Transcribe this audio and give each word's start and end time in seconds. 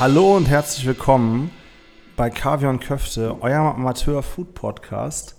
Hallo 0.00 0.34
und 0.34 0.48
herzlich 0.48 0.86
willkommen 0.86 1.50
bei 2.16 2.30
Kaviar 2.30 2.70
und 2.70 2.80
Köfte, 2.80 3.36
eurem 3.42 3.66
Amateur-Food-Podcast. 3.66 5.36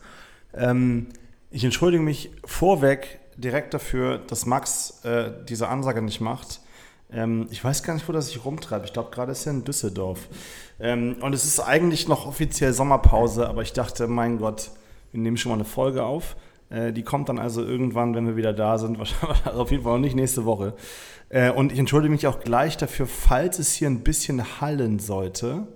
Ähm, 0.53 1.07
ich 1.49 1.63
entschuldige 1.63 2.03
mich 2.03 2.29
vorweg 2.45 3.21
direkt 3.37 3.73
dafür, 3.73 4.19
dass 4.19 4.45
Max 4.45 5.03
äh, 5.03 5.31
diese 5.49 5.67
Ansage 5.67 6.03
nicht 6.03 6.21
macht. 6.21 6.59
Ähm, 7.11 7.47
ich 7.49 7.63
weiß 7.63 7.81
gar 7.81 7.95
nicht, 7.95 8.07
wo 8.07 8.13
das 8.13 8.27
sich 8.27 8.45
rumtreibt. 8.45 8.85
Ich 8.85 8.93
glaube, 8.93 9.09
gerade 9.09 9.31
ist 9.31 9.47
er 9.47 9.53
in 9.53 9.63
Düsseldorf. 9.63 10.27
Ähm, 10.79 11.15
und 11.21 11.33
es 11.33 11.43
ist 11.43 11.59
eigentlich 11.59 12.07
noch 12.07 12.27
offiziell 12.27 12.71
Sommerpause, 12.71 13.49
aber 13.49 13.63
ich 13.63 13.73
dachte, 13.73 14.05
mein 14.05 14.37
Gott, 14.37 14.69
wir 15.11 15.21
nehmen 15.21 15.37
schon 15.37 15.49
mal 15.49 15.55
eine 15.55 15.65
Folge 15.65 16.03
auf. 16.03 16.35
Äh, 16.71 16.93
die 16.93 17.03
kommt 17.03 17.29
dann 17.29 17.37
also 17.37 17.63
irgendwann, 17.63 18.15
wenn 18.15 18.25
wir 18.25 18.35
wieder 18.35 18.53
da 18.53 18.77
sind. 18.77 18.97
Wahrscheinlich 18.97 19.45
also 19.45 19.61
auf 19.61 19.71
jeden 19.71 19.83
Fall 19.83 19.93
noch 19.93 19.99
nicht 19.99 20.15
nächste 20.15 20.45
Woche. 20.45 20.73
Äh, 21.29 21.51
und 21.51 21.71
ich 21.71 21.79
entschuldige 21.79 22.11
mich 22.11 22.27
auch 22.27 22.39
gleich 22.39 22.77
dafür, 22.77 23.05
falls 23.05 23.59
es 23.59 23.73
hier 23.73 23.89
ein 23.89 24.01
bisschen 24.01 24.61
hallen 24.61 24.99
sollte 24.99 25.67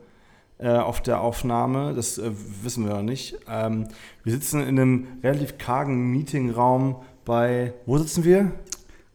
äh, 0.57 0.69
auf 0.69 1.01
der 1.01 1.21
Aufnahme. 1.21 1.93
Das 1.93 2.21
wissen 2.63 2.85
wir 2.87 2.95
noch 2.95 3.03
nicht. 3.03 3.37
Ähm, 3.49 3.87
wir 4.23 4.33
sitzen 4.33 4.61
in 4.61 4.79
einem 4.79 5.07
relativ 5.23 5.57
kargen 5.57 6.11
Meetingraum 6.11 6.97
bei, 7.25 7.73
wo 7.85 7.97
sitzen 7.97 8.23
wir? 8.23 8.51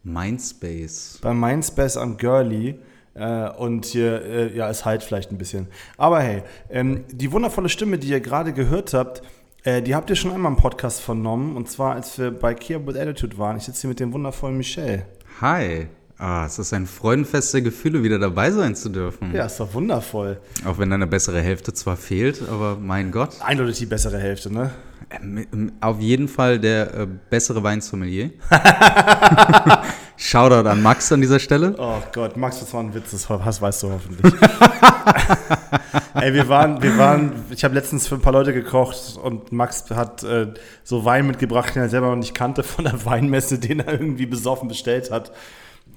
Mindspace. 0.03 1.19
Bei 1.23 1.35
Mindspace 1.35 1.97
am 1.97 2.17
Girly. 2.17 2.79
Äh, 3.15 3.51
und 3.51 3.87
hier, 3.87 4.25
äh, 4.25 4.57
ja, 4.57 4.71
es 4.71 4.85
halt 4.85 5.03
vielleicht 5.03 5.33
ein 5.33 5.39
bisschen. 5.39 5.67
Aber 5.97 6.21
hey, 6.21 6.43
ähm, 6.71 7.05
die 7.11 7.33
wundervolle 7.33 7.69
Stimme, 7.69 7.99
die 7.99 8.09
ihr 8.09 8.21
gerade 8.21 8.53
gehört 8.53 8.95
habt, 8.95 9.23
äh, 9.65 9.83
die 9.83 9.95
habt 9.95 10.11
ihr 10.11 10.17
schon 10.17 10.33
einmal 10.33 10.53
im 10.53 10.59
Podcast 10.59 11.01
vernommen. 11.01 11.57
Und 11.57 11.69
zwar, 11.69 11.95
als 11.95 12.19
wir 12.19 12.31
bei 12.31 12.55
Kia 12.55 12.85
with 12.87 12.97
Attitude 12.97 13.39
waren. 13.39 13.57
Ich 13.57 13.65
sitze 13.65 13.83
hier 13.83 13.89
mit 13.89 14.01
dem 14.01 14.13
wundervollen 14.13 14.57
Michelle. 14.57 15.07
Hi. 15.41 15.89
Ah, 16.19 16.45
es 16.45 16.59
ist 16.59 16.75
ein 16.75 16.87
freudenfest 16.87 17.55
der 17.55 17.63
Gefühle, 17.63 18.03
wieder 18.03 18.19
dabei 18.19 18.51
sein 18.51 18.77
zu 18.77 18.91
dürfen. 18.91 19.35
Ja, 19.35 19.47
ist 19.47 19.59
doch 19.59 19.73
wundervoll. 19.73 20.39
Auch 20.67 20.77
wenn 20.77 20.91
deine 20.91 21.07
bessere 21.07 21.41
Hälfte 21.41 21.73
zwar 21.73 21.97
fehlt, 21.97 22.43
aber 22.47 22.77
mein 22.77 23.11
Gott. 23.11 23.41
Eindeutig 23.41 23.79
die 23.79 23.87
bessere 23.87 24.19
Hälfte, 24.19 24.53
ne? 24.53 24.71
Ähm, 25.11 25.73
Auf 25.81 25.99
jeden 25.99 26.29
Fall 26.29 26.59
der 26.59 26.95
äh, 26.95 27.07
bessere 27.31 27.63
Weinsommelier. 27.63 28.31
Shoutout 30.31 30.69
an 30.69 30.81
Max 30.81 31.11
an 31.11 31.21
dieser 31.21 31.41
Stelle. 31.41 31.75
Oh 31.77 32.01
Gott, 32.13 32.37
Max, 32.37 32.61
das 32.61 32.73
war 32.73 32.85
ein 32.85 32.95
Witz, 32.95 33.11
das 33.11 33.29
weißt 33.29 33.83
du 33.83 33.91
hoffentlich. 33.91 34.33
Ey, 36.15 36.33
wir 36.33 36.49
waren, 36.49 36.81
wir 36.81 36.97
waren, 36.97 37.33
ich 37.51 37.65
habe 37.65 37.75
letztens 37.75 38.07
für 38.07 38.15
ein 38.15 38.21
paar 38.21 38.33
Leute 38.33 38.53
gekocht 38.53 39.19
und 39.21 39.51
Max 39.51 39.91
hat 39.91 40.23
äh, 40.23 40.55
so 40.85 41.05
Wein 41.05 41.27
mitgebracht, 41.27 41.75
den 41.75 41.83
er 41.83 41.89
selber 41.89 42.11
noch 42.11 42.17
nicht 42.17 42.33
kannte, 42.33 42.63
von 42.63 42.85
der 42.85 43.05
Weinmesse, 43.05 43.59
den 43.59 43.81
er 43.81 43.91
irgendwie 43.91 44.27
besoffen 44.27 44.69
bestellt 44.69 45.11
hat. 45.11 45.33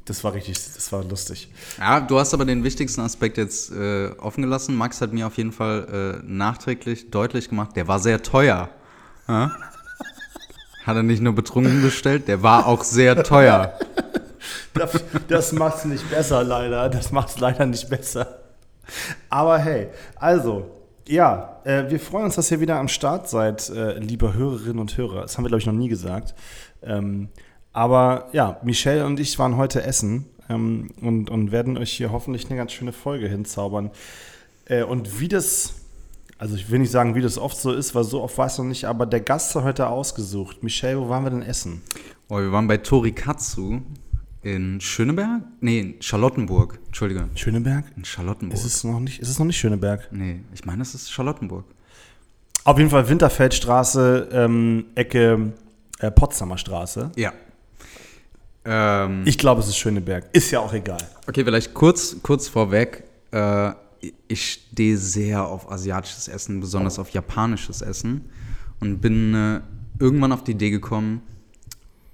Das 0.06 0.24
war 0.24 0.34
richtig, 0.34 0.56
das 0.56 0.92
war 0.92 1.04
lustig. 1.04 1.52
Ja, 1.78 2.00
du 2.00 2.18
hast 2.18 2.34
aber 2.34 2.46
den 2.46 2.64
wichtigsten 2.64 3.02
Aspekt 3.02 3.38
jetzt 3.38 3.72
äh, 3.72 4.10
offen 4.18 4.42
gelassen. 4.42 4.76
Max 4.76 5.00
hat 5.00 5.14
mir 5.14 5.28
auf 5.28 5.38
jeden 5.38 5.52
Fall 5.52 6.22
äh, 6.24 6.26
nachträglich 6.26 7.12
deutlich 7.12 7.50
gemacht, 7.50 7.76
der 7.76 7.88
war 7.88 8.00
sehr 8.00 8.24
teuer. 8.24 8.70
Ja? 9.28 9.52
Hat 10.88 10.96
er 10.96 11.04
nicht 11.04 11.22
nur 11.22 11.34
betrunken 11.34 11.84
bestellt, 11.84 12.28
der 12.28 12.42
war 12.42 12.66
auch 12.66 12.84
sehr 12.84 13.22
teuer. 13.24 13.78
Das, 14.74 15.04
das 15.28 15.52
macht 15.52 15.78
es 15.78 15.86
nicht 15.86 16.10
besser, 16.10 16.44
leider. 16.44 16.90
Das 16.90 17.12
macht 17.12 17.30
es 17.30 17.40
leider 17.40 17.66
nicht 17.66 17.90
besser. 17.90 18.40
Aber 19.30 19.58
hey, 19.60 19.88
also, 20.16 20.70
ja, 21.08 21.60
äh, 21.64 21.90
wir 21.90 22.00
freuen 22.00 22.26
uns, 22.26 22.36
dass 22.36 22.52
ihr 22.52 22.60
wieder 22.60 22.78
am 22.78 22.88
Start 22.88 23.30
seid, 23.30 23.70
äh, 23.70 24.00
liebe 24.00 24.34
Hörerinnen 24.34 24.80
und 24.80 24.98
Hörer. 24.98 25.22
Das 25.22 25.38
haben 25.38 25.44
wir, 25.44 25.50
glaube 25.50 25.60
ich, 25.60 25.66
noch 25.66 25.74
nie 25.74 25.90
gesagt. 25.90 26.34
Ähm, 26.82 27.30
aber 27.72 28.30
ja, 28.34 28.60
Michelle 28.64 29.06
und 29.06 29.20
ich 29.20 29.40
waren 29.40 29.58
heute 29.58 29.84
essen 29.84 30.26
ähm, 30.50 30.92
und, 31.02 31.30
und 31.30 31.52
werden 31.52 31.78
euch 31.78 31.92
hier 31.92 32.12
hoffentlich 32.12 32.46
eine 32.48 32.58
ganz 32.58 32.72
schöne 32.72 32.94
Folge 32.94 33.28
hinzaubern. 33.28 33.92
Äh, 34.66 34.84
und 34.84 35.20
wie 35.20 35.28
das, 35.28 35.74
also 36.38 36.56
ich 36.56 36.70
will 36.70 36.80
nicht 36.80 36.92
sagen, 36.92 37.16
wie 37.16 37.22
das 37.22 37.38
oft 37.38 37.58
so 37.58 37.74
ist, 37.74 37.96
weil 37.96 38.04
so 38.04 38.22
oft 38.22 38.38
war 38.38 38.48
es 38.48 38.58
noch 38.58 38.66
nicht, 38.66 38.86
aber 38.86 39.06
der 39.06 39.22
Gast 39.22 39.56
hat 39.56 39.64
heute 39.64 39.88
ausgesucht. 39.88 40.64
Michelle, 40.64 41.00
wo 41.00 41.10
waren 41.10 41.24
wir 41.24 41.32
denn 41.32 41.42
essen? 41.42 41.82
Oh, 42.30 42.38
wir 42.38 42.52
waren 42.52 42.68
bei 42.68 42.78
Torikatsu 42.78 43.82
in 44.44 44.80
Schöneberg? 44.82 45.42
Nee, 45.62 45.80
in 45.80 46.02
Charlottenburg. 46.02 46.80
Entschuldige. 46.88 47.30
Schöneberg? 47.36 47.86
In 47.96 48.06
Charlottenburg. 48.06 48.60
Ist 48.60 48.66
es 48.66 48.84
noch 48.84 49.00
nicht, 49.00 49.20
ist 49.20 49.30
es 49.30 49.40
noch 49.40 49.46
nicht 49.46 49.58
Schöneberg? 49.58 50.10
nee, 50.12 50.42
ich 50.54 50.66
meine, 50.66 50.82
es 50.82 50.94
ist 50.94 51.12
Charlottenburg. 51.12 51.66
Auf 52.66 52.78
jeden 52.78 52.90
Fall 52.90 53.08
Winterfeldstraße, 53.10 54.30
ähm, 54.32 54.86
Ecke 54.96 55.54
äh, 56.00 56.12
Potsdamer 56.12 56.58
Straße. 56.58 57.12
Ja. 57.16 57.34
Ähm, 58.66 59.24
Ich 59.26 59.38
glaube, 59.38 59.62
es 59.62 59.68
ist 59.68 59.78
Schöneberg. 59.78 60.26
Ist 60.34 60.52
ja 60.52 60.60
auch 60.60 60.74
egal. 60.74 61.00
okay, 61.28 61.44
vielleicht 61.44 61.74
kurz, 61.74 62.16
kurz 62.22 62.48
vorweg. 62.48 63.04
Äh, 63.32 63.72
ich 64.28 64.46
stehe 64.72 64.98
sehr 64.98 65.46
auf 65.46 65.72
asiatisches 65.72 66.28
Essen, 66.28 66.60
besonders 66.60 67.00
auf 67.00 67.10
japanisches 67.10 67.82
Essen. 67.82 68.30
Und 68.80 69.00
bin 69.00 69.34
äh, 69.34 69.62
irgendwann 70.00 70.32
auf 70.34 70.44
die 70.44 70.52
Idee 70.52 70.70
gekommen, 70.72 71.22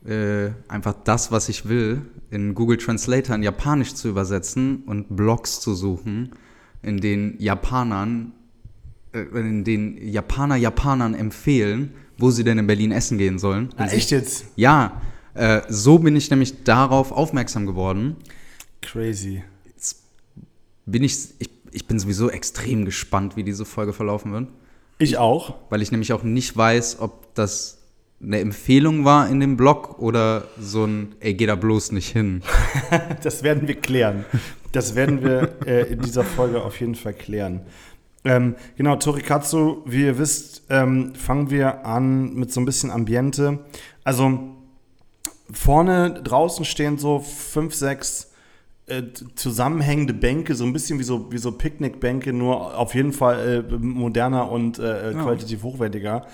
äh, 0.05 0.49
einfach 0.67 0.93
das, 1.03 1.31
was 1.31 1.49
ich 1.49 1.67
will, 1.67 2.01
in 2.31 2.53
Google 2.55 2.77
Translator 2.77 3.35
in 3.35 3.43
Japanisch 3.43 3.93
zu 3.95 4.07
übersetzen 4.09 4.83
und 4.85 5.15
Blogs 5.15 5.59
zu 5.59 5.73
suchen, 5.75 6.31
in 6.81 6.99
denen 7.01 7.39
Japanern, 7.39 8.33
äh, 9.13 9.19
in 9.21 9.63
denen 9.63 9.97
Japaner 9.97 10.55
Japanern 10.55 11.13
empfehlen, 11.13 11.93
wo 12.17 12.31
sie 12.31 12.43
denn 12.43 12.57
in 12.57 12.67
Berlin 12.67 12.91
essen 12.91 13.17
gehen 13.17 13.39
sollen. 13.39 13.69
Ah, 13.77 13.87
echt 13.87 14.11
jetzt? 14.11 14.45
Ja, 14.55 15.01
äh, 15.33 15.61
so 15.69 15.99
bin 15.99 16.15
ich 16.15 16.29
nämlich 16.29 16.63
darauf 16.63 17.11
aufmerksam 17.11 17.65
geworden. 17.65 18.15
Crazy. 18.81 19.43
Bin 20.85 21.03
ich, 21.03 21.29
ich, 21.39 21.49
ich 21.71 21.85
bin 21.87 21.99
sowieso 21.99 22.29
extrem 22.29 22.83
gespannt, 22.85 23.35
wie 23.37 23.43
diese 23.43 23.63
Folge 23.65 23.93
verlaufen 23.93 24.31
wird, 24.31 24.47
Ich 24.97 25.17
auch. 25.17 25.55
weil 25.69 25.81
ich 25.81 25.91
nämlich 25.91 26.13
auch 26.13 26.23
nicht 26.23 26.55
weiß, 26.57 26.99
ob 26.99 27.33
das 27.35 27.78
eine 28.21 28.39
Empfehlung 28.39 29.05
war 29.05 29.29
in 29.29 29.39
dem 29.39 29.55
Blog 29.57 29.99
oder 29.99 30.43
so 30.59 30.85
ein, 30.85 31.15
ey, 31.21 31.33
geh 31.33 31.45
da 31.45 31.55
bloß 31.55 31.91
nicht 31.93 32.09
hin. 32.09 32.41
Das 33.23 33.43
werden 33.43 33.67
wir 33.67 33.75
klären. 33.75 34.25
Das 34.71 34.95
werden 34.95 35.23
wir 35.23 35.55
äh, 35.65 35.91
in 35.93 36.01
dieser 36.01 36.23
Folge 36.23 36.61
auf 36.61 36.79
jeden 36.79 36.95
Fall 36.95 37.13
klären. 37.13 37.61
Ähm, 38.25 38.55
genau, 38.75 38.97
Torikatsu, 38.97 39.83
wie 39.85 40.03
ihr 40.03 40.17
wisst, 40.17 40.63
ähm, 40.69 41.15
fangen 41.15 41.49
wir 41.49 41.85
an 41.85 42.33
mit 42.35 42.51
so 42.51 42.59
ein 42.59 42.65
bisschen 42.65 42.91
Ambiente. 42.91 43.59
Also 44.03 44.39
vorne 45.51 46.21
draußen 46.23 46.65
stehen 46.65 46.97
so 46.97 47.19
fünf, 47.19 47.73
sechs 47.73 48.31
äh, 48.87 49.03
zusammenhängende 49.35 50.13
Bänke, 50.13 50.55
so 50.55 50.65
ein 50.65 50.73
bisschen 50.73 50.99
wie 50.99 51.03
so, 51.03 51.31
wie 51.31 51.37
so 51.37 51.51
Picknickbänke, 51.51 52.33
nur 52.33 52.77
auf 52.77 52.93
jeden 52.95 53.13
Fall 53.13 53.65
äh, 53.71 53.77
moderner 53.77 54.51
und 54.51 54.79
äh, 54.79 55.11
Ja. 55.13 55.23
qualitativ 55.23 55.63
hochwertiger. 55.63 56.17
Äh, 56.25 56.29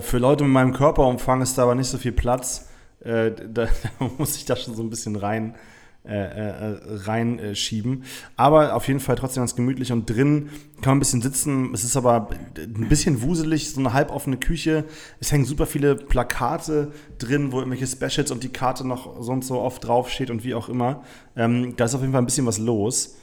für 0.00 0.18
Leute 0.18 0.44
mit 0.44 0.52
meinem 0.52 0.72
Körperumfang 0.72 1.42
ist 1.42 1.58
da 1.58 1.64
aber 1.64 1.74
nicht 1.74 1.88
so 1.88 1.98
viel 1.98 2.12
Platz. 2.12 2.68
Äh, 3.00 3.32
da, 3.32 3.66
da 3.98 4.10
muss 4.18 4.36
ich 4.36 4.44
da 4.44 4.56
schon 4.56 4.74
so 4.74 4.82
ein 4.82 4.90
bisschen 4.90 5.16
rein 5.16 5.54
äh, 6.04 6.16
äh, 6.16 6.78
reinschieben. 7.04 8.02
Aber 8.36 8.74
auf 8.74 8.88
jeden 8.88 8.98
Fall 8.98 9.14
trotzdem 9.14 9.42
ganz 9.42 9.54
gemütlich 9.54 9.92
und 9.92 10.10
drin 10.10 10.50
kann 10.80 10.90
man 10.90 10.96
ein 10.96 10.98
bisschen 10.98 11.22
sitzen. 11.22 11.72
Es 11.72 11.84
ist 11.84 11.96
aber 11.96 12.30
ein 12.56 12.88
bisschen 12.88 13.22
wuselig, 13.22 13.70
so 13.70 13.78
eine 13.78 13.92
halboffene 13.92 14.36
Küche. 14.36 14.84
Es 15.20 15.30
hängen 15.30 15.44
super 15.44 15.64
viele 15.64 15.94
Plakate 15.94 16.90
drin, 17.18 17.52
wo 17.52 17.60
irgendwelche 17.60 17.86
Specials 17.86 18.32
und 18.32 18.42
die 18.42 18.48
Karte 18.48 18.84
noch 18.84 19.22
so 19.22 19.30
und 19.30 19.44
so 19.44 19.60
oft 19.60 19.86
draufsteht 19.86 20.30
und 20.30 20.42
wie 20.42 20.56
auch 20.56 20.68
immer. 20.68 21.04
Ähm, 21.36 21.76
da 21.76 21.84
ist 21.84 21.94
auf 21.94 22.00
jeden 22.00 22.12
Fall 22.12 22.22
ein 22.22 22.26
bisschen 22.26 22.46
was 22.46 22.58
los. 22.58 23.14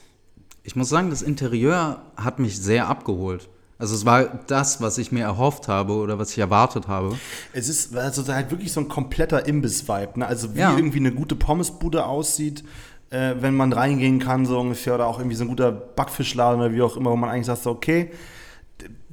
Ich 0.64 0.78
muss 0.78 0.88
sagen, 0.88 1.09
das 1.09 1.22
Interieur 1.22 2.02
hat 2.16 2.40
mich 2.40 2.62
sehr 2.62 2.88
abgeholt. 2.88 3.50
Also 3.79 3.95
es 3.95 4.06
war 4.06 4.25
das, 4.47 4.81
was 4.81 4.97
ich 4.97 5.12
mir 5.13 5.23
erhofft 5.23 5.69
habe 5.69 5.94
oder 5.94 6.19
was 6.19 6.31
ich 6.31 6.38
erwartet 6.38 6.90
habe. 6.90 7.17
Es 7.53 7.69
ist 7.69 7.95
also 7.95 8.28
halt 8.28 8.51
wirklich 8.51 8.73
so 8.73 8.81
ein 8.81 8.90
kompletter 8.90 9.48
Imbiss-Vibe. 9.48 10.19
Ne? 10.19 10.27
Also 10.27 10.54
wie 10.54 10.59
Ja. 10.59 10.75
irgendwie 10.75 11.00
eine 11.00 11.13
gute 11.13 11.36
Pommesbude 11.36 12.06
aussieht, 12.06 12.65
äh, 13.09 13.36
wenn 13.39 13.56
man 13.56 13.71
reingehen 13.71 14.19
kann, 14.19 14.45
so 14.45 14.59
ungefähr. 14.59 14.95
Oder 14.95 15.07
auch 15.07 15.18
irgendwie 15.18 15.38
so 15.38 15.45
ein 15.45 15.48
guter 15.48 15.71
Backfischladen 15.71 16.59
oder 16.59 16.74
wie 16.74 16.81
auch 16.81 16.98
immer, 16.98 17.12
wo 17.12 17.15
man 17.15 17.30
eigentlich 17.30 17.45
sagt, 17.45 17.63
so, 17.63 17.71
okay, 17.71 18.12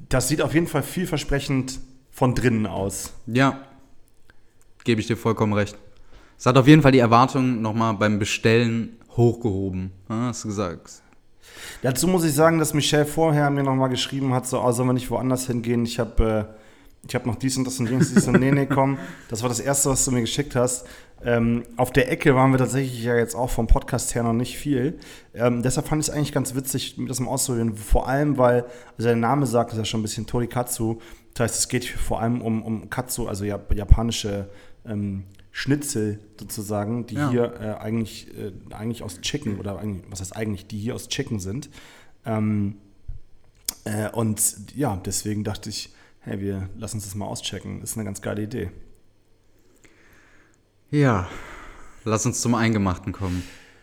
das 0.09 0.27
sieht 0.27 0.41
auf 0.41 0.53
jeden 0.53 0.67
Fall 0.67 0.83
vielversprechend 0.83 1.79
von 2.11 2.35
drinnen 2.35 2.67
aus. 2.67 3.13
Ja, 3.25 3.61
gebe 4.83 4.99
ich 4.99 5.07
dir 5.07 5.15
vollkommen 5.17 5.53
recht. 5.53 5.77
Es 6.37 6.45
hat 6.45 6.57
auf 6.57 6.67
jeden 6.67 6.81
Fall 6.81 6.91
die 6.91 6.99
Erwartungen 6.99 7.61
nochmal 7.61 7.93
beim 7.93 8.19
Bestellen 8.19 8.97
hochgehoben. 9.15 9.91
Ja, 10.09 10.27
hast 10.27 10.43
du 10.43 10.49
gesagt. 10.49 11.01
Dazu 11.81 12.07
muss 12.07 12.23
ich 12.23 12.33
sagen, 12.33 12.59
dass 12.59 12.73
Michelle 12.73 13.05
vorher 13.05 13.49
mir 13.49 13.63
nochmal 13.63 13.89
geschrieben 13.89 14.33
hat, 14.33 14.47
so, 14.47 14.61
oh, 14.61 14.71
sollen 14.71 14.89
wir 14.89 14.93
nicht 14.93 15.11
woanders 15.11 15.47
hingehen? 15.47 15.85
Ich 15.85 15.99
habe 15.99 16.47
äh, 17.07 17.13
hab 17.13 17.25
noch 17.25 17.35
dies 17.35 17.57
und 17.57 17.65
das 17.65 17.79
und 17.79 17.89
jenes, 17.89 18.13
dies 18.13 18.27
und 18.27 18.39
nee, 18.39 18.51
nee, 18.51 18.65
komm. 18.65 18.97
Das 19.29 19.41
war 19.41 19.49
das 19.49 19.59
Erste, 19.59 19.89
was 19.89 20.03
du 20.05 20.11
mir 20.11 20.21
geschickt 20.21 20.55
hast. 20.55 20.87
Ähm, 21.23 21.63
auf 21.77 21.91
der 21.91 22.11
Ecke 22.11 22.35
waren 22.35 22.51
wir 22.51 22.59
tatsächlich 22.59 23.03
ja 23.03 23.15
jetzt 23.15 23.35
auch 23.35 23.49
vom 23.49 23.67
Podcast 23.67 24.13
her 24.13 24.23
noch 24.23 24.33
nicht 24.33 24.57
viel. 24.57 24.99
Ähm, 25.33 25.63
deshalb 25.63 25.87
fand 25.87 26.01
ich 26.01 26.09
es 26.09 26.13
eigentlich 26.13 26.31
ganz 26.31 26.53
witzig, 26.53 26.95
das 27.07 27.19
mal 27.19 27.31
auszuprobieren. 27.31 27.75
Vor 27.75 28.07
allem, 28.07 28.37
weil, 28.37 28.65
also 28.97 29.07
der 29.09 29.15
Name 29.15 29.45
sagt 29.45 29.71
es 29.71 29.77
ja 29.77 29.85
schon 29.85 30.01
ein 30.01 30.03
bisschen 30.03 30.27
Torikatsu. 30.27 30.99
Das 31.33 31.43
heißt, 31.43 31.59
es 31.59 31.67
geht 31.69 31.85
vor 31.85 32.21
allem 32.21 32.41
um, 32.41 32.63
um 32.63 32.89
Katsu, 32.89 33.27
also 33.27 33.45
jap 33.45 33.73
japanische 33.73 34.49
ähm, 34.85 35.23
Schnitzel 35.57 36.19
sozusagen, 36.39 37.07
die 37.07 37.15
Ja. 37.15 37.31
hier 37.31 37.53
äh, 37.59 37.83
eigentlich, 37.83 38.27
äh, 38.37 38.51
eigentlich 38.75 39.01
aus 39.01 39.21
Chicken 39.21 39.57
oder 39.57 39.79
eigentlich, 39.79 40.03
was 40.07 40.19
heißt 40.21 40.35
eigentlich, 40.35 40.67
die 40.67 40.77
hier 40.77 40.93
aus 40.93 41.07
Chicken 41.07 41.39
sind. 41.39 41.71
Ähm, 42.27 42.75
äh, 43.83 44.07
und 44.11 44.39
ja, 44.75 45.01
deswegen 45.03 45.43
dachte 45.43 45.71
ich, 45.71 45.89
hey, 46.19 46.39
wir 46.39 46.69
lassen 46.77 46.97
uns 46.97 47.05
das 47.05 47.15
mal 47.15 47.25
auschecken. 47.25 47.81
Ist 47.81 47.97
eine 47.97 48.05
ganz 48.05 48.21
geile 48.21 48.43
Idee. 48.43 48.69
Ja, 50.91 51.27
lass 52.05 52.23
uns 52.27 52.39
zum 52.39 52.53
Eingemachten 52.53 53.11
kommen. 53.11 53.41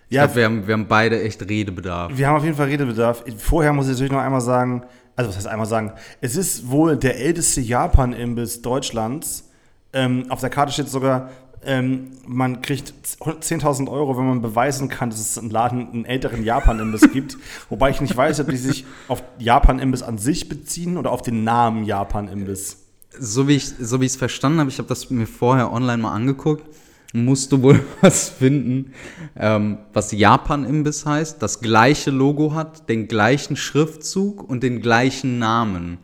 Ich 0.08 0.14
Ja, 0.14 0.26
glaube, 0.26 0.36
wir 0.36 0.44
haben, 0.44 0.66
wir 0.68 0.74
haben 0.74 0.86
beide 0.86 1.20
echt 1.22 1.42
Redebedarf. 1.42 2.16
Wir 2.16 2.28
haben 2.28 2.36
auf 2.36 2.44
jeden 2.44 2.56
Fall 2.56 2.68
Redebedarf. 2.68 3.24
Vorher 3.38 3.72
muss 3.72 3.86
ich 3.86 3.92
natürlich 3.94 4.12
noch 4.12 4.20
einmal 4.20 4.40
sagen, 4.42 4.84
also 5.16 5.28
was 5.28 5.36
heißt 5.38 5.48
einmal 5.48 5.66
sagen, 5.66 5.90
es 6.20 6.36
ist 6.36 6.70
wohl 6.70 6.96
der 6.96 7.18
älteste 7.18 7.60
Japan-Imbiss 7.60 8.62
Deutschlands. 8.62 9.50
Ähm, 9.92 10.26
auf 10.30 10.40
der 10.40 10.50
Karte 10.50 10.72
steht 10.72 10.88
sogar, 10.88 11.30
ähm, 11.66 12.12
man 12.26 12.62
kriegt 12.62 12.94
10.000 13.20 13.88
Euro, 13.90 14.16
wenn 14.16 14.26
man 14.26 14.42
beweisen 14.42 14.88
kann, 14.88 15.10
dass 15.10 15.20
es 15.20 15.36
im 15.36 15.50
Laden 15.50 15.90
einen 15.90 16.04
älteren 16.04 16.44
Japan-Imbiss 16.44 17.12
gibt. 17.12 17.36
Wobei 17.68 17.90
ich 17.90 18.00
nicht 18.00 18.16
weiß, 18.16 18.40
ob 18.40 18.48
die 18.48 18.56
sich 18.56 18.84
auf 19.08 19.22
Japan-Imbiss 19.38 20.02
an 20.02 20.18
sich 20.18 20.48
beziehen 20.48 20.96
oder 20.96 21.10
auf 21.12 21.22
den 21.22 21.44
Namen 21.44 21.84
Japan-Imbiss. 21.84 22.86
So 23.18 23.46
wie 23.46 23.56
ich 23.56 23.66
so 23.66 24.00
wie 24.00 24.06
ich 24.06 24.12
es 24.12 24.16
verstanden 24.16 24.60
habe, 24.60 24.70
ich 24.70 24.78
habe 24.78 24.88
das 24.88 25.08
mir 25.10 25.26
vorher 25.26 25.72
online 25.72 26.02
mal 26.02 26.12
angeguckt, 26.12 26.64
musst 27.12 27.52
du 27.52 27.62
wohl 27.62 27.84
was 28.00 28.28
finden, 28.28 28.92
ähm, 29.36 29.78
was 29.92 30.12
Japan-Imbiss 30.12 31.06
heißt, 31.06 31.40
das 31.40 31.60
gleiche 31.60 32.10
Logo 32.10 32.54
hat, 32.54 32.88
den 32.88 33.06
gleichen 33.08 33.56
Schriftzug 33.56 34.42
und 34.42 34.62
den 34.62 34.80
gleichen 34.80 35.38
Namen. 35.38 35.98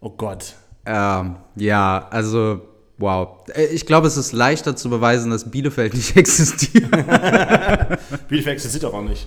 Oh 0.00 0.10
Gott. 0.10 0.54
Ähm, 0.86 1.36
ja, 1.56 2.06
also 2.10 2.62
wow. 3.00 3.38
Äh, 3.54 3.66
Ich 3.66 3.84
glaube, 3.86 4.06
es 4.06 4.16
ist 4.16 4.32
leichter 4.32 4.76
zu 4.76 4.88
beweisen, 4.90 5.30
dass 5.30 5.50
Bielefeld 5.50 5.94
nicht 5.94 6.16
existiert. 6.16 6.90
Bielefeld 8.28 8.54
existiert 8.54 8.84
doch 8.84 8.94
auch 8.94 9.02
nicht. 9.02 9.26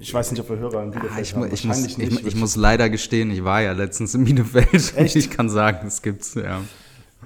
Ich 0.00 0.14
weiß 0.14 0.30
nicht, 0.30 0.40
ob 0.40 0.48
wir 0.48 0.56
Hörer 0.56 0.82
in 0.84 0.90
Bielefeld 0.90 1.12
Ah, 1.16 1.20
ich, 1.20 1.34
haben. 1.34 1.44
ich, 1.52 1.64
muss, 1.64 1.78
Wahrscheinlich 1.78 1.98
ich, 1.98 2.10
nicht. 2.10 2.26
ich 2.26 2.34
muss 2.34 2.56
leider 2.56 2.88
gestehen, 2.88 3.30
ich 3.30 3.44
war 3.44 3.60
ja 3.60 3.72
letztens 3.72 4.14
in 4.14 4.24
Bielefeld. 4.24 4.92
Echt? 4.96 5.16
Ich 5.16 5.30
kann 5.30 5.50
sagen, 5.50 5.86
es 5.86 6.00
gibt's, 6.00 6.34
ja. 6.34 6.60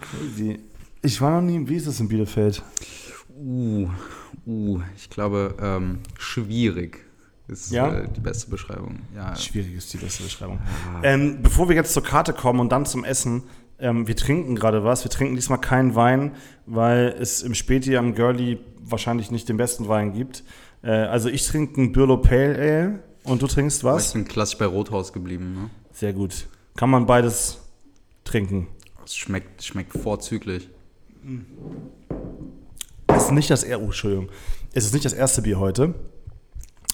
Crazy. 0.00 0.59
Ich 1.03 1.21
war 1.21 1.31
noch 1.41 1.43
nie, 1.43 1.69
wie 1.69 1.76
ist 1.76 1.87
es 1.87 2.00
in 2.00 2.09
Bielefeld? 2.09 2.62
Uh, 3.38 3.88
uh, 4.47 4.81
ich 4.97 5.11
glaube, 5.11 5.55
ähm, 5.61 6.00
schwierig 6.19 6.99
ist 7.47 7.71
Ja? 7.71 7.93
äh, 8.00 8.09
die 8.09 8.21
beste 8.21 8.50
Beschreibung. 8.50 9.00
Ja, 9.15 9.37
Schwierig 9.37 9.75
ist 9.76 9.93
die 9.93 9.99
beste 9.99 10.23
Beschreibung. 10.25 10.59
Ähm, 11.05 11.38
bevor 11.43 11.69
wir 11.69 11.76
jetzt 11.76 11.93
zur 11.93 12.03
Karte 12.03 12.32
kommen 12.32 12.59
und 12.59 12.73
dann 12.73 12.85
zum 12.87 13.05
Essen, 13.05 13.44
ähm, 13.79 14.06
wir 14.06 14.17
trinken 14.17 14.55
gerade 14.55 14.85
was. 14.85 15.05
Wir 15.05 15.11
trinken 15.11 15.35
diesmal 15.35 15.61
keinen 15.61 15.94
Wein, 15.94 16.32
weil 16.67 17.15
es 17.19 17.43
im 17.43 17.55
Späti 17.55 17.97
am 17.97 18.15
Girlie 18.15 18.59
wahrscheinlich 18.81 19.31
nicht 19.31 19.49
den 19.49 19.56
besten 19.56 19.88
Wein 19.88 20.12
gibt. 20.12 20.44
Äh, 20.82 20.91
also 20.91 21.29
ich 21.29 21.47
trinke 21.47 21.81
ein 21.81 21.93
Birlo 21.93 22.19
Pale 22.19 22.56
Ale 22.56 22.99
und 23.25 23.43
du 23.43 23.47
trinkst 23.47 23.85
aber 23.85 23.97
ich 23.99 24.05
was? 24.05 24.12
bin 24.12 24.25
klassisch 24.25 24.59
bei 24.59 24.67
Rothaus 24.67 25.12
geblieben. 25.12 25.55
Ne? 25.55 25.71
Sehr 25.93 26.12
gut. 26.12 26.47
Kann 26.76 26.91
man 26.91 27.06
beides 27.06 27.61
trinken. 28.25 28.69
Es 29.05 29.17
schmeckt, 29.17 29.62
schmeckt 29.62 29.93
vorzüglich. 29.93 30.69
Es 33.09 33.25
ist 33.25 33.32
nicht 33.32 33.50
das 33.50 33.65
oh, 33.65 33.85
Entschuldigung. 33.85 34.29
Es 34.73 34.85
ist 34.85 34.93
nicht 34.93 35.05
das 35.05 35.12
erste 35.12 35.43
Bier 35.43 35.59
heute. 35.59 35.94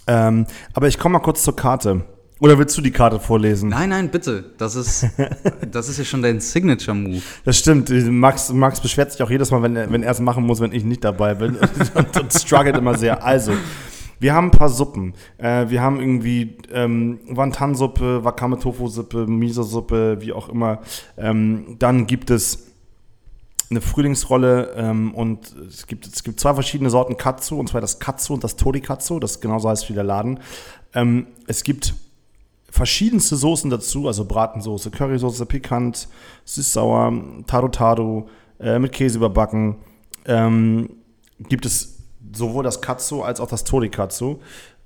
Ähm, 0.07 0.47
aber 0.75 0.89
ich 0.89 0.99
komme 0.99 1.15
mal 1.15 1.21
kurz 1.21 1.43
zur 1.45 1.57
Karte. 1.57 2.05
Oder 2.41 2.59
willst 2.59 2.77
du 2.77 2.81
die 2.81 2.91
Karte 2.91 3.21
vorlesen? 3.21 3.69
Nein, 3.69 3.91
nein, 3.91 4.11
bitte. 4.11 4.45
Das 4.57 4.75
ist, 4.75 5.07
das 5.71 5.91
ist 5.91 5.99
ja 5.99 6.05
schon 6.05 6.23
dein 6.23 6.41
Signature-Move. 6.41 7.21
Das 7.45 7.59
stimmt. 7.59 7.91
Max, 8.11 8.51
Max 8.51 8.81
beschwert 8.81 9.13
sich 9.13 9.23
auch 9.23 9.31
jedes 9.31 9.51
Mal, 9.51 9.63
wenn 9.63 9.77
er, 9.77 9.93
wenn 9.93 10.03
er 10.03 10.11
es 10.11 10.21
machen 10.21 10.45
muss, 10.45 10.61
wenn 10.61 10.73
ich 10.73 10.83
nicht 10.83 11.05
dabei 11.05 11.35
bin. 11.35 11.57
und, 11.95 12.19
und 12.19 12.33
struggelt 12.33 12.79
immer 12.79 12.97
sehr. 12.97 13.23
Also, 13.23 13.53
wir 14.21 14.33
haben 14.33 14.47
ein 14.49 14.51
paar 14.53 14.71
Suppen. 14.71 15.13
Äh, 15.37 15.69
wir 15.69 15.83
haben 15.83 16.01
irgendwie 16.01 16.57
ähm, 16.73 17.21
Wantan-Suppe, 17.29 18.25
Wakame-Tofu-Suppe, 18.25 19.27
Miso-Suppe, 19.27 20.19
wie 20.21 20.33
auch 20.33 20.49
immer. 20.49 20.81
Ähm, 21.19 21.77
dann 21.79 22.07
gibt 22.07 22.31
es 22.31 22.71
eine 23.71 23.83
Frühlingsrolle 23.83 24.73
ähm, 24.77 25.15
und 25.15 25.55
es 25.69 25.87
gibt, 25.87 26.07
es 26.07 26.25
gibt 26.25 26.41
zwei 26.41 26.55
verschiedene 26.55 26.91
Sorten 26.91 27.17
Katsu, 27.19 27.59
und 27.59 27.69
zwar 27.69 27.83
das 27.83 27.99
Katsu 27.99 28.35
und 28.35 28.43
das 28.43 28.57
Torikatsu, 28.57 29.21
das 29.21 29.41
genauso 29.41 29.69
heißt 29.69 29.91
wie 29.91 29.95
der 29.95 30.05
Laden. 30.05 30.41
Ähm, 30.93 31.27
es 31.47 31.63
gibt 31.63 31.95
verschiedenste 32.71 33.37
Soßen 33.37 33.71
dazu, 33.71 34.07
also 34.07 34.25
Bratensoße, 34.25 34.91
Currysoße, 34.91 35.47
pikant, 35.47 36.09
süß-sauer, 36.45 37.13
Taro-Taro, 37.47 38.29
äh, 38.61 38.79
mit 38.79 38.93
Käse 38.93 39.19
überbacken. 39.19 39.77
Ähm, 40.27 40.91
gibt 41.49 41.67
es 41.67 41.99
sowohl 42.33 42.63
das 42.63 42.81
Katsu 42.81 43.23
als 43.23 43.41
auch 43.41 43.49
das 43.49 43.65
Torikatsu. 43.65 44.39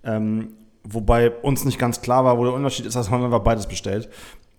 Ähm, 0.02 0.54
wobei 0.84 1.31
uns 1.31 1.64
nicht 1.64 1.78
ganz 1.78 2.00
klar 2.00 2.25
war, 2.25 2.38
wo 2.38 2.44
der 2.44 2.54
Unterschied 2.54 2.86
ist, 2.86 2.96
das 2.96 3.10
haben 3.10 3.20
wir 3.20 3.26
einfach 3.26 3.40
beides 3.40 3.66
bestellt. 3.66 4.08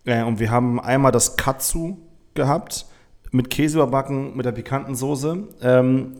Äh, 0.06 0.24
und 0.24 0.40
wir 0.40 0.52
haben 0.52 0.80
einmal 0.80 1.12
das 1.12 1.38
Katsu 1.38 1.98
gehabt, 2.34 2.86
mit 3.32 3.50
Käse 3.50 3.78
überbacken, 3.78 4.36
mit 4.36 4.46
der 4.46 4.52
pikanten 4.52 4.96
Soße. 4.96 5.48
Ähm, 5.62 6.14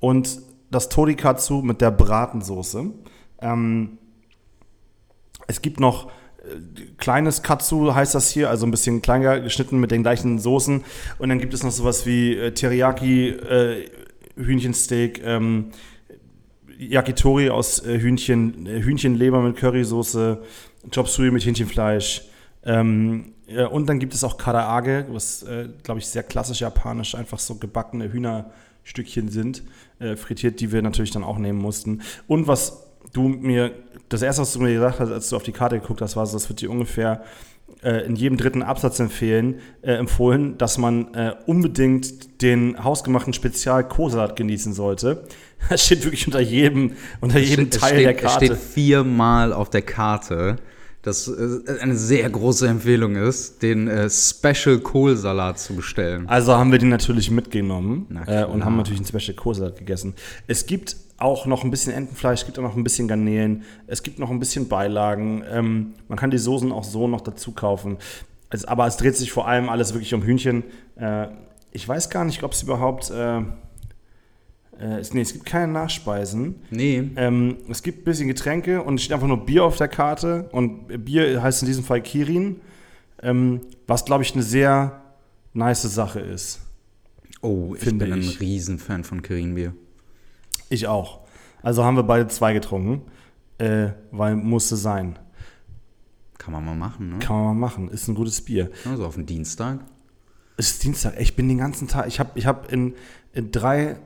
und 0.00 0.40
das 0.70 0.88
Torikatsu 0.88 1.62
mit 1.62 1.80
der 1.80 1.90
Bratensoße. 1.90 2.90
Ähm, 3.40 3.98
es 5.46 5.62
gibt 5.62 5.80
noch 5.80 6.10
kleines 6.98 7.42
Katsu, 7.42 7.94
heißt 7.94 8.14
das 8.14 8.30
hier, 8.30 8.50
also 8.50 8.66
ein 8.66 8.70
bisschen 8.70 9.02
kleiner 9.02 9.40
geschnitten 9.40 9.78
mit 9.78 9.90
den 9.90 10.02
gleichen 10.02 10.38
Soßen. 10.38 10.84
Und 11.18 11.28
dann 11.28 11.38
gibt 11.38 11.54
es 11.54 11.62
noch 11.62 11.70
sowas 11.70 12.06
wie 12.06 12.34
äh, 12.34 12.52
Teriyaki, 12.52 13.28
äh, 13.28 13.90
Hühnchensteak, 14.36 15.22
ähm, 15.24 15.70
Yakitori 16.78 17.50
aus 17.50 17.84
äh, 17.84 17.98
Hühnchen, 17.98 18.66
äh, 18.66 18.82
Hühnchenleber 18.82 19.40
mit 19.40 19.56
Currysoße, 19.56 20.42
Chop 20.94 21.08
Suey 21.08 21.30
mit 21.30 21.44
Hähnchenfleisch. 21.44 22.22
Ähm, 22.64 23.32
ja, 23.46 23.66
und 23.66 23.88
dann 23.88 23.98
gibt 23.98 24.12
es 24.12 24.24
auch 24.24 24.36
Karaage, 24.38 25.06
was, 25.10 25.42
äh, 25.44 25.68
glaube 25.82 26.00
ich, 26.00 26.06
sehr 26.06 26.22
klassisch 26.22 26.60
japanisch, 26.60 27.14
einfach 27.14 27.38
so 27.38 27.54
gebackene 27.54 28.12
Hühnerstückchen 28.12 29.28
sind, 29.28 29.62
äh, 30.00 30.16
frittiert, 30.16 30.60
die 30.60 30.72
wir 30.72 30.82
natürlich 30.82 31.12
dann 31.12 31.24
auch 31.24 31.38
nehmen 31.38 31.58
mussten. 31.60 32.02
Und 32.26 32.48
was 32.48 32.85
du 33.12 33.28
mir, 33.28 33.72
das 34.08 34.22
erste, 34.22 34.42
was 34.42 34.52
du 34.52 34.60
mir 34.60 34.72
gesagt 34.74 35.00
hast, 35.00 35.10
als 35.10 35.28
du 35.28 35.36
auf 35.36 35.42
die 35.42 35.52
Karte 35.52 35.78
geguckt 35.80 36.00
hast, 36.00 36.16
war, 36.16 36.26
so, 36.26 36.36
das 36.36 36.48
wird 36.48 36.60
dir 36.60 36.70
ungefähr 36.70 37.22
äh, 37.82 38.06
in 38.06 38.16
jedem 38.16 38.36
dritten 38.36 38.62
Absatz 38.62 39.00
empfehlen, 39.00 39.60
äh, 39.82 39.92
empfohlen, 39.94 40.56
dass 40.58 40.78
man 40.78 41.14
äh, 41.14 41.34
unbedingt 41.46 42.42
den 42.42 42.82
hausgemachten 42.82 43.32
Spezial-Kosalat 43.32 44.36
genießen 44.36 44.72
sollte. 44.72 45.24
Das 45.70 45.86
steht 45.86 46.04
wirklich 46.04 46.26
unter 46.26 46.40
jedem, 46.40 46.92
unter 47.22 47.38
jedem 47.38 47.68
Es 47.70 47.78
Teil 47.80 47.94
steht, 47.94 48.04
der 48.06 48.14
Karte. 48.14 48.44
steht 48.44 48.58
viermal 48.58 49.54
auf 49.54 49.70
der 49.70 49.80
Karte, 49.80 50.56
dass 51.06 51.28
äh, 51.28 51.78
eine 51.80 51.96
sehr 51.96 52.28
große 52.28 52.66
Empfehlung 52.66 53.14
ist, 53.14 53.62
den 53.62 53.86
äh, 53.86 54.10
Special 54.10 54.80
Kohlsalat 54.80 55.58
zu 55.60 55.76
bestellen. 55.76 56.28
Also 56.28 56.56
haben 56.56 56.72
wir 56.72 56.80
den 56.80 56.88
natürlich 56.88 57.30
mitgenommen 57.30 58.06
äh, 58.26 58.44
und 58.44 58.64
haben 58.64 58.76
natürlich 58.76 58.98
einen 58.98 59.20
Special 59.20 59.36
Kohlsalat 59.36 59.78
gegessen. 59.78 60.14
Es 60.48 60.66
gibt 60.66 60.96
auch 61.18 61.46
noch 61.46 61.62
ein 61.62 61.70
bisschen 61.70 61.92
Entenfleisch, 61.92 62.40
es 62.40 62.46
gibt 62.46 62.58
auch 62.58 62.64
noch 62.64 62.76
ein 62.76 62.82
bisschen 62.82 63.06
Garnelen, 63.06 63.62
es 63.86 64.02
gibt 64.02 64.18
noch 64.18 64.30
ein 64.30 64.40
bisschen 64.40 64.66
Beilagen. 64.68 65.44
Ähm, 65.48 65.94
man 66.08 66.18
kann 66.18 66.32
die 66.32 66.38
Soßen 66.38 66.72
auch 66.72 66.84
so 66.84 67.06
noch 67.06 67.20
dazu 67.20 67.52
kaufen. 67.52 67.98
Es, 68.50 68.64
aber 68.64 68.86
es 68.88 68.96
dreht 68.96 69.16
sich 69.16 69.30
vor 69.30 69.46
allem 69.46 69.68
alles 69.68 69.94
wirklich 69.94 70.12
um 70.12 70.24
Hühnchen. 70.24 70.64
Äh, 70.96 71.28
ich 71.70 71.86
weiß 71.86 72.10
gar 72.10 72.24
nicht, 72.24 72.42
ob 72.42 72.52
es 72.52 72.64
überhaupt. 72.64 73.12
Äh, 74.80 74.98
es, 74.98 75.14
nee, 75.14 75.22
es 75.22 75.32
gibt 75.32 75.46
keine 75.46 75.72
Nachspeisen. 75.72 76.56
Nee, 76.70 77.10
Ähm, 77.16 77.56
es 77.68 77.82
gibt 77.82 78.00
ein 78.00 78.04
bisschen 78.04 78.28
Getränke 78.28 78.82
und 78.82 78.96
es 78.96 79.02
steht 79.02 79.14
einfach 79.14 79.26
nur 79.28 79.44
Bier 79.44 79.64
auf 79.64 79.76
der 79.76 79.88
Karte. 79.88 80.48
Und 80.52 81.04
Bier 81.04 81.42
heißt 81.42 81.62
in 81.62 81.66
diesem 81.68 81.84
Fall 81.84 82.02
Kirin, 82.02 82.60
ähm, 83.22 83.60
was, 83.86 84.04
glaube 84.04 84.22
ich, 84.24 84.34
eine 84.34 84.42
sehr 84.42 85.02
nice 85.54 85.82
Sache 85.82 86.20
ist. 86.20 86.60
oh, 87.40 87.74
ich 87.74 87.84
bin 87.84 88.02
ein 88.02 88.20
ich. 88.20 88.40
Riesenfan 88.40 89.04
von 89.04 89.22
Kirinbier. 89.22 89.72
Ich 90.68 90.86
auch. 90.86 91.20
Also 91.62 91.84
haben 91.84 91.96
wir 91.96 92.02
beide 92.02 92.28
zwei 92.28 92.52
getrunken, 92.52 93.02
äh, 93.58 93.88
weil 94.10 94.36
musste 94.36 94.76
sein. 94.76 95.18
Kann 96.38 96.52
man 96.52 96.64
mal 96.64 96.74
machen, 96.74 97.10
ne? 97.10 97.18
Kann 97.18 97.36
man 97.36 97.44
mal 97.46 97.66
machen. 97.68 97.88
Ist 97.88 98.08
ein 98.08 98.14
gutes 98.14 98.40
Bier. 98.42 98.70
Also 98.88 99.06
auf 99.06 99.14
den 99.14 99.26
Dienstag. 99.26 99.80
Es 100.56 100.72
ist 100.72 100.84
Dienstag. 100.84 101.14
Ich 101.18 101.34
bin 101.34 101.48
den 101.48 101.58
ganzen 101.58 101.88
Tag. 101.88 102.06
Ich 102.06 102.20
habe 102.20 102.30
ich 102.34 102.46
hab 102.46 102.70
in, 102.72 102.94
in 103.32 103.50
drei, 103.50 103.96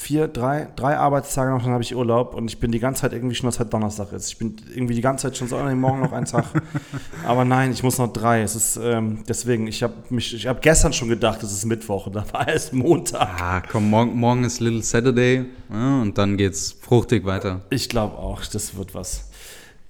vier, 0.00 0.28
drei, 0.28 0.68
drei 0.76 0.96
Arbeitstage 0.96 1.50
noch, 1.50 1.62
dann 1.62 1.72
habe 1.72 1.82
ich 1.82 1.94
Urlaub 1.94 2.34
und 2.34 2.50
ich 2.50 2.58
bin 2.58 2.72
die 2.72 2.78
ganze 2.78 3.02
Zeit 3.02 3.12
irgendwie 3.12 3.34
schon, 3.34 3.46
dass 3.46 3.60
heute 3.60 3.68
Donnerstag 3.68 4.12
ist. 4.12 4.28
Ich 4.30 4.38
bin 4.38 4.56
irgendwie 4.74 4.94
die 4.94 5.02
ganze 5.02 5.24
Zeit 5.26 5.36
schon 5.36 5.46
so, 5.46 5.58
oh, 5.58 5.74
morgen 5.74 6.00
noch 6.00 6.12
ein 6.12 6.24
Tag. 6.24 6.46
Aber 7.26 7.44
nein, 7.44 7.70
ich 7.70 7.82
muss 7.82 7.98
noch 7.98 8.10
drei. 8.10 8.40
Es 8.40 8.56
ist 8.56 8.80
ähm, 8.82 9.24
deswegen, 9.28 9.66
ich 9.66 9.82
habe 9.82 9.92
mich, 10.08 10.34
ich 10.34 10.46
habe 10.46 10.60
gestern 10.62 10.94
schon 10.94 11.10
gedacht, 11.10 11.42
es 11.42 11.52
ist 11.52 11.66
Mittwoch 11.66 12.06
und 12.06 12.16
da 12.16 12.24
war 12.32 12.48
es 12.48 12.72
Montag. 12.72 13.28
Ah, 13.42 13.60
komm, 13.60 13.90
morgen, 13.90 14.18
morgen 14.18 14.44
ist 14.44 14.60
Little 14.60 14.82
Saturday 14.82 15.44
ja, 15.70 16.00
und 16.00 16.16
dann 16.16 16.38
geht's 16.38 16.72
fruchtig 16.72 17.26
weiter. 17.26 17.60
Ich 17.68 17.90
glaube 17.90 18.16
auch, 18.16 18.46
das 18.46 18.76
wird 18.78 18.94
was. 18.94 19.30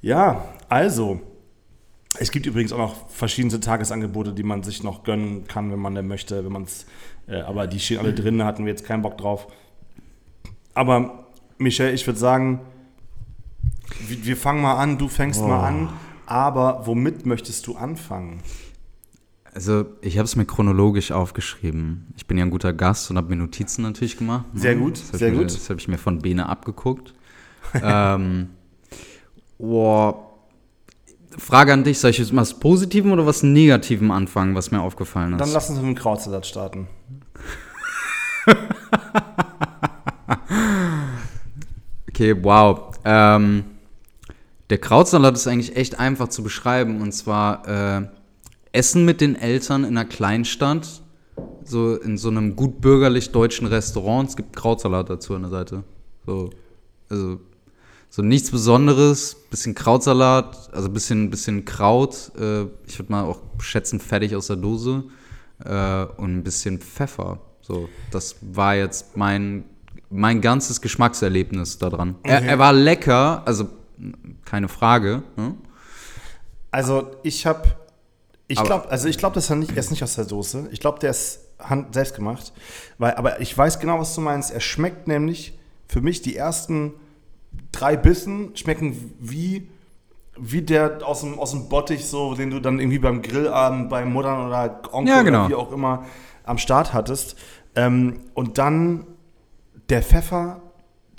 Ja, 0.02 0.44
also, 0.68 1.20
Es 2.18 2.32
gibt 2.32 2.46
übrigens 2.46 2.72
auch 2.72 2.78
noch 2.78 3.08
verschiedenste 3.10 3.60
Tagesangebote, 3.60 4.32
die 4.32 4.42
man 4.42 4.64
sich 4.64 4.82
noch 4.82 5.04
gönnen 5.04 5.46
kann, 5.46 5.70
wenn 5.70 5.78
man 5.78 5.94
denn 5.94 6.08
möchte, 6.08 6.44
wenn 6.44 6.50
man 6.50 6.64
es. 6.64 6.86
Äh, 7.28 7.42
aber 7.42 7.68
die 7.68 7.78
stehen 7.78 8.00
alle 8.00 8.12
drin, 8.12 8.38
da 8.38 8.46
hatten 8.46 8.64
wir 8.64 8.72
jetzt 8.72 8.84
keinen 8.84 9.02
Bock 9.02 9.16
drauf. 9.18 9.46
Aber 10.80 11.26
Michel, 11.58 11.92
ich 11.92 12.06
würde 12.06 12.18
sagen, 12.18 12.60
wir, 14.08 14.24
wir 14.24 14.36
fangen 14.38 14.62
mal 14.62 14.76
an, 14.76 14.96
du 14.96 15.08
fängst 15.08 15.42
mal 15.42 15.62
an. 15.62 15.90
Aber 16.24 16.86
womit 16.86 17.26
möchtest 17.26 17.66
du 17.66 17.76
anfangen? 17.76 18.40
Also, 19.52 19.84
ich 20.00 20.16
habe 20.16 20.24
es 20.24 20.36
mir 20.36 20.46
chronologisch 20.46 21.12
aufgeschrieben. 21.12 22.06
Ich 22.16 22.26
bin 22.26 22.38
ja 22.38 22.46
ein 22.46 22.50
guter 22.50 22.72
Gast 22.72 23.10
und 23.10 23.18
habe 23.18 23.28
mir 23.28 23.36
Notizen 23.36 23.82
natürlich 23.82 24.16
gemacht. 24.16 24.46
ne? 24.54 24.60
Sehr 24.60 24.74
gut, 24.74 24.96
sehr 24.96 25.32
mir, 25.32 25.40
gut. 25.40 25.54
Das 25.54 25.68
habe 25.68 25.78
ich 25.78 25.86
mir 25.86 25.98
von 25.98 26.20
Bene 26.20 26.48
abgeguckt. 26.48 27.12
ähm, 27.82 28.48
boah. 29.58 30.30
Frage 31.36 31.74
an 31.74 31.84
dich, 31.84 31.98
soll 31.98 32.12
ich 32.12 32.18
jetzt 32.18 32.32
mal 32.32 32.40
was 32.40 32.58
Positivem 32.58 33.12
oder 33.12 33.26
was 33.26 33.42
Negativem 33.42 34.10
anfangen, 34.12 34.54
was 34.54 34.70
mir 34.70 34.80
aufgefallen 34.80 35.34
ist? 35.34 35.40
Dann 35.40 35.52
lass 35.52 35.68
uns 35.68 35.78
mit 35.78 35.88
dem 35.88 35.94
Krautsalat 35.94 36.46
starten. 36.46 36.88
Okay, 42.20 42.36
wow. 42.42 42.90
Ähm, 43.02 43.64
der 44.68 44.76
Krautsalat 44.76 45.36
ist 45.36 45.46
eigentlich 45.46 45.74
echt 45.74 45.98
einfach 45.98 46.28
zu 46.28 46.42
beschreiben. 46.42 47.00
Und 47.00 47.12
zwar 47.12 47.66
äh, 47.66 48.08
Essen 48.72 49.06
mit 49.06 49.22
den 49.22 49.36
Eltern 49.36 49.84
in 49.84 49.96
einer 49.96 50.04
Kleinstadt, 50.04 51.00
so 51.64 51.96
in 51.96 52.18
so 52.18 52.28
einem 52.28 52.56
gut 52.56 52.82
bürgerlich 52.82 53.32
deutschen 53.32 53.66
Restaurant. 53.66 54.28
Es 54.28 54.36
gibt 54.36 54.54
Krautsalat 54.54 55.08
dazu 55.08 55.34
an 55.34 55.40
der 55.40 55.50
Seite. 55.50 55.82
So, 56.26 56.50
also 57.08 57.40
so 58.10 58.20
nichts 58.20 58.50
Besonderes, 58.50 59.34
bisschen 59.48 59.74
Krautsalat, 59.74 60.74
also 60.74 60.90
bisschen, 60.90 61.30
bisschen 61.30 61.64
Kraut. 61.64 62.32
Äh, 62.38 62.64
ich 62.86 62.98
würde 62.98 63.12
mal 63.12 63.24
auch 63.24 63.40
schätzen, 63.60 63.98
fertig 63.98 64.36
aus 64.36 64.48
der 64.48 64.56
Dose. 64.56 65.04
Äh, 65.64 66.04
und 66.18 66.36
ein 66.36 66.42
bisschen 66.42 66.80
Pfeffer. 66.80 67.40
So, 67.62 67.88
das 68.10 68.36
war 68.42 68.74
jetzt 68.74 69.16
mein, 69.16 69.64
mein 70.10 70.40
ganzes 70.40 70.80
Geschmackserlebnis 70.80 71.78
daran. 71.78 72.16
Er, 72.24 72.38
Okay. 72.38 72.46
er 72.48 72.58
war 72.58 72.72
lecker, 72.72 73.42
also 73.46 73.68
keine 74.44 74.68
Frage. 74.68 75.22
Ne? 75.36 75.54
Also 76.70 77.10
ich 77.22 77.46
habe, 77.46 77.62
ich 78.48 78.62
glaube, 78.62 78.88
also 78.90 79.08
ich 79.08 79.18
glaube, 79.18 79.34
das 79.34 79.48
ist 79.50 79.56
nicht, 79.56 79.70
er 79.72 79.78
ist 79.78 79.90
nicht 79.90 80.02
aus 80.02 80.14
der 80.14 80.24
Soße. 80.24 80.68
Ich 80.72 80.80
glaube, 80.80 80.98
der 80.98 81.10
ist 81.10 81.40
hand, 81.58 81.94
selbst 81.94 82.14
gemacht. 82.14 82.52
Weil, 82.98 83.14
aber 83.14 83.40
ich 83.40 83.56
weiß 83.56 83.78
genau, 83.80 83.98
was 84.00 84.14
du 84.14 84.20
meinst. 84.20 84.50
Er 84.52 84.60
schmeckt 84.60 85.06
nämlich 85.08 85.58
für 85.88 86.00
mich 86.00 86.22
die 86.22 86.36
ersten 86.36 86.92
drei 87.72 87.96
Bissen 87.96 88.56
schmecken 88.56 89.14
wie 89.20 89.68
wie 90.42 90.62
der 90.62 91.06
aus 91.06 91.20
dem, 91.20 91.38
aus 91.38 91.50
dem 91.50 91.68
Bottich, 91.68 92.06
so, 92.06 92.34
den 92.34 92.50
du 92.50 92.60
dann 92.60 92.78
irgendwie 92.80 92.98
beim 92.98 93.20
Grillabend 93.20 93.90
bei 93.90 94.06
Muttern 94.06 94.46
oder 94.46 94.80
Onkel 94.90 95.12
Ja, 95.14 95.22
genau. 95.22 95.40
oder 95.40 95.48
wie 95.50 95.54
auch 95.54 95.70
immer 95.70 96.06
am 96.44 96.56
Start 96.56 96.94
hattest. 96.94 97.36
Ähm, 97.76 98.20
und 98.32 98.56
dann 98.56 99.06
der 99.90 100.02
Pfeffer, 100.02 100.62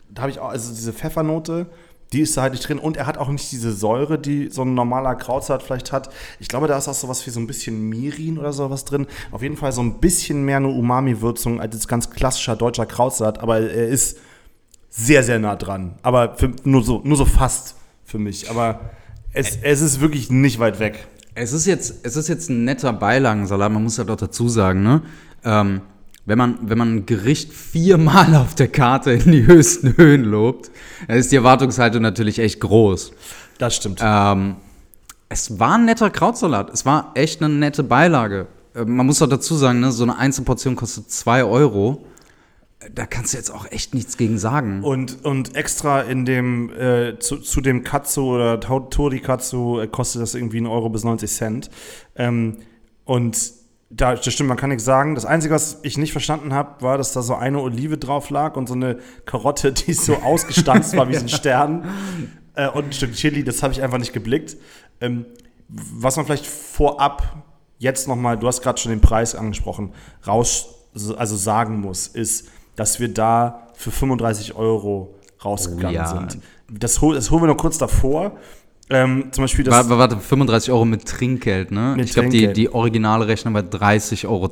da 0.09 0.23
habe 0.23 0.31
ich 0.31 0.39
auch, 0.39 0.49
also 0.49 0.73
diese 0.73 0.93
Pfeffernote, 0.93 1.67
die 2.13 2.21
ist 2.21 2.35
da 2.35 2.41
halt 2.41 2.53
nicht 2.53 2.67
drin. 2.67 2.79
Und 2.79 2.97
er 2.97 3.07
hat 3.07 3.17
auch 3.17 3.29
nicht 3.29 3.51
diese 3.51 3.71
Säure, 3.71 4.19
die 4.19 4.49
so 4.49 4.63
ein 4.63 4.73
normaler 4.73 5.15
Krautsalat 5.15 5.63
vielleicht 5.63 5.91
hat. 5.91 6.09
Ich 6.39 6.49
glaube, 6.49 6.67
da 6.67 6.77
ist 6.77 6.87
auch 6.87 6.93
sowas 6.93 7.25
wie 7.25 7.29
so 7.29 7.39
ein 7.39 7.47
bisschen 7.47 7.87
Mirin 7.87 8.37
oder 8.37 8.51
sowas 8.51 8.83
drin. 8.83 9.07
Auf 9.31 9.41
jeden 9.41 9.55
Fall 9.55 9.71
so 9.71 9.81
ein 9.81 9.99
bisschen 9.99 10.43
mehr 10.43 10.57
eine 10.57 10.67
Umami-Würzung 10.67 11.61
als 11.61 11.75
jetzt 11.75 11.87
ganz 11.87 12.09
klassischer 12.09 12.55
deutscher 12.55 12.85
Krautsalat. 12.85 13.39
Aber 13.39 13.59
er 13.59 13.87
ist 13.87 14.17
sehr, 14.89 15.23
sehr 15.23 15.39
nah 15.39 15.55
dran. 15.55 15.95
Aber 16.01 16.35
für, 16.35 16.51
nur, 16.63 16.83
so, 16.83 17.01
nur 17.03 17.15
so 17.15 17.25
fast 17.25 17.75
für 18.03 18.19
mich. 18.19 18.49
Aber 18.49 18.91
es, 19.31 19.57
es 19.61 19.79
ist 19.79 20.01
wirklich 20.01 20.29
nicht 20.29 20.59
weit 20.59 20.79
weg. 20.79 21.07
Es 21.33 21.53
ist 21.53 21.65
jetzt, 21.65 22.05
es 22.05 22.17
ist 22.17 22.27
jetzt 22.27 22.49
ein 22.49 22.65
netter 22.65 22.91
Beilagensalat, 22.91 23.71
man 23.71 23.83
muss 23.83 23.95
ja 23.95 24.03
doch 24.03 24.17
dazu 24.17 24.49
sagen, 24.49 24.83
ne? 24.83 25.01
Ähm, 25.45 25.79
wenn 26.25 26.37
man, 26.37 26.57
wenn 26.61 26.77
man 26.77 26.95
ein 26.95 27.05
Gericht 27.05 27.51
viermal 27.53 28.35
auf 28.35 28.55
der 28.55 28.67
Karte 28.67 29.11
in 29.11 29.31
die 29.31 29.45
höchsten 29.45 29.97
Höhen 29.97 30.23
lobt, 30.23 30.71
dann 31.07 31.17
ist 31.17 31.31
die 31.31 31.35
Erwartungshaltung 31.35 32.01
natürlich 32.01 32.39
echt 32.39 32.59
groß. 32.59 33.11
Das 33.57 33.75
stimmt. 33.75 33.99
Ähm, 34.03 34.55
es 35.29 35.59
war 35.59 35.75
ein 35.75 35.85
netter 35.85 36.09
Krautsalat. 36.09 36.69
Es 36.71 36.85
war 36.85 37.11
echt 37.15 37.41
eine 37.41 37.53
nette 37.53 37.83
Beilage. 37.83 38.47
Äh, 38.75 38.85
man 38.85 39.05
muss 39.05 39.19
doch 39.19 39.29
dazu 39.29 39.55
sagen, 39.55 39.79
ne, 39.79 39.91
so 39.91 40.03
eine 40.03 40.17
Einzelportion 40.17 40.75
kostet 40.75 41.09
2 41.09 41.43
Euro. 41.43 42.05
Da 42.93 43.05
kannst 43.05 43.33
du 43.33 43.37
jetzt 43.37 43.51
auch 43.51 43.69
echt 43.71 43.93
nichts 43.93 44.17
gegen 44.17 44.39
sagen. 44.39 44.83
Und, 44.83 45.23
und 45.23 45.55
extra 45.55 46.01
in 46.01 46.25
dem, 46.25 46.71
äh, 46.73 47.19
zu, 47.19 47.37
zu 47.37 47.61
dem 47.61 47.83
Katsu 47.83 48.33
oder 48.33 48.59
Tori-Katsu 48.59 49.79
äh, 49.79 49.87
kostet 49.87 50.21
das 50.21 50.33
irgendwie 50.33 50.57
1 50.57 50.67
Euro 50.67 50.89
bis 50.89 51.03
90 51.03 51.31
Cent. 51.31 51.69
Ähm, 52.15 52.57
und 53.05 53.60
da, 53.93 54.15
das 54.15 54.33
stimmt, 54.33 54.49
man 54.49 54.57
kann 54.57 54.69
nichts 54.69 54.85
sagen. 54.85 55.15
Das 55.15 55.25
Einzige, 55.25 55.53
was 55.53 55.79
ich 55.83 55.97
nicht 55.97 56.11
verstanden 56.11 56.53
habe, 56.53 56.81
war, 56.81 56.97
dass 56.97 57.13
da 57.13 57.21
so 57.21 57.35
eine 57.35 57.59
Olive 57.59 57.97
drauf 57.97 58.29
lag 58.29 58.55
und 58.55 58.67
so 58.67 58.73
eine 58.73 58.97
Karotte, 59.25 59.71
die 59.73 59.93
so 59.93 60.15
ausgestanzt 60.17 60.95
war 60.95 61.09
wie 61.09 61.15
so 61.15 61.21
ein 61.21 61.29
Stern. 61.29 61.87
Äh, 62.53 62.67
und 62.67 62.87
ein 62.87 62.91
Stück 62.91 63.13
Chili, 63.13 63.45
das 63.45 63.63
habe 63.63 63.71
ich 63.71 63.81
einfach 63.81 63.97
nicht 63.97 64.11
geblickt. 64.11 64.57
Ähm, 64.99 65.25
was 65.69 66.17
man 66.17 66.25
vielleicht 66.25 66.45
vorab 66.45 67.45
jetzt 67.77 68.09
nochmal, 68.09 68.37
du 68.37 68.45
hast 68.45 68.61
gerade 68.61 68.77
schon 68.77 68.89
den 68.89 68.99
Preis 68.99 69.35
angesprochen, 69.35 69.93
raus, 70.27 70.67
also 71.15 71.37
sagen 71.37 71.79
muss, 71.79 72.07
ist, 72.07 72.49
dass 72.75 72.99
wir 72.99 73.07
da 73.07 73.69
für 73.73 73.89
35 73.89 74.55
Euro 74.55 75.15
rausgegangen 75.45 75.95
Oh 75.95 76.03
ja. 76.03 76.07
sind. 76.07 76.39
Das, 76.69 76.99
hol, 76.99 77.15
das 77.15 77.31
holen 77.31 77.43
wir 77.43 77.47
noch 77.47 77.57
kurz 77.57 77.77
davor. 77.77 78.33
Ähm, 78.93 79.25
zum 79.31 79.43
Beispiel 79.45 79.63
das. 79.65 79.73
Warte, 79.73 79.97
warte, 79.97 80.17
35 80.17 80.71
Euro 80.71 80.85
mit 80.85 81.05
Trinkgeld, 81.05 81.71
ne? 81.71 81.93
Mit 81.95 82.05
ich 82.07 82.13
glaube, 82.13 82.29
die, 82.29 82.51
die 82.51 82.73
originale 82.73 83.27
Rechnung 83.27 83.53
war 83.53 83.61
30,20 83.61 84.27
Euro. 84.27 84.51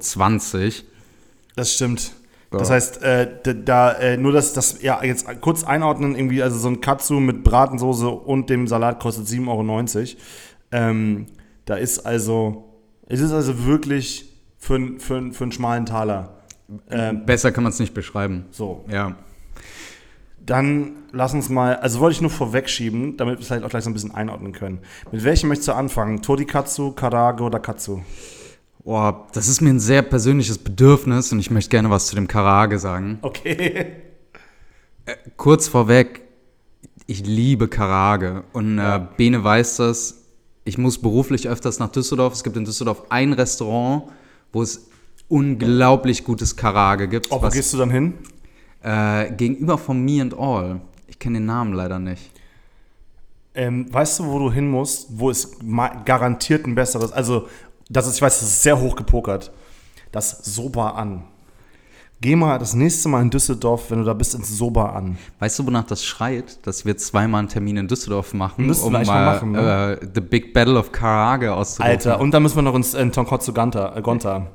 Das 1.56 1.74
stimmt. 1.74 2.14
Das 2.52 2.70
Ja. 2.70 2.76
heißt, 2.76 3.04
äh, 3.04 3.28
da, 3.64 3.92
äh, 3.94 4.18
nur 4.18 4.32
das, 4.32 4.54
das 4.54 4.82
ja 4.82 5.04
jetzt 5.04 5.28
kurz 5.42 5.64
einordnen, 5.64 6.16
irgendwie, 6.16 6.42
also 6.42 6.58
so 6.58 6.68
ein 6.70 6.82
Katsu 6.82 7.20
mit 7.20 7.44
Bratensoße 7.44 8.08
und 8.10 8.50
dem 8.50 8.68
Salat 8.68 9.00
kostet 9.00 9.28
7,90 9.28 9.48
Euro. 9.48 10.18
Ähm, 10.72 11.26
da 11.66 11.76
ist 11.76 12.00
also, 12.00 12.66
es 13.08 13.20
ist 13.20 13.32
also 13.34 13.66
wirklich 13.66 14.32
für, 14.58 14.80
für, 15.00 15.32
für 15.32 15.44
einen 15.44 15.52
schmalen 15.52 15.86
Taler. 15.86 16.38
Ähm, 16.90 17.26
Besser 17.26 17.52
kann 17.52 17.64
man 17.64 17.72
es 17.74 17.80
nicht 17.80 17.94
beschreiben. 17.94 18.46
so, 18.52 18.84
Ja. 18.90 19.16
Dann 20.46 21.00
lass 21.12 21.34
uns 21.34 21.50
mal, 21.50 21.76
also 21.76 22.00
wollte 22.00 22.16
ich 22.16 22.22
nur 22.22 22.30
vorwegschieben, 22.30 23.18
damit 23.18 23.38
wir 23.38 23.42
es 23.42 23.48
vielleicht 23.48 23.64
auch 23.64 23.70
gleich 23.70 23.84
so 23.84 23.90
ein 23.90 23.94
bisschen 23.94 24.14
einordnen 24.14 24.54
können. 24.54 24.80
Mit 25.12 25.24
welchem 25.24 25.50
möchtest 25.50 25.70
du 25.70 25.74
anfangen? 25.74 26.22
Torikatsu, 26.22 26.92
Karaage 26.92 27.44
oder 27.44 27.60
Katsu? 27.60 28.02
Boah, 28.84 29.28
das 29.34 29.48
ist 29.48 29.62
mir 29.62 29.70
ein 29.70 29.80
sehr 29.80 30.02
persönliches 30.02 30.58
Bedürfnis 30.58 31.32
und 31.32 31.40
ich 31.40 31.52
möchte 31.52 31.70
gerne 31.70 31.90
was 31.90 32.08
zu 32.08 32.16
dem 32.16 32.28
Karage 32.28 32.80
sagen. 32.80 33.20
Okay. 33.22 33.88
Kurz 35.38 35.68
vorweg, 35.68 36.22
ich 37.06 37.26
liebe 37.26 37.68
Karage 37.68 38.44
und 38.54 38.80
äh, 38.80 39.02
Bene 39.18 39.44
weiß 39.44 39.78
das. 39.78 40.24
Ich 40.64 40.78
muss 40.78 41.02
beruflich 41.02 41.48
öfters 41.50 41.80
nach 41.80 41.90
Düsseldorf. 41.90 42.34
Es 42.34 42.44
gibt 42.44 42.56
in 42.56 42.66
Düsseldorf 42.66 43.04
ein 43.10 43.34
Restaurant, 43.34 44.04
wo 44.52 44.62
es 44.62 44.90
unglaublich 45.28 46.24
gutes 46.24 46.56
Karage 46.56 47.08
gibt. 47.08 47.32
Ob, 47.32 47.44
wo 47.44 47.50
gehst 47.50 47.74
du 47.74 47.78
dann 47.78 47.90
hin? 47.90 48.14
Äh, 48.84 49.32
gegenüber 49.32 49.78
von 49.78 50.04
Me 50.04 50.22
and 50.22 50.38
All. 50.38 50.82
Ich 51.08 51.20
kenne 51.20 51.40
den 51.40 51.46
Namen 51.46 51.74
leider 51.74 52.00
nicht. 52.00 52.32
Ähm, 53.56 53.92
weißt 53.92 54.20
du, 54.20 54.26
wo 54.26 54.40
du 54.40 54.52
hin 54.52 54.70
musst, 54.70 55.08
wo 55.10 55.30
es 55.30 55.58
garantiert 56.06 56.66
ein 56.66 56.76
besseres, 56.76 57.12
also 57.12 57.48
das 57.90 58.08
ist, 58.08 58.16
ich 58.16 58.22
weiß, 58.22 58.40
das 58.40 58.48
ist 58.48 58.64
sehr 58.64 58.80
hoch 58.80 58.96
gepokert, 58.96 59.52
das 60.12 60.46
Soba 60.46 60.92
an. 60.92 61.24
Geh 62.22 62.36
mal 62.36 62.60
das 62.60 62.74
nächste 62.74 63.08
Mal 63.08 63.22
in 63.22 63.30
Düsseldorf, 63.30 63.90
wenn 63.90 64.00
du 64.00 64.06
da 64.06 64.14
bist, 64.14 64.36
ins 64.36 64.50
Soba 64.58 64.90
an. 64.90 65.18
Weißt 65.40 65.58
du, 65.58 65.66
wonach 65.66 65.86
das 65.86 66.04
schreit? 66.04 66.66
Dass 66.68 66.86
wir 66.86 66.98
zweimal 66.98 67.40
einen 67.40 67.48
Termin 67.48 67.78
in 67.78 67.88
Düsseldorf 67.88 68.34
machen, 68.34 68.68
wir 68.68 68.76
eigentlich 68.76 69.08
mal 69.08 69.26
machen, 69.26 69.52
ne? 69.54 69.98
äh, 70.02 70.08
The 70.14 70.20
Big 70.22 70.54
Battle 70.54 70.78
of 70.78 70.92
Karage 70.92 71.54
auszurufen. 71.54 71.92
Alter, 71.92 72.20
und 72.20 72.32
dann 72.32 72.44
müssen 72.44 72.58
wir 72.58 72.62
noch 72.62 72.76
ins 72.76 72.94
in 72.94 73.14
Tonkotsu 73.14 73.54
Gonta. 73.54 73.96
Äh, 73.96 74.02
Gonta. 74.02 74.48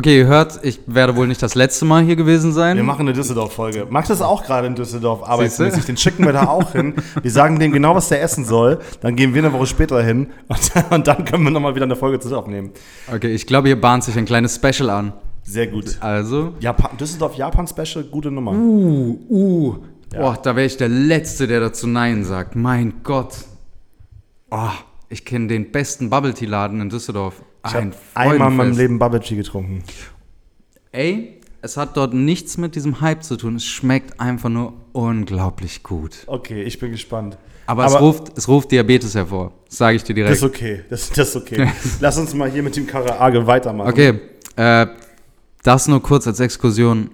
Okay, 0.00 0.16
ihr 0.16 0.26
hört, 0.28 0.60
ich 0.62 0.80
werde 0.86 1.14
wohl 1.14 1.26
nicht 1.26 1.42
das 1.42 1.54
letzte 1.54 1.84
Mal 1.84 2.02
hier 2.02 2.16
gewesen 2.16 2.54
sein. 2.54 2.78
Wir 2.78 2.82
machen 2.82 3.02
eine 3.02 3.12
Düsseldorf-Folge. 3.12 3.86
Max 3.90 4.08
ist 4.08 4.22
auch 4.22 4.42
gerade 4.42 4.66
in 4.66 4.74
Düsseldorf 4.74 5.22
arbeitsmäßig. 5.28 5.84
Den 5.84 5.98
schicken 5.98 6.24
wir 6.24 6.32
da 6.32 6.46
auch 6.46 6.72
hin. 6.72 6.94
Wir 7.20 7.30
sagen 7.30 7.58
dem 7.58 7.70
genau, 7.70 7.94
was 7.94 8.08
der 8.08 8.22
essen 8.22 8.46
soll. 8.46 8.78
Dann 9.02 9.14
gehen 9.14 9.34
wir 9.34 9.44
eine 9.44 9.52
Woche 9.52 9.66
später 9.66 10.02
hin. 10.02 10.28
Und, 10.48 10.72
und 10.90 11.06
dann 11.06 11.26
können 11.26 11.44
wir 11.44 11.50
nochmal 11.50 11.74
wieder 11.74 11.84
eine 11.84 11.96
Folge 11.96 12.18
zusammen 12.18 12.40
aufnehmen. 12.40 12.70
Okay, 13.14 13.34
ich 13.34 13.46
glaube, 13.46 13.68
hier 13.68 13.78
bahnt 13.78 14.02
sich 14.04 14.16
ein 14.16 14.24
kleines 14.24 14.54
Special 14.54 14.88
an. 14.88 15.12
Sehr 15.42 15.66
gut. 15.66 15.98
Also, 16.00 16.54
Japan, 16.60 16.96
Düsseldorf-Japan-Special, 16.96 18.04
gute 18.04 18.30
Nummer. 18.30 18.52
uh, 18.52 19.18
uh. 19.28 19.76
Ja. 20.14 20.20
Boah, 20.20 20.38
da 20.42 20.56
wäre 20.56 20.64
ich 20.64 20.78
der 20.78 20.88
Letzte, 20.88 21.46
der 21.46 21.60
dazu 21.60 21.86
Nein 21.86 22.24
sagt. 22.24 22.56
Mein 22.56 23.02
Gott. 23.02 23.34
Oh, 24.50 24.70
ich 25.10 25.26
kenne 25.26 25.48
den 25.48 25.70
besten 25.70 26.08
Bubble 26.08 26.32
Tea 26.32 26.46
Laden 26.46 26.80
in 26.80 26.88
Düsseldorf. 26.88 27.42
Ich 27.66 27.74
habe 27.74 27.92
Ein 28.14 28.30
einmal 28.32 28.50
in 28.50 28.56
meinem. 28.56 28.76
Leben 28.76 28.98
Bubble 28.98 29.20
Tea 29.20 29.36
getrunken. 29.36 29.82
Ey, 30.92 31.40
Es 31.62 31.76
hat 31.76 31.96
dort 31.96 32.14
nichts 32.14 32.56
mit 32.56 32.74
diesem 32.74 33.00
Hype 33.00 33.22
zu 33.22 33.36
tun. 33.36 33.56
Es 33.56 33.64
schmeckt 33.66 34.18
einfach 34.18 34.48
nur 34.48 34.72
unglaublich 34.92 35.82
gut. 35.82 36.24
Okay, 36.26 36.62
ich 36.62 36.78
bin 36.78 36.90
gespannt. 36.90 37.36
Aber, 37.66 37.84
es, 37.84 38.00
ruft, 38.00 38.36
es 38.36 38.48
ruft 38.48 38.72
Diabetes 38.72 39.14
hervor. 39.14 39.52
Das 39.68 39.76
sage 39.78 39.96
ich 39.96 40.02
dir 40.02 40.14
direkt. 40.14 40.32
Das 40.32 40.38
ist 40.38 40.44
okay. 40.44 40.84
Das, 40.88 41.10
das 41.10 41.28
ist 41.28 41.36
okay. 41.36 41.70
Lass 42.00 42.18
uns 42.18 42.34
mal 42.34 42.50
hier 42.50 42.62
mit 42.62 42.74
dem 42.76 42.86
Karaage 42.86 43.46
weitermachen. 43.46 43.90
Okay, 43.90 44.18
äh, 44.56 44.86
das 45.62 45.86
nur 45.86 46.02
kurz 46.02 46.26
als 46.26 46.40
Exkursion. 46.40 47.10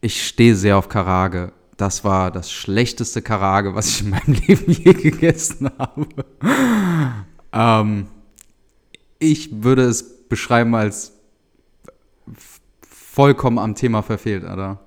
Ich 0.00 0.26
stehe 0.26 0.56
sehr 0.56 0.78
auf 0.78 0.88
Karage. 0.88 1.52
Das 1.76 2.02
war 2.02 2.30
das 2.30 2.50
schlechteste 2.50 3.22
Karage, 3.22 3.74
was 3.74 3.88
ich 3.88 4.02
in 4.02 4.10
meinem 4.10 4.34
Leben 4.46 4.72
je 4.72 4.92
gegessen 4.94 5.70
habe. 5.78 6.06
ähm, 7.52 8.06
ich 9.20 9.62
würde 9.62 9.82
es 9.82 10.26
beschreiben 10.28 10.74
als 10.74 11.12
vollkommen 12.82 13.58
am 13.58 13.76
Thema 13.76 14.02
verfehlt, 14.02 14.44
Alter. 14.44 14.80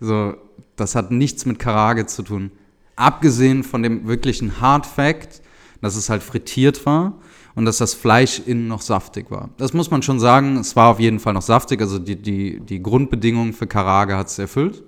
So, 0.00 0.34
das 0.74 0.94
hat 0.94 1.12
nichts 1.12 1.46
mit 1.46 1.58
Karage 1.58 2.06
zu 2.06 2.22
tun. 2.22 2.50
Abgesehen 2.96 3.62
von 3.62 3.82
dem 3.82 4.06
wirklichen 4.08 4.60
Hard 4.60 4.86
Fact, 4.86 5.42
dass 5.80 5.96
es 5.96 6.08
halt 6.08 6.22
frittiert 6.22 6.84
war 6.86 7.14
und 7.54 7.66
dass 7.66 7.78
das 7.78 7.94
Fleisch 7.94 8.40
innen 8.44 8.68
noch 8.68 8.80
saftig 8.80 9.30
war. 9.30 9.50
Das 9.58 9.72
muss 9.72 9.90
man 9.90 10.02
schon 10.02 10.20
sagen, 10.20 10.56
es 10.56 10.74
war 10.74 10.88
auf 10.88 11.00
jeden 11.00 11.20
Fall 11.20 11.34
noch 11.34 11.42
saftig, 11.42 11.80
also 11.80 11.98
die, 11.98 12.16
die, 12.16 12.60
die 12.60 12.82
Grundbedingungen 12.82 13.52
für 13.52 13.66
Karage 13.66 14.16
hat 14.16 14.28
es 14.28 14.38
erfüllt. 14.38 14.82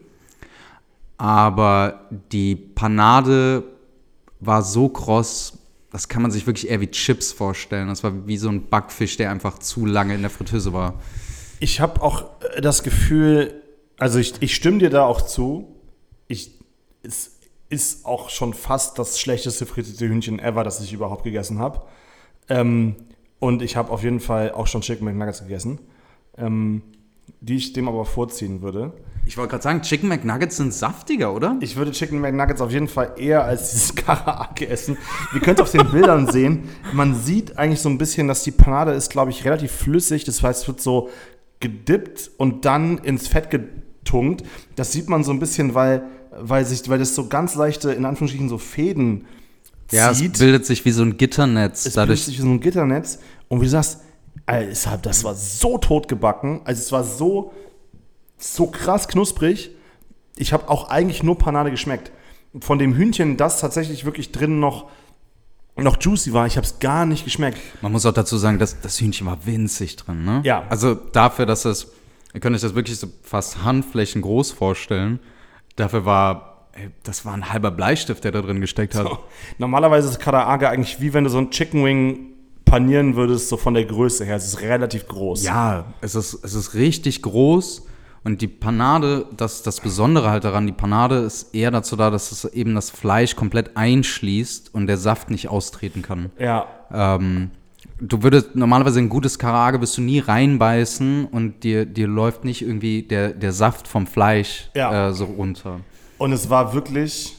Aber 1.18 2.08
die 2.32 2.54
Panade 2.56 3.64
war 4.40 4.62
so 4.62 4.88
kross, 4.88 5.58
das 5.90 6.08
kann 6.08 6.22
man 6.22 6.30
sich 6.30 6.46
wirklich 6.46 6.70
eher 6.70 6.80
wie 6.80 6.90
Chips 6.90 7.32
vorstellen. 7.32 7.88
Das 7.88 8.04
war 8.04 8.26
wie 8.26 8.36
so 8.36 8.48
ein 8.48 8.68
Backfisch, 8.68 9.16
der 9.16 9.30
einfach 9.30 9.58
zu 9.58 9.86
lange 9.86 10.14
in 10.14 10.20
der 10.20 10.30
Fritteuse 10.30 10.72
war. 10.72 10.94
Ich 11.60 11.80
habe 11.80 12.02
auch 12.02 12.24
äh, 12.56 12.60
das 12.60 12.82
Gefühl, 12.82 13.62
also 13.98 14.18
ich, 14.18 14.34
ich 14.40 14.54
stimme 14.54 14.78
dir 14.78 14.90
da 14.90 15.04
auch 15.04 15.22
zu. 15.22 15.74
Ich, 16.26 16.52
es 17.02 17.38
ist 17.70 18.04
auch 18.04 18.30
schon 18.30 18.54
fast 18.54 18.98
das 18.98 19.18
schlechteste 19.18 19.66
frittierte 19.66 20.08
Hühnchen 20.08 20.38
ever, 20.38 20.64
das 20.64 20.80
ich 20.82 20.92
überhaupt 20.92 21.24
gegessen 21.24 21.58
habe. 21.58 21.82
Ähm, 22.48 22.96
und 23.38 23.62
ich 23.62 23.76
habe 23.76 23.90
auf 23.90 24.02
jeden 24.02 24.20
Fall 24.20 24.52
auch 24.52 24.66
schon 24.66 24.80
Chicken 24.80 25.04
McNuggets 25.04 25.42
gegessen, 25.42 25.78
ähm, 26.36 26.82
die 27.40 27.56
ich 27.56 27.72
dem 27.72 27.88
aber 27.88 28.04
vorziehen 28.04 28.62
würde. 28.62 28.92
Ich 29.28 29.36
wollte 29.36 29.50
gerade 29.50 29.62
sagen, 29.62 29.82
Chicken 29.82 30.08
McNuggets 30.08 30.56
sind 30.56 30.72
saftiger, 30.72 31.34
oder? 31.34 31.58
Ich 31.60 31.76
würde 31.76 31.90
Chicken 31.90 32.18
McNuggets 32.18 32.62
auf 32.62 32.72
jeden 32.72 32.88
Fall 32.88 33.12
eher 33.18 33.44
als 33.44 33.72
dieses 33.72 33.94
Karaage 33.94 34.66
essen. 34.66 34.96
Ihr 35.34 35.40
könnt 35.40 35.60
auf 35.60 35.70
den 35.70 35.86
Bildern 35.90 36.32
sehen, 36.32 36.70
man 36.94 37.14
sieht 37.14 37.58
eigentlich 37.58 37.82
so 37.82 37.90
ein 37.90 37.98
bisschen, 37.98 38.26
dass 38.26 38.42
die 38.42 38.52
Panade 38.52 38.92
ist, 38.92 39.10
glaube 39.10 39.30
ich, 39.30 39.44
relativ 39.44 39.70
flüssig. 39.70 40.24
Das 40.24 40.42
heißt, 40.42 40.62
es 40.62 40.68
wird 40.68 40.80
so 40.80 41.10
gedippt 41.60 42.30
und 42.38 42.64
dann 42.64 42.96
ins 42.96 43.28
Fett 43.28 43.50
getunkt. 43.50 44.44
Das 44.76 44.92
sieht 44.92 45.10
man 45.10 45.22
so 45.22 45.32
ein 45.32 45.40
bisschen, 45.40 45.74
weil, 45.74 46.04
weil, 46.30 46.64
sich, 46.64 46.88
weil 46.88 46.98
das 46.98 47.14
so 47.14 47.28
ganz 47.28 47.54
leichte, 47.54 47.92
in 47.92 48.06
Anführungsstrichen, 48.06 48.48
so 48.48 48.56
Fäden 48.56 49.26
ja, 49.92 50.10
zieht. 50.14 50.36
es 50.36 50.38
bildet 50.38 50.64
sich 50.64 50.86
wie 50.86 50.90
so 50.90 51.02
ein 51.02 51.18
Gitternetz. 51.18 51.84
Es 51.84 51.92
dadurch. 51.92 52.20
bildet 52.20 52.24
sich 52.24 52.38
wie 52.38 52.42
so 52.42 52.48
ein 52.48 52.60
Gitternetz. 52.60 53.18
Und 53.48 53.60
wie 53.60 53.64
du 53.64 53.70
sagst, 53.70 54.00
das 54.46 55.24
war 55.24 55.34
so 55.34 55.76
totgebacken. 55.76 56.62
Also 56.64 56.80
es 56.80 56.92
war 56.92 57.04
so, 57.04 57.52
so 58.38 58.68
krass 58.68 59.08
knusprig. 59.08 59.70
Ich 60.36 60.52
habe 60.52 60.68
auch 60.68 60.88
eigentlich 60.88 61.22
nur 61.22 61.36
Panade 61.36 61.70
geschmeckt. 61.70 62.12
Von 62.60 62.78
dem 62.78 62.94
Hühnchen, 62.94 63.36
das 63.36 63.60
tatsächlich 63.60 64.04
wirklich 64.04 64.32
drin 64.32 64.60
noch 64.60 64.88
noch 65.76 65.96
juicy 66.00 66.32
war. 66.32 66.46
Ich 66.46 66.56
habe 66.56 66.66
es 66.66 66.80
gar 66.80 67.06
nicht 67.06 67.24
geschmeckt. 67.24 67.60
Man 67.82 67.92
muss 67.92 68.04
auch 68.04 68.12
dazu 68.12 68.36
sagen, 68.36 68.58
dass 68.58 68.80
das 68.80 69.00
Hühnchen 69.00 69.26
war 69.26 69.46
winzig 69.46 69.94
drin, 69.94 70.24
ne? 70.24 70.40
Ja. 70.44 70.64
Also 70.68 70.94
dafür, 70.94 71.46
dass 71.46 71.64
es, 71.64 71.88
ihr 72.34 72.40
könnt 72.40 72.56
euch 72.56 72.62
das 72.62 72.74
wirklich 72.74 72.98
so 72.98 73.06
fast 73.22 73.62
Handflächen 73.62 74.22
groß 74.22 74.50
vorstellen. 74.50 75.20
Dafür 75.76 76.04
war, 76.04 76.66
ey, 76.72 76.90
das 77.04 77.24
war 77.24 77.32
ein 77.34 77.52
halber 77.52 77.70
Bleistift, 77.70 78.24
der 78.24 78.32
da 78.32 78.42
drin 78.42 78.60
gesteckt 78.60 78.96
hat. 78.96 79.06
So. 79.06 79.18
Normalerweise 79.58 80.08
ist 80.08 80.18
Karaage 80.18 80.68
eigentlich 80.68 81.00
wie 81.00 81.14
wenn 81.14 81.24
du 81.24 81.30
so 81.30 81.38
ein 81.38 81.50
Chicken 81.50 81.84
Wing 81.84 82.32
panieren 82.64 83.14
würdest, 83.14 83.48
so 83.48 83.56
von 83.56 83.74
der 83.74 83.84
Größe 83.84 84.24
her. 84.24 84.36
Es 84.36 84.46
ist 84.46 84.60
relativ 84.60 85.06
groß. 85.06 85.44
Ja, 85.44 85.86
es 86.00 86.16
ist, 86.16 86.34
es 86.42 86.54
ist 86.54 86.74
richtig 86.74 87.22
groß 87.22 87.86
und 88.24 88.42
die 88.42 88.48
Panade, 88.48 89.26
das 89.36 89.62
das 89.62 89.80
Besondere 89.80 90.30
halt 90.30 90.44
daran, 90.44 90.66
die 90.66 90.72
Panade 90.72 91.16
ist 91.16 91.54
eher 91.54 91.70
dazu 91.70 91.96
da, 91.96 92.10
dass 92.10 92.32
es 92.32 92.44
eben 92.44 92.74
das 92.74 92.90
Fleisch 92.90 93.36
komplett 93.36 93.76
einschließt 93.76 94.74
und 94.74 94.86
der 94.86 94.96
Saft 94.96 95.30
nicht 95.30 95.48
austreten 95.48 96.02
kann. 96.02 96.30
Ja. 96.38 96.66
Ähm, 96.92 97.50
du 98.00 98.22
würdest 98.22 98.54
normalerweise 98.54 99.00
ein 99.00 99.08
gutes 99.08 99.38
Karage 99.38 99.80
wirst 99.80 99.96
du 99.96 100.02
nie 100.02 100.18
reinbeißen 100.18 101.26
und 101.26 101.64
dir, 101.64 101.86
dir 101.86 102.08
läuft 102.08 102.44
nicht 102.44 102.62
irgendwie 102.62 103.02
der, 103.02 103.32
der 103.32 103.52
Saft 103.52 103.88
vom 103.88 104.06
Fleisch 104.06 104.70
ja. 104.74 105.08
äh, 105.08 105.12
so 105.12 105.24
runter. 105.24 105.80
Und 106.18 106.32
es 106.32 106.50
war 106.50 106.74
wirklich, 106.74 107.36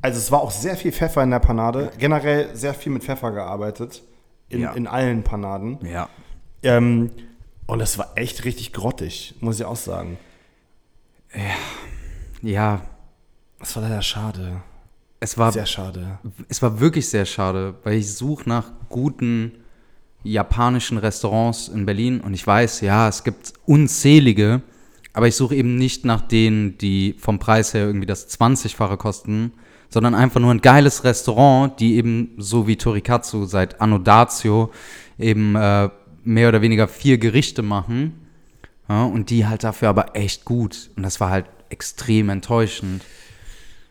also 0.00 0.18
es 0.18 0.30
war 0.30 0.40
auch 0.40 0.50
sehr 0.50 0.76
viel 0.76 0.92
Pfeffer 0.92 1.22
in 1.22 1.30
der 1.30 1.40
Panade. 1.40 1.90
Generell 1.98 2.54
sehr 2.54 2.74
viel 2.74 2.92
mit 2.92 3.02
Pfeffer 3.02 3.32
gearbeitet. 3.32 4.02
In, 4.48 4.60
ja. 4.60 4.72
in 4.72 4.86
allen 4.86 5.22
Panaden. 5.22 5.78
Ja. 5.82 6.10
Ähm, 6.62 7.10
und 7.72 7.80
es 7.80 7.96
war 7.96 8.12
echt 8.16 8.44
richtig 8.44 8.74
grottig, 8.74 9.34
muss 9.40 9.58
ich 9.58 9.64
auch 9.64 9.76
sagen. 9.76 10.18
Ja. 11.34 12.50
Ja. 12.50 12.82
Es 13.60 13.74
war 13.74 13.82
leider 13.82 14.02
schade. 14.02 14.60
Es 15.20 15.38
war 15.38 15.52
sehr 15.52 15.64
schade. 15.64 16.18
Es 16.50 16.60
war 16.60 16.80
wirklich 16.80 17.08
sehr 17.08 17.24
schade, 17.24 17.74
weil 17.82 17.94
ich 17.94 18.12
suche 18.12 18.46
nach 18.46 18.72
guten 18.90 19.52
japanischen 20.22 20.98
Restaurants 20.98 21.68
in 21.68 21.86
Berlin 21.86 22.20
und 22.20 22.34
ich 22.34 22.46
weiß, 22.46 22.82
ja, 22.82 23.08
es 23.08 23.24
gibt 23.24 23.54
unzählige, 23.64 24.60
aber 25.14 25.28
ich 25.28 25.36
suche 25.36 25.54
eben 25.54 25.76
nicht 25.76 26.04
nach 26.04 26.20
denen, 26.20 26.76
die 26.76 27.14
vom 27.18 27.38
Preis 27.38 27.72
her 27.72 27.86
irgendwie 27.86 28.06
das 28.06 28.28
20-fache 28.28 28.98
kosten, 28.98 29.52
sondern 29.88 30.14
einfach 30.14 30.40
nur 30.40 30.50
ein 30.50 30.60
geiles 30.60 31.04
Restaurant, 31.04 31.80
die 31.80 31.96
eben 31.96 32.34
so 32.36 32.66
wie 32.66 32.76
Torikatsu 32.76 33.46
seit 33.46 33.80
Anno 33.80 33.96
Dazio 33.98 34.72
eben 35.18 35.56
äh, 35.56 35.88
mehr 36.24 36.48
oder 36.48 36.62
weniger 36.62 36.88
vier 36.88 37.18
Gerichte 37.18 37.62
machen. 37.62 38.14
Ja, 38.88 39.04
und 39.04 39.30
die 39.30 39.46
halt 39.46 39.64
dafür 39.64 39.88
aber 39.88 40.16
echt 40.16 40.44
gut. 40.44 40.90
Und 40.96 41.02
das 41.02 41.20
war 41.20 41.30
halt 41.30 41.46
extrem 41.70 42.28
enttäuschend. 42.28 43.02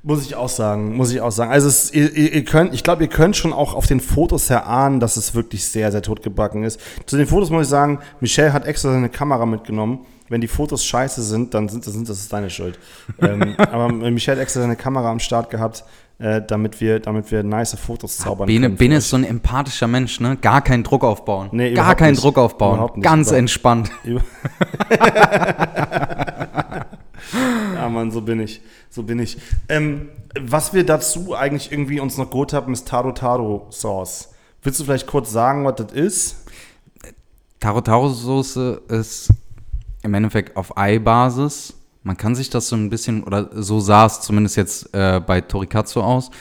Muss 0.03 0.25
ich 0.25 0.35
auch 0.35 0.49
sagen, 0.49 0.95
muss 0.95 1.11
ich 1.11 1.21
auch 1.21 1.31
sagen. 1.31 1.51
Also 1.51 1.67
es, 1.67 1.93
ihr, 1.93 2.11
ihr, 2.11 2.43
könnt, 2.43 2.73
ich 2.73 2.83
glaube, 2.83 3.03
ihr 3.03 3.09
könnt 3.09 3.35
schon 3.35 3.53
auch 3.53 3.75
auf 3.75 3.85
den 3.85 3.99
Fotos 3.99 4.49
erahnen, 4.49 4.99
dass 4.99 5.15
es 5.15 5.35
wirklich 5.35 5.63
sehr, 5.65 5.91
sehr 5.91 6.01
totgebacken 6.01 6.63
ist. 6.63 6.79
Zu 7.05 7.17
den 7.17 7.27
Fotos 7.27 7.51
muss 7.51 7.63
ich 7.63 7.69
sagen, 7.69 7.99
Michelle 8.19 8.51
hat 8.51 8.65
extra 8.65 8.91
seine 8.91 9.09
Kamera 9.09 9.45
mitgenommen. 9.45 10.05
Wenn 10.27 10.41
die 10.41 10.47
Fotos 10.47 10.85
scheiße 10.85 11.21
sind, 11.21 11.53
dann 11.53 11.69
sind, 11.69 11.83
sind 11.83 12.09
das 12.09 12.19
ist 12.19 12.33
deine 12.33 12.49
Schuld. 12.49 12.79
ähm, 13.21 13.55
aber 13.57 13.89
Michelle 13.91 14.37
hat 14.37 14.43
extra 14.43 14.61
seine 14.61 14.75
Kamera 14.75 15.11
am 15.11 15.19
Start 15.19 15.51
gehabt 15.51 15.83
äh, 16.21 16.41
damit, 16.45 16.79
wir, 16.79 16.99
damit 16.99 17.31
wir 17.31 17.41
nice 17.43 17.75
Fotos 17.75 18.17
zaubern 18.17 18.45
Bene, 18.45 18.67
können. 18.67 18.77
Bene 18.77 18.97
ist 18.97 19.09
so 19.09 19.17
ein 19.17 19.23
empathischer 19.23 19.87
Mensch, 19.87 20.19
ne? 20.19 20.37
Gar 20.37 20.61
keinen 20.61 20.83
Druck 20.83 21.03
aufbauen. 21.03 21.49
Nee, 21.51 21.73
Gar 21.73 21.95
keinen 21.95 22.11
nicht. 22.11 22.23
Druck 22.23 22.37
aufbauen. 22.37 22.91
Nicht. 22.95 23.03
Ganz 23.03 23.31
entspannt. 23.31 23.89
ja, 27.75 27.89
Mann, 27.89 28.11
so 28.11 28.21
bin 28.21 28.39
ich. 28.39 28.61
So 28.89 29.01
bin 29.03 29.19
ich. 29.19 29.37
Ähm, 29.67 30.09
was 30.39 30.73
wir 30.73 30.85
dazu 30.85 31.35
eigentlich 31.35 31.71
irgendwie 31.71 31.99
uns 31.99 32.17
noch 32.17 32.29
geholt 32.29 32.53
haben, 32.53 32.71
ist 32.73 32.87
Taro 32.87 33.11
Taro 33.13 33.65
Sauce. 33.71 34.29
Willst 34.61 34.79
du 34.79 34.83
vielleicht 34.83 35.07
kurz 35.07 35.31
sagen, 35.31 35.65
was 35.65 35.75
das 35.75 35.91
ist? 35.91 36.35
Taro 37.59 37.81
Taro 37.81 38.09
Soße 38.09 38.81
ist 38.89 39.29
im 40.03 40.13
Endeffekt 40.13 40.55
auf 40.55 40.77
Ei-Basis 40.77 41.73
man 42.03 42.17
kann 42.17 42.35
sich 42.35 42.49
das 42.49 42.67
so 42.67 42.75
ein 42.75 42.89
bisschen, 42.89 43.23
oder 43.23 43.49
so 43.53 43.79
sah 43.79 44.05
es 44.05 44.21
zumindest 44.21 44.57
jetzt 44.57 44.93
äh, 44.93 45.21
bei 45.25 45.41
Torikatsu 45.41 46.01
aus. 46.01 46.31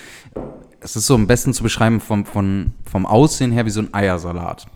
Es 0.81 0.97
ist 0.97 1.07
so 1.07 1.15
am 1.15 1.27
besten 1.27 1.53
zu 1.53 1.63
beschreiben 1.63 2.01
vom, 2.01 2.25
vom, 2.25 2.73
vom 2.91 3.05
Aussehen 3.05 3.53
her 3.53 3.67
wie 3.67 3.71
so 3.71 3.81
ein 3.81 3.93
Eiersalat. 3.93 4.67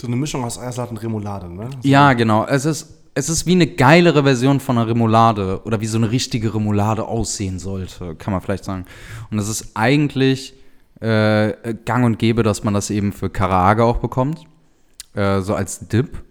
So 0.00 0.06
eine 0.06 0.16
Mischung 0.16 0.44
aus 0.44 0.58
Eiersalat 0.58 0.90
und 0.90 1.02
Remoulade, 1.02 1.52
ne? 1.52 1.68
So. 1.82 1.88
Ja, 1.88 2.12
genau. 2.12 2.46
Es 2.46 2.64
ist, 2.64 2.94
es 3.14 3.28
ist 3.28 3.46
wie 3.46 3.52
eine 3.52 3.66
geilere 3.66 4.22
Version 4.22 4.60
von 4.60 4.78
einer 4.78 4.86
Remoulade 4.86 5.62
oder 5.64 5.80
wie 5.80 5.86
so 5.86 5.98
eine 5.98 6.10
richtige 6.10 6.54
Remoulade 6.54 7.04
aussehen 7.04 7.58
sollte, 7.58 8.14
kann 8.14 8.32
man 8.32 8.40
vielleicht 8.40 8.64
sagen. 8.64 8.86
Und 9.30 9.38
es 9.38 9.48
ist 9.48 9.72
eigentlich 9.74 10.54
äh, 11.00 11.74
gang 11.84 12.04
und 12.04 12.18
gäbe, 12.18 12.44
dass 12.44 12.62
man 12.62 12.72
das 12.72 12.90
eben 12.90 13.12
für 13.12 13.30
Karage 13.30 13.84
auch 13.84 13.96
bekommt. 13.96 14.44
Äh, 15.14 15.40
so 15.40 15.54
als 15.54 15.88
Dip 15.88 16.22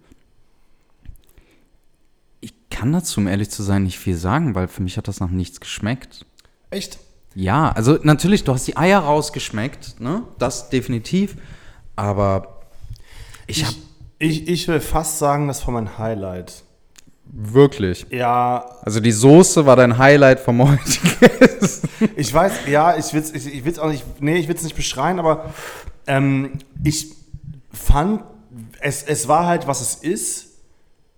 kann 2.80 2.94
dazu, 2.94 3.20
um 3.20 3.28
ehrlich 3.28 3.50
zu 3.50 3.62
sein, 3.62 3.84
nicht 3.84 4.00
viel 4.00 4.16
sagen, 4.16 4.56
weil 4.56 4.70
für 4.70 4.82
mich 4.82 4.96
hat 4.96 5.10
das 5.10 5.20
nach 5.20 5.30
nichts 5.30 5.60
geschmeckt. 5.60 6.26
Echt? 6.70 6.98
Ja, 7.36 7.74
also 7.74 8.00
natürlich, 8.04 8.46
du 8.46 8.54
hast 8.54 8.68
die 8.68 8.78
Eier 8.78 9.00
rausgeschmeckt, 9.00 10.00
ne? 10.00 10.24
Das 10.38 10.70
definitiv. 10.70 11.36
Aber 11.98 12.62
ich, 13.48 13.64
ich 13.64 13.78
Ich, 14.20 14.48
ich 14.48 14.68
will 14.70 14.80
fast 14.80 15.20
sagen, 15.20 15.50
das 15.50 15.68
war 15.68 15.74
mein 15.74 15.98
Highlight. 15.98 16.64
Wirklich? 17.26 18.06
Ja. 18.12 18.78
Also 18.84 19.02
die 19.02 19.12
Soße 19.12 19.66
war 19.66 19.76
dein 19.76 19.98
Highlight 19.98 20.40
vom 20.40 20.66
heutigen 20.66 21.12
Ich 22.16 22.34
weiß, 22.34 22.66
ja, 22.68 22.96
ich 22.98 23.14
will 23.14 23.22
es 23.22 23.34
ich, 23.34 23.46
ich 23.46 23.80
auch 23.80 23.90
nicht, 23.90 24.06
nee, 24.22 24.38
ich 24.38 24.48
will 24.48 24.56
es 24.56 24.64
nicht 24.64 24.78
beschreien, 24.78 25.20
aber 25.20 25.54
ähm, 26.08 26.60
ich 26.82 27.12
fand, 27.74 28.24
es, 28.80 29.04
es 29.04 29.28
war 29.28 29.48
halt, 29.48 29.68
was 29.68 29.82
es 29.82 29.96
ist. 29.96 30.49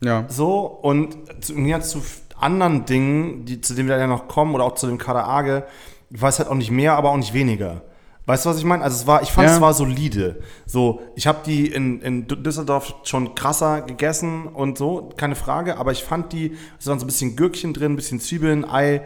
Ja. 0.03 0.25
So, 0.27 0.65
und 0.65 1.17
zu, 1.43 1.53
mir 1.53 1.81
zu 1.81 2.01
anderen 2.39 2.85
Dingen, 2.85 3.45
die, 3.45 3.61
zu 3.61 3.75
denen 3.75 3.87
wir 3.89 3.97
ja 3.97 4.07
noch 4.07 4.27
kommen, 4.27 4.55
oder 4.55 4.63
auch 4.63 4.75
zu 4.75 4.87
dem 4.87 4.97
Karaage, 4.97 5.65
ich 6.09 6.21
weiß 6.21 6.39
halt 6.39 6.49
auch 6.49 6.55
nicht 6.55 6.71
mehr, 6.71 6.93
aber 6.95 7.11
auch 7.11 7.17
nicht 7.17 7.33
weniger. 7.33 7.81
Weißt 8.25 8.45
du, 8.45 8.49
was 8.49 8.57
ich 8.59 8.63
meine? 8.65 8.83
Also 8.83 8.97
es 8.97 9.07
war, 9.07 9.23
ich 9.23 9.31
fand 9.31 9.47
Ja. 9.47 9.55
es 9.55 9.61
war 9.61 9.73
solide. 9.73 10.41
So, 10.65 11.01
ich 11.15 11.27
habe 11.27 11.39
die 11.45 11.67
in, 11.67 12.01
in 12.01 12.27
Düsseldorf 12.27 12.93
schon 13.03 13.35
krasser 13.35 13.81
gegessen 13.81 14.47
und 14.47 14.77
so, 14.77 15.09
keine 15.17 15.35
Frage, 15.35 15.77
aber 15.77 15.91
ich 15.91 16.03
fand 16.03 16.31
die, 16.33 16.55
es 16.79 16.87
waren 16.87 16.99
so 16.99 17.05
ein 17.05 17.07
bisschen 17.07 17.35
Gürkchen 17.35 17.73
drin, 17.73 17.93
ein 17.93 17.95
bisschen 17.95 18.19
Zwiebeln, 18.19 18.63
Ei. 18.69 19.01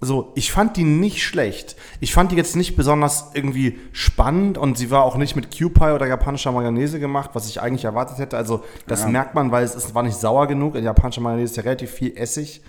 So, 0.00 0.32
ich 0.34 0.52
fand 0.52 0.76
die 0.76 0.84
nicht 0.84 1.22
schlecht. 1.22 1.76
Ich 2.00 2.12
fand 2.12 2.30
die 2.30 2.36
jetzt 2.36 2.54
nicht 2.54 2.76
besonders 2.76 3.30
irgendwie 3.32 3.78
spannend 3.92 4.58
und 4.58 4.76
sie 4.76 4.90
war 4.90 5.04
auch 5.04 5.16
nicht 5.16 5.36
mit 5.36 5.56
Q-Pie 5.56 5.92
oder 5.92 6.06
japanischer 6.06 6.52
Mayonnaise 6.52 7.00
gemacht, 7.00 7.30
was 7.32 7.48
ich 7.48 7.62
eigentlich 7.62 7.84
erwartet 7.86 8.18
hätte. 8.18 8.36
Also, 8.36 8.62
das 8.86 9.06
merkt 9.06 9.34
man, 9.34 9.50
weil 9.50 9.64
es 9.64 9.74
ist, 9.74 9.94
war 9.94 10.02
nicht 10.02 10.18
sauer 10.18 10.46
genug. 10.46 10.74
In 10.74 10.84
japanischer 10.84 11.22
Mayonnaise 11.22 11.52
ist 11.52 11.56
ja 11.56 11.62
relativ 11.62 11.90
viel 11.90 12.16
Essig 12.16 12.62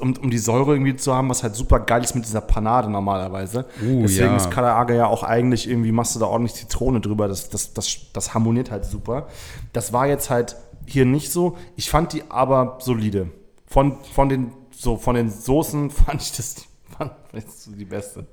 um, 0.00 0.14
um 0.20 0.30
die 0.30 0.38
Säure 0.38 0.72
irgendwie 0.72 0.96
zu 0.96 1.14
haben, 1.14 1.28
was 1.28 1.42
halt 1.42 1.54
super 1.54 1.80
geil 1.80 2.02
ist 2.02 2.14
mit 2.14 2.24
dieser 2.24 2.40
Panade 2.40 2.90
normalerweise. 2.90 3.66
Uh, 3.80 4.02
Deswegen 4.02 4.30
ja. 4.30 4.36
ist 4.36 4.50
Karaage 4.50 4.96
ja 4.96 5.06
auch 5.06 5.22
eigentlich 5.22 5.68
irgendwie, 5.68 5.92
machst 5.92 6.16
du 6.16 6.18
da 6.18 6.26
ordentlich 6.26 6.54
Zitrone 6.54 7.00
drüber, 7.00 7.28
das, 7.28 7.50
das, 7.50 7.72
das, 7.72 7.98
das 8.12 8.34
harmoniert 8.34 8.70
halt 8.70 8.84
super. 8.84 9.28
Das 9.72 9.92
war 9.92 10.06
jetzt 10.06 10.28
halt 10.28 10.56
hier 10.86 11.04
nicht 11.04 11.30
so. 11.30 11.56
Ich 11.76 11.88
fand 11.88 12.12
die 12.12 12.24
aber 12.28 12.78
solide. 12.80 13.30
Von, 13.66 13.98
von, 14.12 14.28
den, 14.28 14.52
so, 14.80 14.96
von 14.96 15.14
den 15.14 15.30
Soßen 15.30 15.90
fand 15.90 16.22
ich 16.22 16.32
das, 16.32 16.56
fand 16.96 17.12
ich 17.32 17.44
das 17.44 17.64
so 17.64 17.72
die 17.72 17.84
beste. 17.84 18.26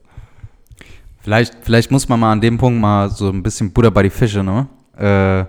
Vielleicht, 1.20 1.56
vielleicht 1.62 1.92
muss 1.92 2.08
man 2.08 2.20
mal 2.20 2.32
an 2.32 2.42
dem 2.42 2.58
Punkt 2.58 2.80
mal 2.80 3.10
so 3.10 3.30
ein 3.30 3.44
bisschen 3.44 3.72
Butter 3.72 3.92
bei 3.92 4.04
die 4.04 4.10
Fische, 4.10 4.44
ne? 4.44 4.68
Äh, 4.98 5.46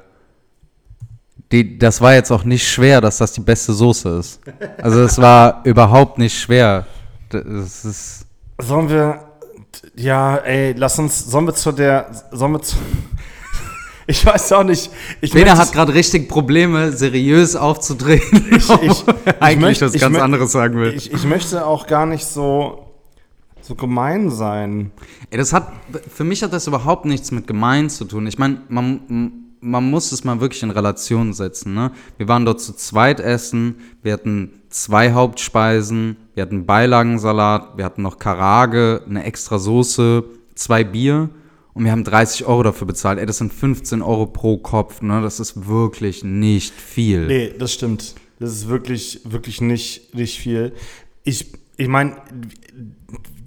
die, 1.52 1.78
das 1.78 2.00
war 2.00 2.14
jetzt 2.14 2.30
auch 2.30 2.44
nicht 2.44 2.66
schwer, 2.68 3.00
dass 3.00 3.18
das 3.18 3.32
die 3.32 3.40
beste 3.40 3.72
Soße 3.72 4.18
ist. 4.18 4.40
Also 4.82 5.02
es 5.02 5.18
war 5.18 5.60
überhaupt 5.64 6.18
nicht 6.18 6.38
schwer. 6.38 6.84
Das 7.30 7.84
ist, 7.84 8.26
Sollen 8.60 8.90
wir, 8.90 9.20
ja, 9.94 10.36
ey, 10.38 10.72
lass 10.76 10.98
uns, 10.98 11.30
sollen 11.30 11.46
wir 11.46 11.54
zu 11.54 11.70
der, 11.70 12.10
sollen 12.32 12.52
wir 12.52 12.60
zu, 12.60 12.76
ich 14.08 14.26
weiß 14.26 14.52
auch 14.54 14.64
nicht. 14.64 14.90
Ich 15.20 15.32
Bena 15.32 15.56
hat 15.56 15.72
gerade 15.72 15.94
richtig 15.94 16.28
Probleme, 16.28 16.90
seriös 16.92 17.54
aufzudrehen. 17.54 18.22
ich, 18.50 18.68
ich, 18.68 18.82
ich 18.82 19.04
Eigentlich 19.40 19.80
möchte- 19.80 19.86
was 19.94 20.00
ganz 20.00 20.18
anderes 20.18 20.50
sagen 20.50 20.76
will. 20.80 20.94
Ich, 20.94 21.12
ich 21.12 21.24
möchte 21.24 21.64
auch 21.64 21.86
gar 21.86 22.06
nicht 22.06 22.24
so, 22.26 22.86
so 23.60 23.74
gemein 23.76 24.30
sein. 24.30 24.90
Ey, 25.30 25.38
das 25.38 25.52
hat, 25.52 25.68
für 26.12 26.24
mich 26.24 26.42
hat 26.42 26.52
das 26.52 26.66
überhaupt 26.66 27.04
nichts 27.04 27.30
mit 27.30 27.46
gemein 27.46 27.88
zu 27.90 28.04
tun. 28.04 28.26
Ich 28.26 28.38
meine, 28.38 28.62
man, 28.68 29.32
man 29.60 29.90
muss 29.90 30.10
es 30.12 30.24
mal 30.24 30.40
wirklich 30.40 30.62
in 30.62 30.70
Relation 30.70 31.32
setzen. 31.32 31.74
Ne? 31.74 31.90
Wir 32.16 32.28
waren 32.28 32.44
dort 32.44 32.60
zu 32.60 32.72
zweit 32.74 33.20
essen, 33.20 33.76
wir 34.02 34.12
hatten 34.14 34.52
zwei 34.70 35.12
Hauptspeisen, 35.12 36.16
wir 36.34 36.42
hatten 36.42 36.64
Beilagensalat, 36.66 37.76
wir 37.76 37.84
hatten 37.84 38.02
noch 38.02 38.18
Karage, 38.18 39.02
eine 39.08 39.24
extra 39.24 39.58
Soße, 39.58 40.24
zwei 40.54 40.84
Bier 40.84 41.28
und 41.78 41.84
wir 41.84 41.92
haben 41.92 42.02
30 42.02 42.44
Euro 42.44 42.64
dafür 42.64 42.88
bezahlt. 42.88 43.20
Ey, 43.20 43.26
das 43.26 43.38
sind 43.38 43.52
15 43.52 44.02
Euro 44.02 44.26
pro 44.26 44.58
Kopf, 44.58 45.00
ne? 45.00 45.22
Das 45.22 45.38
ist 45.38 45.68
wirklich 45.68 46.24
nicht 46.24 46.74
viel. 46.74 47.26
Nee, 47.28 47.54
das 47.56 47.72
stimmt. 47.72 48.16
Das 48.40 48.50
ist 48.50 48.68
wirklich, 48.68 49.20
wirklich 49.24 49.60
nicht, 49.60 50.12
nicht 50.12 50.40
viel. 50.40 50.72
Ich, 51.22 51.52
ich 51.76 51.86
meine, 51.86 52.16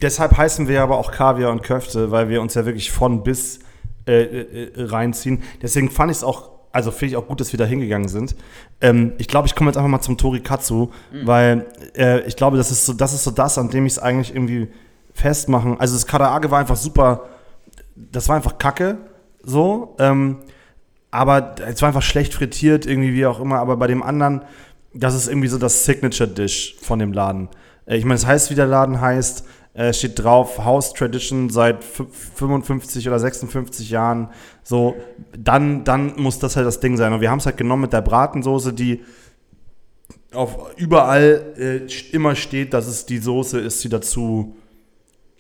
deshalb 0.02 0.38
heißen 0.38 0.70
wir 0.70 0.82
aber 0.82 0.98
auch 0.98 1.12
Kaviar 1.12 1.52
und 1.52 1.62
Köfte, 1.62 2.12
weil 2.12 2.30
wir 2.30 2.42
uns 2.42 2.54
ja 2.54 2.66
wirklich 2.66 2.90
von 2.90 3.22
bis 3.22 3.60
äh, 4.08 4.22
äh, 4.22 4.72
reinziehen. 4.78 5.44
Deswegen 5.62 5.90
fand 5.90 6.10
ich 6.10 6.18
es 6.20 6.24
auch, 6.24 6.52
also 6.72 6.92
finde 6.92 7.12
ich 7.12 7.18
auch 7.18 7.28
gut, 7.28 7.42
dass 7.42 7.52
wir 7.52 7.58
da 7.58 7.66
hingegangen 7.66 8.08
sind. 8.08 8.38
Ähm, 8.80 9.12
ich 9.18 9.28
glaube, 9.28 9.48
ich 9.48 9.56
komme 9.56 9.70
jetzt 9.70 9.78
einfach 9.78 9.90
mal 9.90 10.00
zum 10.00 10.18
Torikatsu, 10.18 10.92
weil 11.26 11.66
äh, 11.98 12.22
ich 12.22 12.38
glaube, 12.38 12.56
das 12.56 12.72
ist 12.72 12.86
so, 12.86 12.94
das 12.94 13.14
ist 13.14 13.26
so 13.26 13.32
das, 13.32 13.58
an 13.58 13.70
dem 13.70 13.86
ich 13.86 13.94
es 13.94 14.00
eigentlich 14.00 14.34
irgendwie 14.34 14.70
festmachen. 15.14 15.78
Also 15.82 15.96
das 15.96 16.08
Karaage 16.08 16.50
war 16.50 16.60
einfach 16.60 16.78
super, 16.78 17.26
das 18.12 18.30
war 18.30 18.36
einfach 18.36 18.58
Kacke, 18.58 18.98
so. 19.44 19.96
Ähm, 20.00 20.38
aber 21.12 21.56
es 21.68 21.82
war 21.82 21.88
einfach 21.88 22.02
schlecht 22.02 22.34
frittiert, 22.34 22.86
irgendwie 22.86 23.14
wie 23.14 23.26
auch 23.26 23.40
immer. 23.40 23.60
Aber 23.60 23.76
bei 23.78 23.88
dem 23.88 24.02
anderen, 24.02 24.44
das 24.94 25.14
ist 25.14 25.28
irgendwie 25.28 25.48
so 25.50 25.58
das 25.58 25.86
Signature-Dish 25.86 26.78
von 26.82 27.00
dem 27.00 27.12
Laden. 27.14 27.50
Äh, 27.86 27.98
Ich 27.98 28.06
meine, 28.06 28.16
es 28.16 28.26
heißt, 28.26 28.50
wie 28.52 28.56
der 28.56 28.68
Laden 28.68 29.02
heißt. 29.02 29.46
Äh, 29.74 29.94
steht 29.94 30.22
drauf, 30.22 30.58
House 30.66 30.92
Tradition 30.92 31.50
seit 31.50 31.82
fü- 31.82 32.06
55 32.12 33.08
oder 33.08 33.20
56 33.20 33.90
Jahren. 33.90 34.28
So, 34.64 34.96
dann, 35.38 35.86
dann 35.86 36.14
muss 36.18 36.40
das 36.40 36.58
halt 36.58 36.68
das 36.68 36.82
Ding 36.82 36.98
sein. 36.98 37.14
Und 37.14 37.22
wir 37.22 37.32
haben 37.32 37.40
es 37.40 37.46
halt 37.46 37.56
genommen 37.56 37.84
mit 37.84 37.94
der 37.94 38.02
Bratensoße, 38.02 38.74
die 38.74 39.02
auf 40.34 40.78
überall 40.78 41.54
äh, 41.58 41.88
immer 42.16 42.36
steht, 42.36 42.74
dass 42.74 42.88
es 42.88 43.06
die 43.06 43.18
Soße 43.20 43.60
ist, 43.60 43.84
die 43.84 43.90
dazu 43.90 44.56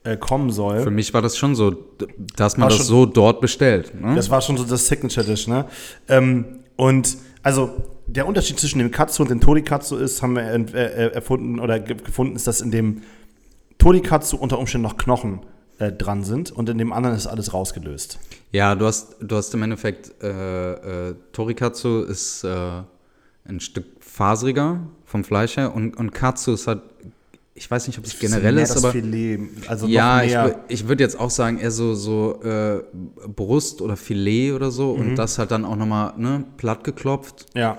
äh, 0.03 0.17
kommen 0.17 0.49
soll. 0.51 0.81
Für 0.81 0.91
mich 0.91 1.13
war 1.13 1.21
das 1.21 1.37
schon 1.37 1.55
so, 1.55 1.75
dass 2.35 2.57
man 2.57 2.63
War 2.63 2.69
das 2.69 2.77
schon- 2.77 2.85
so 2.87 3.05
dort 3.05 3.39
bestellt. 3.41 3.93
Ne? 3.99 4.15
Das 4.15 4.29
war 4.29 4.41
schon 4.41 4.57
so 4.57 4.63
das 4.63 4.87
Signature-Dish, 4.87 5.47
ne? 5.47 5.65
Ähm, 6.07 6.45
und 6.75 7.17
also 7.43 7.71
der 8.07 8.27
Unterschied 8.27 8.59
zwischen 8.59 8.79
dem 8.79 8.91
Katsu 8.91 9.23
und 9.23 9.29
dem 9.29 9.39
Torikatsu 9.41 9.95
ist, 9.97 10.21
haben 10.21 10.35
wir 10.35 10.43
äh, 10.43 10.57
äh, 10.73 11.11
erfunden 11.13 11.59
oder 11.59 11.79
ge 11.79 11.95
gefunden, 11.95 12.35
ist, 12.35 12.47
dass 12.47 12.61
in 12.61 12.71
dem 12.71 13.01
Torikatsu 13.77 14.37
unter 14.37 14.59
Umständen 14.59 14.83
noch 14.87 14.97
Knochen 14.97 15.41
äh, 15.79 15.91
dran 15.91 16.23
sind 16.23 16.51
und 16.51 16.69
in 16.69 16.77
dem 16.77 16.91
anderen 16.93 17.15
ist 17.15 17.27
alles 17.27 17.53
rausgelöst. 17.53 18.19
Ja, 18.51 18.75
du 18.75 18.85
hast, 18.85 19.15
du 19.21 19.35
hast 19.35 19.53
im 19.53 19.63
Endeffekt, 19.63 20.11
äh, 20.23 21.09
äh, 21.09 21.15
Torikatsu 21.31 22.01
ist 22.03 22.43
ein 22.43 23.59
Stück 23.59 23.85
faseriger 24.01 24.81
vom 25.05 25.23
Fleisch 25.23 25.57
her 25.57 25.73
und, 25.75 25.95
und 25.97 26.11
Katsu 26.11 26.53
ist 26.53 26.67
halt, 26.67 26.81
ich 27.53 27.69
weiß 27.69 27.87
nicht, 27.87 27.99
ob 27.99 28.05
es 28.05 28.17
generell 28.17 28.57
ist, 28.57 28.77
aber 28.77 28.91
Filet, 28.91 29.39
also 29.67 29.85
ja, 29.87 30.17
noch 30.43 30.51
ich, 30.67 30.81
ich 30.81 30.87
würde 30.87 31.03
jetzt 31.03 31.19
auch 31.19 31.29
sagen, 31.29 31.57
eher 31.59 31.71
so, 31.71 31.93
so 31.95 32.41
äh, 32.43 32.81
Brust 33.27 33.81
oder 33.81 33.97
Filet 33.97 34.53
oder 34.53 34.71
so 34.71 34.95
Mhm. 34.95 35.01
und 35.01 35.15
das 35.17 35.37
halt 35.37 35.51
dann 35.51 35.65
auch 35.65 35.75
nochmal 35.75 36.13
ne, 36.17 36.45
platt 36.57 36.83
geklopft. 36.83 37.45
ja, 37.55 37.77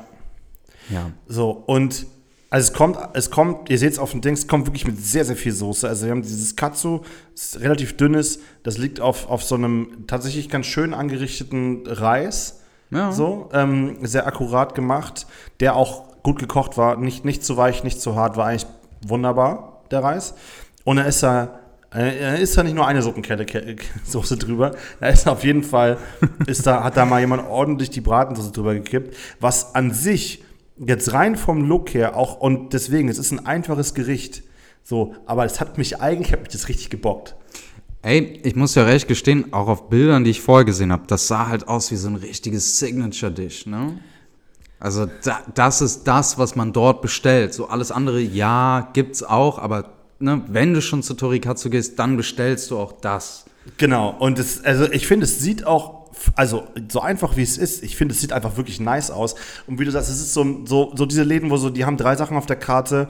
Ja. 0.90 1.10
So, 1.26 1.50
und 1.50 2.06
also 2.50 2.70
es 2.70 2.74
kommt, 2.76 2.98
es 3.14 3.30
kommt, 3.30 3.70
ihr 3.70 3.78
seht 3.78 3.92
es 3.94 3.98
auf 3.98 4.10
dem 4.10 4.20
Ding, 4.20 4.34
es 4.34 4.46
kommt 4.46 4.66
wirklich 4.66 4.86
mit 4.86 5.02
sehr, 5.02 5.24
sehr 5.24 5.36
viel 5.36 5.52
Soße. 5.52 5.88
Also 5.88 6.04
wir 6.04 6.10
haben 6.12 6.20
dieses 6.20 6.54
Katsu, 6.54 7.00
das 7.34 7.44
ist 7.54 7.60
relativ 7.60 7.96
dünnes, 7.96 8.40
das 8.62 8.76
liegt 8.76 9.00
auf, 9.00 9.30
auf 9.30 9.42
so 9.42 9.54
einem 9.54 10.04
tatsächlich 10.06 10.50
ganz 10.50 10.66
schön 10.66 10.92
angerichteten 10.92 11.86
Reis. 11.86 12.60
Ja. 12.90 13.10
So, 13.10 13.48
ähm, 13.54 13.96
sehr 14.02 14.26
akkurat 14.26 14.74
gemacht, 14.74 15.26
der 15.60 15.76
auch 15.76 16.20
gut 16.22 16.38
gekocht 16.38 16.76
war, 16.76 16.96
nicht, 16.98 17.24
nicht 17.24 17.42
zu 17.42 17.56
weich, 17.56 17.84
nicht 17.84 18.02
zu 18.02 18.16
hart, 18.16 18.36
war 18.36 18.48
eigentlich 18.48 18.66
wunderbar, 19.06 19.82
der 19.90 20.02
Reis. 20.02 20.34
Und 20.84 20.96
dann 20.96 21.06
ist 21.06 21.22
da, 21.22 21.60
äh, 21.92 22.20
da 22.20 22.34
ist 22.34 22.56
da 22.56 22.62
nicht 22.62 22.74
nur 22.74 22.86
eine 22.86 23.02
Suppenkelle 23.02 23.44
Ke- 23.46 23.76
Soße 24.04 24.36
drüber, 24.36 24.72
da 25.00 25.08
ist 25.08 25.28
auf 25.28 25.44
jeden 25.44 25.62
Fall, 25.62 25.98
ist 26.46 26.66
da, 26.66 26.82
hat 26.84 26.96
da 26.96 27.04
mal 27.04 27.20
jemand 27.20 27.46
ordentlich 27.48 27.90
die 27.90 28.00
Bratensoße 28.00 28.52
drüber 28.52 28.74
gekippt, 28.74 29.16
was 29.40 29.74
an 29.74 29.92
sich 29.92 30.42
jetzt 30.78 31.12
rein 31.12 31.36
vom 31.36 31.68
Look 31.68 31.94
her 31.94 32.16
auch, 32.16 32.40
und 32.40 32.72
deswegen, 32.72 33.08
es 33.08 33.18
ist 33.18 33.30
ein 33.30 33.46
einfaches 33.46 33.94
Gericht, 33.94 34.42
so, 34.82 35.14
aber 35.26 35.44
es 35.44 35.60
hat 35.60 35.78
mich 35.78 36.00
eigentlich, 36.00 36.32
hat 36.32 36.40
mich 36.40 36.48
das 36.48 36.68
richtig 36.68 36.90
gebockt. 36.90 37.36
Ey, 38.04 38.40
ich 38.42 38.56
muss 38.56 38.74
ja 38.74 38.82
recht 38.82 39.06
gestehen, 39.06 39.52
auch 39.52 39.68
auf 39.68 39.88
Bildern, 39.88 40.24
die 40.24 40.30
ich 40.32 40.40
vorher 40.40 40.64
gesehen 40.64 40.90
habe, 40.90 41.04
das 41.06 41.28
sah 41.28 41.46
halt 41.46 41.68
aus 41.68 41.92
wie 41.92 41.96
so 41.96 42.08
ein 42.08 42.16
richtiges 42.16 42.78
Signature-Dish, 42.80 43.66
ne? 43.66 43.98
Also 44.82 45.06
da, 45.22 45.42
das 45.54 45.80
ist 45.80 46.08
das, 46.08 46.38
was 46.38 46.56
man 46.56 46.72
dort 46.72 47.02
bestellt. 47.02 47.54
So 47.54 47.68
alles 47.68 47.92
andere, 47.92 48.20
ja, 48.20 48.90
gibt's 48.92 49.22
auch, 49.22 49.60
aber 49.60 49.92
ne, 50.18 50.42
wenn 50.48 50.74
du 50.74 50.82
schon 50.82 51.04
zu 51.04 51.14
Torikatsu 51.14 51.70
gehst, 51.70 52.00
dann 52.00 52.16
bestellst 52.16 52.68
du 52.72 52.78
auch 52.78 52.90
das. 52.90 53.44
Genau, 53.76 54.10
und 54.18 54.40
es, 54.40 54.64
also 54.64 54.90
ich 54.90 55.06
finde, 55.06 55.24
es 55.24 55.38
sieht 55.38 55.64
auch, 55.64 56.10
also 56.34 56.64
so 56.90 57.00
einfach 57.00 57.36
wie 57.36 57.42
es 57.42 57.58
ist, 57.58 57.84
ich 57.84 57.94
finde, 57.94 58.12
es 58.12 58.20
sieht 58.20 58.32
einfach 58.32 58.56
wirklich 58.56 58.80
nice 58.80 59.12
aus. 59.12 59.36
Und 59.68 59.78
wie 59.78 59.84
du 59.84 59.92
sagst, 59.92 60.10
es 60.10 60.20
ist 60.20 60.34
so, 60.34 60.64
so, 60.64 60.92
so 60.96 61.06
diese 61.06 61.22
Läden, 61.22 61.50
wo 61.50 61.56
so, 61.58 61.70
die 61.70 61.84
haben 61.84 61.96
drei 61.96 62.16
Sachen 62.16 62.36
auf 62.36 62.46
der 62.46 62.56
Karte 62.56 63.06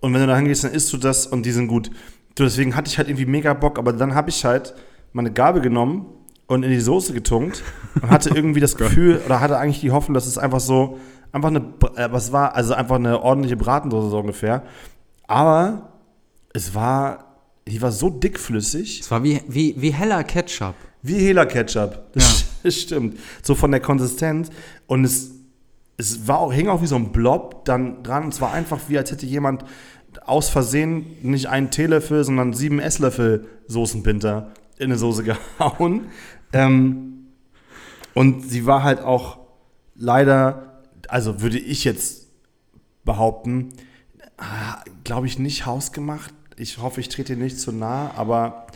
und 0.00 0.14
wenn 0.14 0.22
du 0.22 0.26
da 0.26 0.36
hingehst, 0.36 0.64
dann 0.64 0.72
isst 0.72 0.90
du 0.90 0.96
das 0.96 1.26
und 1.26 1.44
die 1.44 1.52
sind 1.52 1.68
gut. 1.68 1.90
Du, 2.34 2.44
deswegen 2.44 2.76
hatte 2.76 2.88
ich 2.90 2.96
halt 2.96 3.08
irgendwie 3.08 3.26
mega 3.26 3.52
Bock, 3.52 3.78
aber 3.78 3.92
dann 3.92 4.14
habe 4.14 4.30
ich 4.30 4.42
halt 4.46 4.72
meine 5.12 5.30
Gabel 5.30 5.60
genommen 5.60 6.06
und 6.50 6.64
in 6.64 6.70
die 6.70 6.80
Soße 6.80 7.12
getunkt 7.12 7.62
und 8.02 8.10
hatte 8.10 8.30
irgendwie 8.34 8.58
das 8.58 8.76
Gefühl, 8.76 9.20
oder 9.24 9.40
hatte 9.40 9.56
eigentlich 9.56 9.80
die 9.80 9.92
Hoffnung, 9.92 10.14
dass 10.14 10.26
es 10.26 10.36
einfach 10.36 10.58
so, 10.58 10.98
einfach 11.30 11.50
eine, 11.50 11.60
äh, 11.94 12.10
was 12.10 12.32
war, 12.32 12.56
also 12.56 12.74
einfach 12.74 12.96
eine 12.96 13.22
ordentliche 13.22 13.56
Bratensoße 13.56 14.10
so 14.10 14.18
ungefähr. 14.18 14.64
Aber 15.28 15.92
es 16.52 16.74
war, 16.74 17.36
die 17.68 17.80
war 17.80 17.92
so 17.92 18.10
dickflüssig. 18.10 18.98
Es 18.98 19.10
war 19.12 19.22
wie, 19.22 19.40
wie, 19.46 19.76
wie 19.78 19.92
heller 19.92 20.24
Ketchup. 20.24 20.74
Wie 21.02 21.14
Hela 21.14 21.46
Ketchup. 21.46 22.12
Das, 22.14 22.46
das 22.64 22.74
stimmt. 22.74 23.16
So 23.42 23.54
von 23.54 23.70
der 23.70 23.80
Konsistenz. 23.80 24.50
Und 24.88 25.04
es, 25.04 25.30
es 25.98 26.26
war 26.26 26.40
auch, 26.40 26.52
hing 26.52 26.68
auch 26.68 26.82
wie 26.82 26.88
so 26.88 26.96
ein 26.96 27.12
Blob 27.12 27.64
dann 27.64 28.02
dran. 28.02 28.24
Und 28.24 28.34
es 28.34 28.40
war 28.40 28.52
einfach 28.52 28.80
wie, 28.88 28.98
als 28.98 29.12
hätte 29.12 29.24
jemand 29.24 29.64
aus 30.26 30.48
Versehen 30.48 31.06
nicht 31.22 31.48
einen 31.48 31.70
Teelöffel, 31.70 32.24
sondern 32.24 32.54
sieben 32.54 32.80
Esslöffel 32.80 33.46
Soßenpinter 33.68 34.50
in 34.78 34.86
eine 34.86 34.98
Soße 34.98 35.22
gehauen. 35.58 36.08
Ähm, 36.52 37.26
und 38.14 38.48
sie 38.48 38.66
war 38.66 38.82
halt 38.82 39.00
auch 39.00 39.38
leider, 39.94 40.82
also 41.08 41.40
würde 41.40 41.58
ich 41.58 41.84
jetzt 41.84 42.28
behaupten, 43.04 43.72
glaube 45.04 45.26
ich, 45.26 45.38
nicht 45.38 45.66
hausgemacht. 45.66 46.34
Ich 46.56 46.78
hoffe, 46.78 47.00
ich 47.00 47.08
trete 47.08 47.34
dir 47.36 47.42
nicht 47.42 47.58
zu 47.58 47.72
nah, 47.72 48.10
aber 48.16 48.66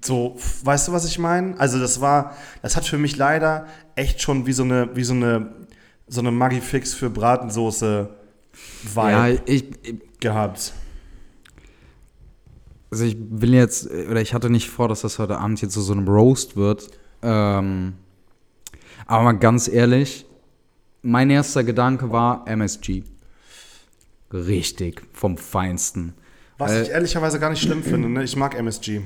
so, 0.00 0.36
weißt 0.64 0.88
du, 0.88 0.92
was 0.92 1.04
ich 1.04 1.18
meine? 1.18 1.58
Also 1.58 1.78
das 1.78 2.00
war, 2.00 2.36
das 2.62 2.76
hat 2.76 2.86
für 2.86 2.98
mich 2.98 3.16
leider 3.16 3.66
echt 3.94 4.22
schon 4.22 4.46
wie 4.46 4.52
so 4.52 4.62
eine, 4.62 4.94
wie 4.96 5.04
so 5.04 5.14
eine, 5.14 5.52
so 6.08 6.20
eine 6.20 6.30
Maggi-Fix 6.30 6.94
für 6.94 7.10
Bratensoße 7.10 8.08
Vibe 8.82 9.10
Ja, 9.10 9.28
ich, 9.28 9.64
ich, 9.82 10.20
gehabt. 10.20 10.72
Also 12.92 13.04
ich 13.04 13.16
will 13.18 13.54
jetzt, 13.54 13.90
oder 13.90 14.20
ich 14.20 14.34
hatte 14.34 14.50
nicht 14.50 14.68
vor, 14.68 14.86
dass 14.86 15.00
das 15.00 15.18
heute 15.18 15.38
Abend 15.38 15.62
jetzt 15.62 15.72
zu 15.72 15.80
so 15.80 15.94
einem 15.94 16.06
Roast 16.06 16.56
wird. 16.56 16.90
Ähm, 17.22 17.94
aber 19.06 19.24
mal 19.24 19.32
ganz 19.32 19.66
ehrlich, 19.66 20.26
mein 21.00 21.30
erster 21.30 21.64
Gedanke 21.64 22.12
war 22.12 22.46
MSG. 22.46 23.02
Richtig, 24.30 25.02
vom 25.14 25.38
Feinsten. 25.38 26.12
Was 26.58 26.70
Weil- 26.72 26.82
ich 26.82 26.90
ehrlicherweise 26.90 27.40
gar 27.40 27.48
nicht 27.48 27.62
schlimm 27.62 27.82
finde, 27.82 28.10
ne? 28.10 28.24
Ich 28.24 28.36
mag 28.36 28.54
MSG. 28.54 29.00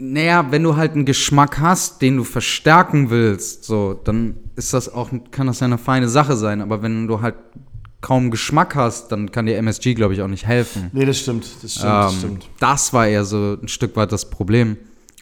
Naja, 0.00 0.50
wenn 0.50 0.64
du 0.64 0.76
halt 0.76 0.92
einen 0.92 1.04
Geschmack 1.04 1.60
hast, 1.60 2.02
den 2.02 2.16
du 2.16 2.24
verstärken 2.24 3.10
willst, 3.10 3.62
so, 3.62 3.94
dann 3.94 4.34
ist 4.56 4.74
das 4.74 4.92
auch, 4.92 5.10
kann 5.30 5.46
das 5.46 5.60
ja 5.60 5.66
eine 5.66 5.78
feine 5.78 6.08
Sache 6.08 6.36
sein. 6.36 6.60
Aber 6.62 6.82
wenn 6.82 7.06
du 7.06 7.20
halt 7.20 7.36
kaum 8.04 8.30
Geschmack 8.30 8.74
hast, 8.74 9.08
dann 9.12 9.32
kann 9.32 9.46
dir 9.46 9.56
MSG, 9.56 9.94
glaube 9.94 10.12
ich, 10.12 10.20
auch 10.20 10.28
nicht 10.28 10.46
helfen. 10.46 10.90
Nee, 10.92 11.06
das 11.06 11.18
stimmt, 11.20 11.46
das 11.62 11.72
stimmt, 11.76 11.86
das 11.88 12.12
Ähm, 12.12 12.18
stimmt. 12.18 12.48
das 12.60 12.92
war 12.92 13.06
eher 13.06 13.24
so 13.24 13.56
ein 13.62 13.66
Stück 13.68 13.96
weit 13.96 14.12
das 14.12 14.28
Problem. 14.28 14.76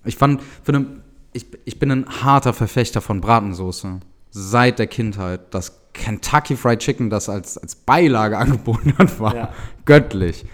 Ich 0.04 0.16
fand, 0.16 0.40
für 0.64 0.74
eine, 0.74 0.86
ich, 1.32 1.46
ich 1.64 1.78
bin 1.78 1.92
ein 1.92 2.06
harter 2.22 2.52
Verfechter 2.52 3.00
von 3.00 3.20
Bratensoße. 3.20 4.00
Seit 4.32 4.80
der 4.80 4.88
Kindheit. 4.88 5.54
Das 5.54 5.78
Kentucky 5.92 6.56
Fried 6.56 6.80
Chicken, 6.80 7.08
das 7.08 7.28
als, 7.28 7.56
als 7.56 7.76
Beilage 7.76 8.36
angeboten 8.44 8.94
hat, 8.98 9.20
war 9.20 9.36
Ja. 9.36 9.52
göttlich. 9.84 10.44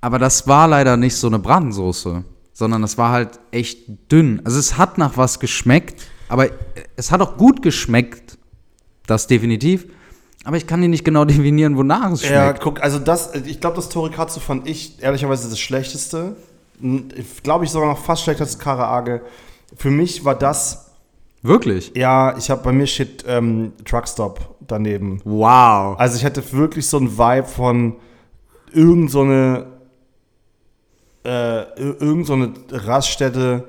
Aber 0.00 0.18
das 0.18 0.48
war 0.48 0.66
leider 0.66 0.96
nicht 0.96 1.14
so 1.14 1.28
eine 1.28 1.38
Bratensoße, 1.38 2.24
sondern 2.52 2.82
es 2.82 2.98
war 2.98 3.12
halt 3.12 3.38
echt 3.52 4.10
dünn. 4.10 4.40
Also 4.44 4.58
es 4.58 4.76
hat 4.76 4.98
nach 4.98 5.16
was 5.16 5.38
geschmeckt, 5.38 6.02
aber 6.28 6.48
es 6.96 7.12
hat 7.12 7.20
auch 7.20 7.36
gut 7.36 7.62
geschmeckt. 7.62 8.38
Das 9.06 9.28
definitiv. 9.28 9.86
Aber 10.44 10.56
ich 10.56 10.66
kann 10.66 10.80
dir 10.82 10.88
nicht 10.88 11.04
genau 11.04 11.24
definieren, 11.26 11.76
wonach 11.76 12.10
es 12.12 12.20
schmeckt. 12.20 12.34
Ja, 12.34 12.52
guck, 12.52 12.82
also 12.82 12.98
das, 12.98 13.34
ich 13.34 13.60
glaube, 13.60 13.76
das 13.76 13.88
Torikatsu 13.88 14.40
fand 14.40 14.68
ich 14.68 15.02
ehrlicherweise 15.02 15.48
das 15.48 15.58
Schlechteste. 15.60 16.36
Glaube 17.44 17.64
ich 17.64 17.70
sogar 17.70 17.88
noch 17.88 17.98
fast 17.98 18.22
schlechter 18.24 18.42
als 18.44 18.58
Karaage. 18.58 19.22
Für 19.76 19.90
mich 19.90 20.24
war 20.24 20.34
das, 20.34 20.90
Wirklich? 21.42 21.92
ja, 21.94 22.36
ich 22.36 22.50
habe 22.50 22.62
bei 22.62 22.72
mir 22.72 22.86
steht 22.86 23.24
ähm, 23.26 23.72
Truckstop 23.84 24.56
daneben. 24.66 25.20
Wow. 25.24 25.96
Also 25.98 26.16
ich 26.16 26.24
hätte 26.24 26.42
wirklich 26.52 26.86
so 26.88 26.96
einen 26.98 27.16
Vibe 27.16 27.46
von 27.46 27.96
irgend 28.72 29.10
so 29.10 29.20
eine, 29.22 29.66
äh, 31.24 31.28
ir- 31.80 32.00
irgend 32.00 32.26
so 32.26 32.32
eine 32.34 32.52
Raststätte. 32.70 33.64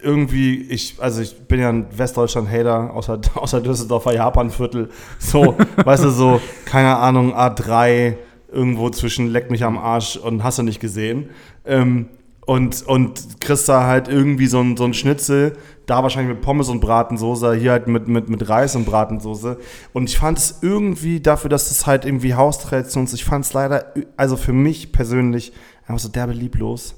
Irgendwie, 0.00 0.62
ich, 0.62 0.96
also 0.98 1.20
ich 1.20 1.46
bin 1.46 1.60
ja 1.60 1.70
ein 1.70 1.86
Westdeutschland-Hater, 1.96 2.94
außer, 2.94 3.20
außer 3.34 3.60
Düsseldorfer 3.60 4.14
Japanviertel. 4.14 4.90
So, 5.18 5.56
weißt 5.84 6.04
du, 6.04 6.10
so, 6.10 6.40
keine 6.64 6.96
Ahnung, 6.96 7.34
A3, 7.34 8.16
irgendwo 8.50 8.90
zwischen 8.90 9.28
Leck 9.28 9.50
mich 9.50 9.64
am 9.64 9.78
Arsch 9.78 10.16
und 10.16 10.42
hast 10.42 10.58
du 10.58 10.62
nicht 10.62 10.80
gesehen. 10.80 11.30
Ähm, 11.64 12.08
und, 12.48 12.82
und 12.86 13.40
kriegst 13.40 13.68
da 13.68 13.84
halt 13.84 14.08
irgendwie 14.08 14.46
so 14.46 14.58
ein, 14.60 14.78
so 14.78 14.84
ein 14.84 14.94
Schnitzel, 14.94 15.58
da 15.84 16.02
wahrscheinlich 16.02 16.34
mit 16.34 16.42
Pommes 16.42 16.70
und 16.70 16.80
Bratensoße, 16.80 17.54
hier 17.54 17.72
halt 17.72 17.88
mit, 17.88 18.08
mit, 18.08 18.30
mit 18.30 18.48
Reis 18.48 18.74
und 18.74 18.86
Bratensoße. 18.86 19.58
Und 19.92 20.08
ich 20.08 20.18
fand 20.18 20.38
es 20.38 20.60
irgendwie 20.62 21.20
dafür, 21.20 21.50
dass 21.50 21.70
es 21.70 21.86
halt 21.86 22.06
irgendwie 22.06 22.34
Haustradition 22.34 23.04
ist, 23.04 23.12
ich 23.12 23.26
fand 23.26 23.44
es 23.44 23.52
leider, 23.52 23.92
also 24.16 24.38
für 24.38 24.54
mich 24.54 24.92
persönlich, 24.92 25.52
einfach 25.86 25.98
so 25.98 26.08
derbe 26.08 26.32
lieblos. 26.32 26.94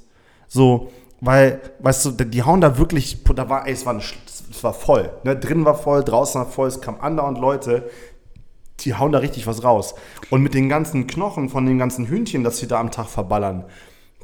So, 0.46 0.92
weil, 1.20 1.60
weißt 1.80 2.04
du, 2.06 2.10
die 2.24 2.42
hauen 2.42 2.60
da 2.60 2.78
wirklich, 2.78 3.22
da 3.24 3.48
war, 3.48 3.66
ey, 3.66 3.72
es 3.72 3.84
war, 3.86 3.94
ein, 3.94 4.00
Sch- 4.00 4.16
es 4.50 4.64
war 4.64 4.72
voll. 4.72 5.12
Ne? 5.24 5.36
Drin 5.36 5.64
war 5.64 5.74
voll, 5.74 6.02
draußen 6.02 6.40
war 6.40 6.48
voll, 6.50 6.68
es 6.68 6.80
kamen 6.80 7.00
andauernd 7.00 7.38
Leute, 7.38 7.90
die 8.80 8.94
hauen 8.94 9.12
da 9.12 9.18
richtig 9.18 9.46
was 9.46 9.62
raus. 9.62 9.94
Und 10.30 10.42
mit 10.42 10.54
den 10.54 10.68
ganzen 10.68 11.06
Knochen 11.06 11.48
von 11.50 11.66
den 11.66 11.78
ganzen 11.78 12.06
Hühnchen, 12.06 12.44
das 12.44 12.58
sie 12.58 12.66
da 12.66 12.80
am 12.80 12.90
Tag 12.90 13.08
verballern, 13.08 13.64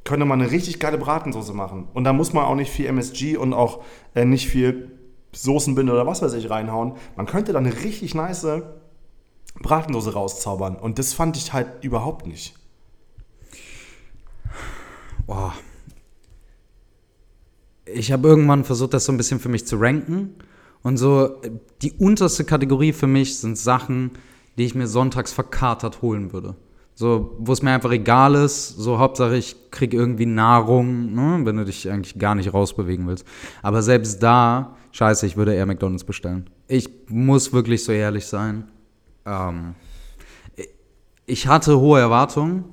könnte 0.04 0.24
man 0.24 0.40
eine 0.40 0.50
richtig 0.50 0.80
geile 0.80 0.98
Bratensoße 0.98 1.52
machen. 1.52 1.88
Und 1.92 2.04
da 2.04 2.12
muss 2.12 2.32
man 2.32 2.44
auch 2.44 2.54
nicht 2.54 2.70
viel 2.70 2.87
MSG 2.87 3.37
und 3.37 3.52
auch 3.52 3.82
äh, 4.14 4.24
nicht 4.24 4.48
viel 4.48 4.92
Soßenbinde 5.32 5.92
oder 5.92 6.06
was 6.06 6.22
weiß 6.22 6.32
ich 6.35 6.48
reinhauen. 6.48 6.94
Man 7.16 7.26
könnte 7.26 7.52
da 7.52 7.59
eine 7.59 7.74
richtig 7.82 8.14
nice 8.14 8.46
Bratensoße 9.61 10.14
rauszaubern. 10.14 10.76
Und 10.76 10.98
das 10.98 11.12
fand 11.12 11.37
ich 11.37 11.52
halt 11.52 11.68
überhaupt 11.82 12.26
nicht. 12.26 12.54
Boah. 15.26 15.52
Ich 17.87 18.12
habe 18.12 18.29
irgendwann 18.29 18.64
versucht, 18.64 18.94
das 18.94 19.05
so 19.05 19.12
ein 19.12 19.16
bisschen 19.16 19.40
für 19.40 19.49
mich 19.49 19.66
zu 19.66 19.77
ranken. 19.77 20.35
Und 20.83 20.96
so, 20.96 21.40
äh, 21.42 21.51
die 21.83 21.92
unterste 21.92 22.44
Kategorie 22.44 22.92
für 22.92 23.07
mich 23.07 23.38
sind 23.38 23.59
Sachen, 23.59 24.12
die 24.59 24.64
ich 24.64 24.75
mir 24.75 24.87
sonntags 24.87 25.33
verkatert 25.33 26.03
holen 26.03 26.33
würde. 26.33 26.57
So, 26.94 27.37
wo 27.38 27.53
es 27.53 27.61
mir 27.62 27.72
einfach 27.72 27.90
egal 27.90 28.35
ist, 28.35 28.68
so 28.68 28.99
Hauptsache 28.99 29.37
ich 29.37 29.70
krieg 29.70 29.92
irgendwie 29.92 30.25
Nahrung, 30.25 31.12
ne, 31.12 31.40
wenn 31.44 31.57
du 31.59 31.64
dich 31.66 31.90
eigentlich 31.90 32.18
gar 32.18 32.35
nicht 32.35 32.55
rausbewegen 32.55 33.07
willst. 33.07 33.27
Aber 33.62 33.83
selbst 33.83 34.22
da, 34.22 34.77
scheiße, 34.92 35.27
ich 35.27 35.37
würde 35.37 35.55
eher 35.55 35.66
McDonalds 35.66 36.05
bestellen. 36.05 36.49
Ich 36.68 36.88
muss 37.09 37.53
wirklich 37.53 37.85
so 37.85 37.92
ehrlich 37.92 38.25
sein. 38.25 38.64
Ähm, 39.27 39.75
ich 41.27 41.49
hatte 41.49 41.79
hohe 41.81 42.01
Erwartungen, 42.01 42.64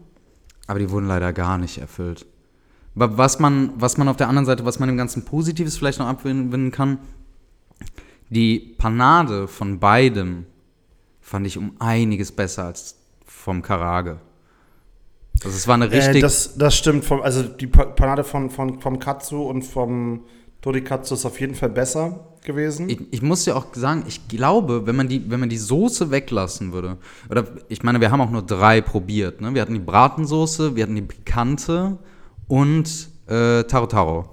aber 0.68 0.80
die 0.80 0.90
wurden 0.90 1.08
leider 1.08 1.34
gar 1.34 1.58
nicht 1.58 1.80
erfüllt. 1.80 2.26
Wa- 2.96 3.12
Was 3.16 3.40
man, 3.40 3.72
was 3.78 3.98
man 3.98 4.08
auf 4.08 4.18
der 4.18 4.30
anderen 4.30 4.46
Seite, 4.46 4.66
was 4.66 4.80
man 4.80 4.88
dem 4.88 4.98
Ganzen 4.98 5.26
Positives 5.26 5.78
vielleicht 5.78 6.00
noch 6.00 6.08
abgewinnen 6.08 6.72
kann, 6.72 7.00
die 8.30 8.60
Panade 8.78 9.48
von 9.48 9.80
beidem 9.80 10.46
fand 11.22 11.48
ich 11.48 11.58
um 11.58 11.74
einiges 11.80 12.32
besser 12.32 12.66
als 12.66 12.96
vom 13.26 13.62
Karage. 13.62 14.20
Also 15.44 15.56
es 15.56 15.68
war 15.68 15.76
eine 15.76 15.92
richtig. 15.92 16.18
Äh, 16.18 16.22
das, 16.22 16.56
das 16.58 16.76
stimmt. 16.76 17.06
Vom, 17.06 17.22
also 17.22 17.44
die 17.44 17.68
Pa- 17.68 17.86
Panade 17.86 18.24
von, 18.24 18.50
von, 18.50 18.80
vom 18.80 19.00
Katsu 19.00 19.42
und 19.44 19.64
vom 19.64 20.22
Torikatsu 20.62 21.16
ist 21.16 21.26
auf 21.26 21.40
jeden 21.40 21.56
Fall 21.56 21.70
besser 21.70 22.28
gewesen. 22.46 22.90
ich, 22.90 23.00
ich 23.12 23.22
muss 23.22 23.46
ja 23.46 23.56
auch 23.56 23.66
sagen, 23.74 24.04
ich 24.08 24.28
glaube, 24.28 24.86
wenn 24.86 24.96
man 24.96 25.08
die, 25.08 25.30
wenn 25.30 25.40
man 25.40 25.50
die 25.50 25.58
Soße 25.58 26.12
weglassen 26.12 26.72
würde, 26.74 26.98
oder 27.30 27.46
ich 27.70 27.84
meine, 27.84 28.00
wir 28.02 28.12
haben 28.12 28.22
auch 28.22 28.30
nur 28.30 28.42
drei 28.44 28.82
probiert. 28.82 29.42
Ne? 29.42 29.54
Wir 29.54 29.62
hatten 29.62 29.74
die 29.74 29.80
Bratensoße, 29.80 30.76
wir 30.76 30.84
hatten 30.84 30.96
die 30.96 31.02
pikante 31.02 31.98
und 32.48 33.10
äh, 33.28 33.64
Taro 33.64 33.88
Taro. 33.88 34.30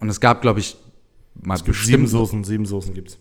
Und 0.00 0.08
es 0.08 0.20
gab, 0.20 0.42
glaube 0.42 0.60
ich, 0.60 0.76
mal 1.34 1.56
sieben 1.56 1.66
bestimmt 1.66 2.08
Soßen, 2.08 2.44
sieben 2.44 2.66
Soßen 2.66 2.94
gibt's. 2.94 3.18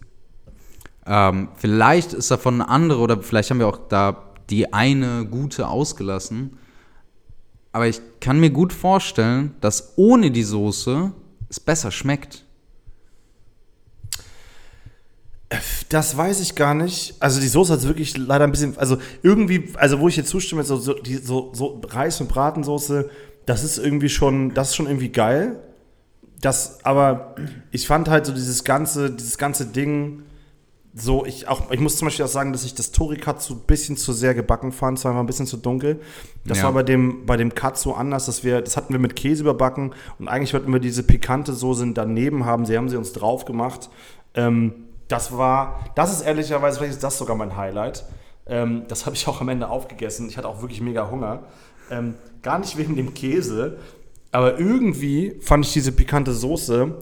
Ähm, 1.05 1.49
vielleicht 1.55 2.13
ist 2.13 2.31
davon 2.31 2.55
eine 2.55 2.69
andere 2.69 2.99
oder 2.99 3.21
vielleicht 3.21 3.49
haben 3.49 3.59
wir 3.59 3.67
auch 3.67 3.79
da 3.89 4.33
die 4.49 4.73
eine 4.73 5.25
gute 5.25 5.67
ausgelassen. 5.67 6.57
Aber 7.71 7.87
ich 7.87 8.01
kann 8.19 8.39
mir 8.39 8.51
gut 8.51 8.71
vorstellen, 8.71 9.55
dass 9.59 9.93
ohne 9.97 10.31
die 10.31 10.43
Soße 10.43 11.11
es 11.49 11.59
besser 11.59 11.91
schmeckt. 11.91 12.45
Das 15.89 16.15
weiß 16.17 16.39
ich 16.39 16.55
gar 16.55 16.73
nicht. 16.73 17.15
Also 17.19 17.39
die 17.39 17.47
Soße 17.47 17.73
hat 17.73 17.83
wirklich 17.83 18.17
leider 18.17 18.45
ein 18.45 18.51
bisschen, 18.51 18.77
also 18.77 18.97
irgendwie, 19.21 19.73
also 19.75 19.99
wo 19.99 20.07
ich 20.07 20.15
jetzt 20.15 20.29
zustimme, 20.29 20.63
so, 20.63 20.77
so, 20.77 20.93
die, 20.93 21.17
so, 21.17 21.51
so 21.53 21.81
Reis- 21.85 22.19
und 22.21 22.27
Bratensoße, 22.27 23.09
das 23.45 23.63
ist 23.63 23.77
irgendwie 23.77 24.09
schon, 24.09 24.53
das 24.53 24.69
ist 24.69 24.75
schon 24.75 24.87
irgendwie 24.87 25.09
geil. 25.09 25.59
Das, 26.41 26.79
aber 26.83 27.35
ich 27.71 27.87
fand 27.87 28.09
halt 28.09 28.25
so 28.25 28.33
dieses 28.33 28.63
ganze, 28.63 29.09
dieses 29.11 29.37
ganze 29.37 29.65
Ding, 29.65 30.23
so, 30.95 31.25
ich 31.25 31.47
auch, 31.47 31.71
ich 31.71 31.79
muss 31.79 31.97
zum 31.97 32.05
Beispiel 32.07 32.25
auch 32.25 32.29
sagen, 32.29 32.51
dass 32.53 32.65
ich 32.65 32.75
das 32.75 32.91
Torikatsu 32.91 33.55
ein 33.55 33.59
bisschen 33.65 33.97
zu 33.97 34.13
sehr 34.13 34.35
gebacken 34.35 34.71
fand, 34.71 34.99
es 34.99 35.05
war 35.05 35.11
einfach 35.11 35.23
ein 35.23 35.25
bisschen 35.27 35.47
zu 35.47 35.57
dunkel. 35.57 36.01
Das 36.45 36.59
Ja. 36.59 36.65
war 36.65 36.73
bei 36.73 36.83
dem, 36.83 37.25
bei 37.25 37.35
dem 37.37 37.55
Katsu 37.55 37.93
anders, 37.93 38.27
dass 38.27 38.43
wir, 38.43 38.61
das 38.61 38.77
hatten 38.77 38.93
wir 38.93 38.99
mit 38.99 39.15
Käse 39.15 39.41
überbacken 39.41 39.93
und 40.19 40.27
eigentlich 40.27 40.53
wollten 40.53 40.71
wir 40.71 40.79
diese 40.79 41.01
pikante 41.01 41.53
Soße 41.53 41.93
daneben 41.93 42.45
haben, 42.45 42.65
sie 42.65 42.77
haben 42.77 42.89
sie 42.89 42.97
uns 42.97 43.11
drauf 43.13 43.45
gemacht. 43.45 43.89
Ähm, 44.35 44.73
das 45.07 45.35
war, 45.35 45.79
das 45.95 46.11
ist 46.11 46.21
ehrlicherweise, 46.21 46.77
vielleicht 46.77 46.93
ist 46.95 47.03
das 47.03 47.17
sogar 47.17 47.35
mein 47.35 47.57
Highlight. 47.57 48.05
Ähm, 48.45 48.83
das 48.87 49.05
habe 49.05 49.15
ich 49.15 49.27
auch 49.27 49.41
am 49.41 49.49
Ende 49.49 49.69
aufgegessen. 49.69 50.27
Ich 50.27 50.37
hatte 50.37 50.47
auch 50.47 50.61
wirklich 50.61 50.81
mega 50.81 51.09
Hunger. 51.09 51.43
Ähm, 51.89 52.15
gar 52.41 52.59
nicht 52.59 52.77
wegen 52.77 52.95
dem 52.95 53.13
Käse, 53.13 53.77
aber 54.31 54.59
irgendwie 54.59 55.35
fand 55.41 55.65
ich 55.65 55.73
diese 55.73 55.91
pikante 55.91 56.33
Soße 56.33 56.95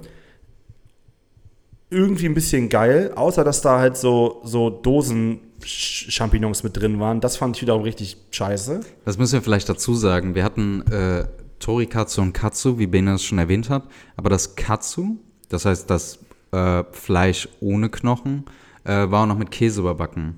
irgendwie 1.91 2.25
ein 2.25 2.33
bisschen 2.33 2.69
geil, 2.69 3.11
außer 3.15 3.43
dass 3.43 3.61
da 3.61 3.77
halt 3.77 3.97
so, 3.97 4.41
so 4.43 4.69
Dosen-Champignons 4.69 6.63
mit 6.63 6.77
drin 6.77 6.99
waren. 6.99 7.19
Das 7.19 7.35
fand 7.35 7.57
ich 7.57 7.61
wiederum 7.61 7.83
richtig 7.83 8.17
scheiße. 8.31 8.79
Das 9.03 9.17
müssen 9.17 9.33
wir 9.33 9.41
vielleicht 9.41 9.67
dazu 9.67 9.93
sagen. 9.93 10.33
Wir 10.33 10.45
hatten 10.45 10.81
äh, 10.89 11.25
Torikatsu 11.59 12.21
und 12.21 12.33
Katsu, 12.33 12.79
wie 12.79 12.87
Bene 12.87 13.15
es 13.15 13.23
schon 13.23 13.37
erwähnt 13.37 13.69
hat. 13.69 13.83
Aber 14.15 14.29
das 14.29 14.55
Katsu, 14.55 15.17
das 15.49 15.65
heißt 15.65 15.89
das 15.89 16.19
äh, 16.53 16.85
Fleisch 16.91 17.49
ohne 17.59 17.89
Knochen, 17.89 18.45
äh, 18.85 19.11
war 19.11 19.23
auch 19.23 19.27
noch 19.27 19.37
mit 19.37 19.51
Käse 19.51 19.81
überbacken. 19.81 20.35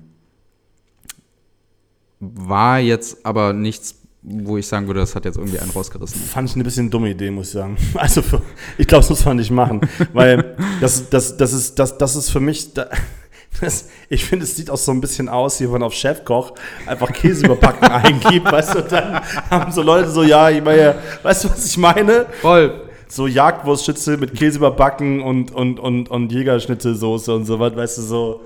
war 2.18 2.80
jetzt 2.80 3.24
aber 3.24 3.52
nichts, 3.52 4.00
wo 4.24 4.56
ich 4.56 4.66
sagen 4.66 4.86
würde, 4.86 5.00
das 5.00 5.14
hat 5.14 5.26
jetzt 5.26 5.36
irgendwie 5.36 5.58
einen 5.58 5.70
rausgerissen. 5.70 6.20
Fand 6.20 6.48
ich 6.48 6.54
eine 6.54 6.64
bisschen 6.64 6.90
dumme 6.90 7.10
Idee, 7.10 7.30
muss 7.30 7.48
ich 7.48 7.52
sagen. 7.52 7.76
Also 7.94 8.22
für, 8.22 8.40
ich 8.78 8.86
glaube, 8.86 9.02
das 9.02 9.10
muss 9.10 9.24
man 9.24 9.36
nicht 9.36 9.50
machen, 9.50 9.82
weil 10.12 10.56
das, 10.80 11.10
das, 11.10 11.36
das, 11.36 11.52
ist, 11.52 11.78
das, 11.78 11.98
das 11.98 12.16
ist 12.16 12.30
für 12.30 12.40
mich, 12.40 12.72
da, 12.72 12.88
das, 13.60 13.88
ich 14.08 14.24
finde, 14.24 14.44
es 14.44 14.56
sieht 14.56 14.70
auch 14.70 14.78
so 14.78 14.92
ein 14.92 15.00
bisschen 15.00 15.28
aus, 15.28 15.60
wie 15.60 15.64
wenn 15.64 15.72
man 15.72 15.82
auf 15.82 15.92
Chefkoch 15.92 16.54
einfach 16.86 17.12
Käse 17.12 17.44
überbacken 17.44 17.86
eingibt, 17.90 18.50
weißt 18.50 18.74
du, 18.76 18.82
dann 18.82 19.20
haben 19.50 19.72
so 19.72 19.82
Leute 19.82 20.08
so, 20.08 20.22
ja, 20.22 20.48
ich 20.48 20.64
meine, 20.64 20.96
weißt 21.22 21.44
du, 21.44 21.50
was 21.50 21.66
ich 21.66 21.76
meine? 21.76 22.26
Voll. 22.40 22.80
So 23.08 23.26
Jagdwurstschützel 23.26 24.16
mit 24.16 24.34
Käse 24.34 24.56
überbacken 24.56 25.20
und, 25.20 25.52
und, 25.52 25.78
und, 25.78 26.10
und 26.10 26.32
Jägerschnitzelsoße 26.32 27.34
und 27.34 27.44
so 27.44 27.60
was, 27.60 27.76
weißt 27.76 27.98
du, 27.98 28.02
so. 28.02 28.40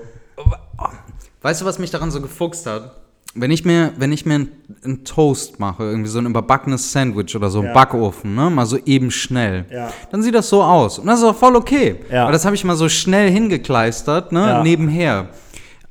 Weißt 1.41 1.61
du, 1.61 1.65
was 1.65 1.79
mich 1.79 1.89
daran 1.89 2.11
so 2.11 2.21
gefuchst 2.21 2.65
hat? 2.65 3.08
Wenn 3.35 3.51
ich 3.51 3.63
mir, 3.63 3.93
wenn 3.97 4.11
ich 4.11 4.25
mir 4.25 4.47
einen 4.83 5.03
Toast 5.05 5.59
mache, 5.59 5.83
irgendwie 5.83 6.09
so 6.09 6.17
ein 6.19 6.25
überbackenes 6.25 6.91
Sandwich 6.91 7.35
oder 7.35 7.49
so 7.51 7.59
ein 7.59 7.65
Ja. 7.67 7.73
Backofen, 7.73 8.33
ne, 8.33 8.49
mal 8.49 8.65
so 8.65 8.77
eben 8.85 9.11
schnell, 9.11 9.65
Ja. 9.71 9.91
dann 10.11 10.23
sieht 10.23 10.33
das 10.33 10.49
so 10.49 10.63
aus. 10.63 10.97
Und 10.99 11.05
das 11.07 11.19
ist 11.19 11.25
auch 11.25 11.35
voll 11.35 11.55
okay. 11.55 11.97
Ja. 12.11 12.23
Aber 12.23 12.31
das 12.31 12.43
habe 12.45 12.55
ich 12.55 12.63
mal 12.63 12.75
so 12.75 12.89
schnell 12.89 13.29
hingekleistert, 13.31 14.31
ne, 14.31 14.61
nebenher. 14.63 15.29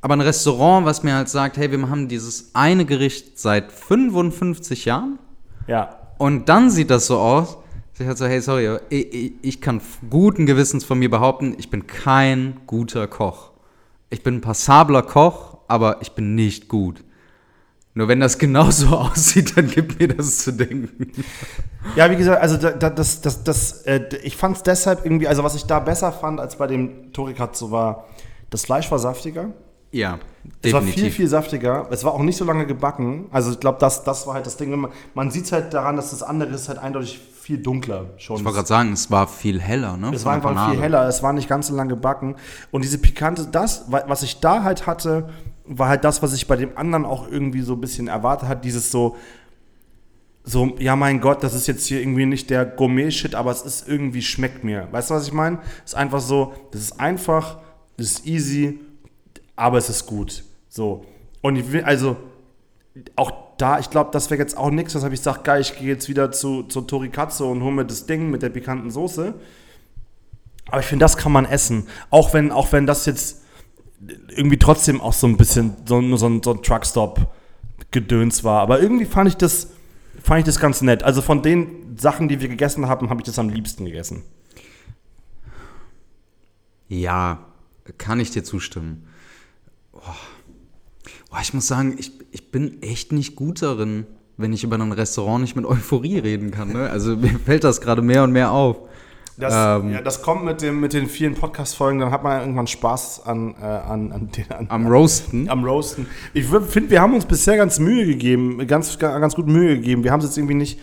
Aber 0.01 0.15
ein 0.15 0.21
Restaurant, 0.21 0.85
was 0.85 1.01
mir 1.03 1.15
halt 1.15 1.29
sagt, 1.29 1.57
hey, 1.57 1.71
wir 1.71 1.89
haben 1.89 2.07
dieses 2.09 2.51
eine 2.53 2.85
Gericht 2.85 3.39
seit 3.39 3.71
55 3.71 4.85
Jahren 4.85 5.17
Ja. 5.67 5.95
und 6.17 6.49
dann 6.49 6.69
sieht 6.69 6.89
das 6.89 7.07
so 7.07 7.17
aus, 7.19 7.57
ich 8.01 8.07
halt 8.07 8.17
so, 8.17 8.25
hey, 8.27 8.39
sorry, 8.41 8.77
ich, 8.89 9.33
ich 9.41 9.59
kann 9.59 9.81
guten 10.09 10.45
Gewissens 10.45 10.85
von 10.85 10.99
mir 10.99 11.09
behaupten, 11.09 11.55
ich 11.57 11.69
bin 11.69 11.85
kein 11.85 12.55
guter 12.65 13.07
Koch. 13.07 13.51
Ich 14.09 14.23
bin 14.23 14.35
ein 14.35 14.41
passabler 14.41 15.01
Koch, 15.01 15.57
aber 15.67 15.97
ich 16.01 16.13
bin 16.13 16.33
nicht 16.33 16.69
gut. 16.69 17.03
Nur 17.95 18.07
wenn 18.07 18.19
das 18.19 18.37
genauso 18.37 18.87
aussieht, 18.97 19.57
dann 19.57 19.67
gibt 19.67 19.99
mir 19.99 20.07
das 20.09 20.39
zu 20.39 20.53
denken. 20.53 21.11
Ja, 21.95 22.09
wie 22.11 22.15
gesagt, 22.15 22.41
also 22.41 22.57
da, 22.57 22.71
da, 22.71 22.89
das, 22.89 23.21
das, 23.21 23.43
das, 23.43 23.81
äh, 23.83 24.01
ich 24.23 24.37
fand 24.37 24.57
es 24.57 24.63
deshalb 24.63 25.05
irgendwie, 25.05 25.27
also 25.27 25.43
was 25.43 25.55
ich 25.55 25.65
da 25.65 25.79
besser 25.79 26.11
fand 26.11 26.39
als 26.39 26.57
bei 26.57 26.67
dem 26.67 27.11
Torikatsu 27.13 27.71
war, 27.71 28.05
das 28.49 28.65
Fleisch 28.65 28.89
war 28.91 28.99
saftiger. 28.99 29.51
Ja, 29.91 30.19
Es 30.61 30.71
war 30.71 30.81
viel, 30.81 30.91
definitiv. 30.91 31.15
viel 31.15 31.27
saftiger. 31.27 31.87
Es 31.89 32.03
war 32.03 32.13
auch 32.13 32.21
nicht 32.21 32.37
so 32.37 32.45
lange 32.45 32.67
gebacken. 32.67 33.25
Also 33.31 33.51
ich 33.51 33.59
glaube, 33.59 33.79
das, 33.79 34.03
das 34.03 34.27
war 34.27 34.35
halt 34.35 34.45
das 34.45 34.55
Ding. 34.55 34.69
Man, 34.79 34.91
man 35.15 35.31
sieht 35.31 35.45
es 35.45 35.51
halt 35.51 35.73
daran, 35.73 35.95
dass 35.95 36.11
das 36.11 36.21
andere 36.21 36.51
ist 36.53 36.69
halt 36.69 36.77
eindeutig 36.77 37.19
viel 37.41 37.57
dunkler 37.57 38.05
schon. 38.17 38.37
Ich 38.37 38.43
wollte 38.45 38.57
gerade 38.57 38.67
sagen, 38.67 38.93
es 38.93 39.09
war 39.09 39.27
viel 39.27 39.59
heller, 39.59 39.97
ne? 39.97 40.11
Es 40.13 40.25
war 40.25 40.33
einfach 40.33 40.49
Panade. 40.53 40.73
viel 40.73 40.81
heller, 40.81 41.07
es 41.07 41.23
war 41.23 41.33
nicht 41.33 41.49
ganz 41.49 41.67
so 41.67 41.75
lang 41.75 41.89
gebacken. 41.89 42.35
Und 42.69 42.83
diese 42.83 42.99
pikante, 42.99 43.47
das, 43.51 43.91
wa- 43.91 44.03
was 44.05 44.21
ich 44.21 44.39
da 44.39 44.61
halt 44.61 44.85
hatte, 44.85 45.29
war 45.69 45.87
halt 45.87 46.03
das, 46.03 46.21
was 46.23 46.33
ich 46.33 46.47
bei 46.47 46.55
dem 46.55 46.75
anderen 46.77 47.05
auch 47.05 47.29
irgendwie 47.29 47.61
so 47.61 47.73
ein 47.73 47.81
bisschen 47.81 48.07
erwartet 48.07 48.49
hat, 48.49 48.65
dieses 48.65 48.91
so, 48.91 49.15
so, 50.43 50.75
ja 50.79 50.95
mein 50.95 51.21
Gott, 51.21 51.43
das 51.43 51.53
ist 51.53 51.67
jetzt 51.67 51.85
hier 51.85 52.01
irgendwie 52.01 52.25
nicht 52.25 52.49
der 52.49 52.65
Gourmet-Shit, 52.65 53.35
aber 53.35 53.51
es 53.51 53.61
ist 53.61 53.87
irgendwie, 53.87 54.23
schmeckt 54.23 54.63
mir. 54.63 54.87
Weißt 54.91 55.11
du, 55.11 55.13
was 55.13 55.27
ich 55.27 55.33
meine? 55.33 55.59
Es 55.85 55.91
ist 55.91 55.97
einfach 55.97 56.21
so, 56.21 56.53
das 56.71 56.81
ist 56.81 56.99
einfach, 56.99 57.59
das 57.97 58.07
ist 58.07 58.25
easy, 58.25 58.79
aber 59.55 59.77
es 59.77 59.89
ist 59.89 60.07
gut. 60.07 60.43
So. 60.69 61.05
Und 61.41 61.55
ich 61.55 61.71
will, 61.71 61.83
also, 61.83 62.17
auch 63.15 63.31
da, 63.57 63.77
ich 63.77 63.91
glaube, 63.91 64.09
das 64.11 64.31
wäre 64.31 64.41
jetzt 64.41 64.57
auch 64.57 64.71
nichts, 64.71 64.95
weshalb 64.95 65.13
ich 65.13 65.21
sage, 65.21 65.41
geil, 65.43 65.61
ich 65.61 65.77
gehe 65.77 65.87
jetzt 65.87 66.09
wieder 66.09 66.31
zu, 66.31 66.63
zu 66.63 66.81
Torikatsu 66.81 67.45
und 67.45 67.61
hole 67.61 67.73
mir 67.73 67.85
das 67.85 68.07
Ding 68.07 68.31
mit 68.31 68.41
der 68.41 68.49
pikanten 68.49 68.89
Soße. 68.89 69.35
Aber 70.67 70.79
ich 70.79 70.87
finde, 70.87 71.03
das 71.03 71.17
kann 71.17 71.31
man 71.31 71.45
essen. 71.45 71.87
Auch 72.09 72.33
wenn, 72.33 72.51
auch 72.51 72.71
wenn 72.71 72.87
das 72.87 73.05
jetzt 73.05 73.43
irgendwie 74.29 74.57
trotzdem 74.57 75.01
auch 75.01 75.13
so 75.13 75.27
ein 75.27 75.35
bisschen 75.37 75.73
so, 75.85 75.99
ein- 75.99 76.15
so 76.17 76.41
so 76.41 76.51
ein 76.53 76.61
Truckstop-Gedöns 76.63 78.43
war. 78.43 78.61
Aber 78.61 78.81
irgendwie 78.81 79.05
fand 79.05 79.27
ich 79.27 79.35
das, 79.35 79.69
fand 80.23 80.39
ich 80.39 80.45
das 80.45 80.59
ganz 80.59 80.81
nett. 80.81 81.03
Also 81.03 81.21
von 81.21 81.41
den 81.41 81.97
Sachen, 81.97 82.27
die 82.29 82.39
wir 82.41 82.47
gegessen 82.47 82.87
haben, 82.87 83.09
habe 83.09 83.21
ich 83.21 83.25
das 83.25 83.37
am 83.39 83.49
liebsten 83.49 83.85
gegessen. 83.85 84.23
Ja, 86.87 87.45
kann 87.97 88.19
ich 88.19 88.31
dir 88.31 88.43
zustimmen. 88.43 89.07
Boah. 89.91 90.15
Boah, 91.29 91.39
ich 91.41 91.53
muss 91.53 91.67
sagen, 91.67 91.95
ich, 91.99 92.11
ich 92.31 92.51
bin 92.51 92.81
echt 92.81 93.11
nicht 93.11 93.35
gut 93.35 93.61
darin, 93.61 94.07
wenn 94.37 94.53
ich 94.53 94.63
über 94.63 94.77
ein 94.77 94.91
Restaurant 94.91 95.41
nicht 95.41 95.55
mit 95.55 95.65
Euphorie 95.65 96.17
reden 96.19 96.49
kann. 96.51 96.71
Ne? 96.73 96.89
Also 96.89 97.15
mir 97.17 97.37
fällt 97.39 97.63
das 97.63 97.81
gerade 97.81 98.01
mehr 98.01 98.23
und 98.23 98.31
mehr 98.31 98.51
auf. 98.51 98.77
Das, 99.39 99.81
Ähm. 99.81 99.93
ja, 99.93 100.01
das 100.01 100.21
kommt 100.21 100.43
mit, 100.43 100.61
dem, 100.61 100.81
mit 100.81 100.91
den 100.91 101.07
vielen 101.07 101.33
Podcast-Folgen, 101.33 101.99
dann 101.99 102.11
hat 102.11 102.23
man 102.23 102.41
irgendwann 102.41 102.67
Spaß 102.67 103.25
an, 103.25 103.55
äh, 103.59 103.63
an, 103.63 104.11
an, 104.11 104.29
den, 104.35 104.51
an, 104.51 104.67
Am 104.69 104.87
Roasten. 104.87 105.49
am 105.49 105.63
Roasten. 105.63 106.07
Ich 106.33 106.45
finde, 106.45 106.89
wir 106.89 107.01
haben 107.01 107.13
uns 107.13 107.25
bisher 107.25 107.55
ganz 107.55 107.79
Mühe 107.79 108.05
gegeben, 108.05 108.67
ganz, 108.67 108.99
ganz 108.99 109.35
gut 109.35 109.47
Mühe 109.47 109.75
gegeben. 109.75 110.03
Wir 110.03 110.11
haben 110.11 110.19
es 110.19 110.25
jetzt 110.25 110.37
irgendwie 110.37 110.55
nicht. 110.55 110.79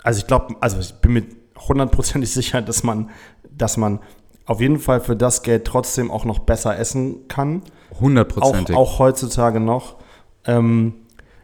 Also 0.00 0.20
ich 0.20 0.28
glaube, 0.28 0.54
also 0.60 0.78
ich 0.78 0.94
bin 0.94 1.12
mir 1.12 1.24
hundertprozentig 1.58 2.32
sicher, 2.32 2.62
dass 2.62 2.84
man, 2.84 3.10
dass 3.50 3.76
man 3.76 3.98
auf 4.44 4.60
jeden 4.60 4.78
Fall 4.78 5.00
für 5.00 5.16
das 5.16 5.42
Geld 5.42 5.64
trotzdem 5.64 6.12
auch 6.12 6.24
noch 6.24 6.38
besser 6.38 6.78
essen 6.78 7.26
kann. 7.26 7.64
Auch, 7.90 8.00
Hundertprozentig. 8.02 8.76
auch 8.76 9.00
heutzutage 9.00 9.58
noch. 9.58 9.96
Ähm, 10.44 10.94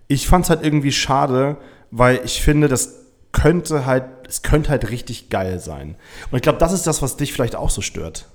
ich 0.06 0.28
fand 0.28 0.44
es 0.44 0.50
halt 0.50 0.62
irgendwie 0.62 0.92
schade, 0.92 1.56
weil 1.90 2.20
ich 2.24 2.42
finde, 2.42 2.68
das 2.68 2.94
könnte 3.32 3.84
halt, 3.84 4.04
es 4.28 4.42
könnte 4.42 4.70
halt 4.70 4.88
richtig 4.88 5.30
geil 5.30 5.58
sein. 5.58 5.96
Und 6.30 6.36
ich 6.36 6.42
glaube, 6.42 6.60
das 6.60 6.72
ist 6.72 6.86
das, 6.86 7.02
was 7.02 7.16
dich 7.16 7.32
vielleicht 7.32 7.56
auch 7.56 7.70
so 7.70 7.80
stört. 7.80 8.28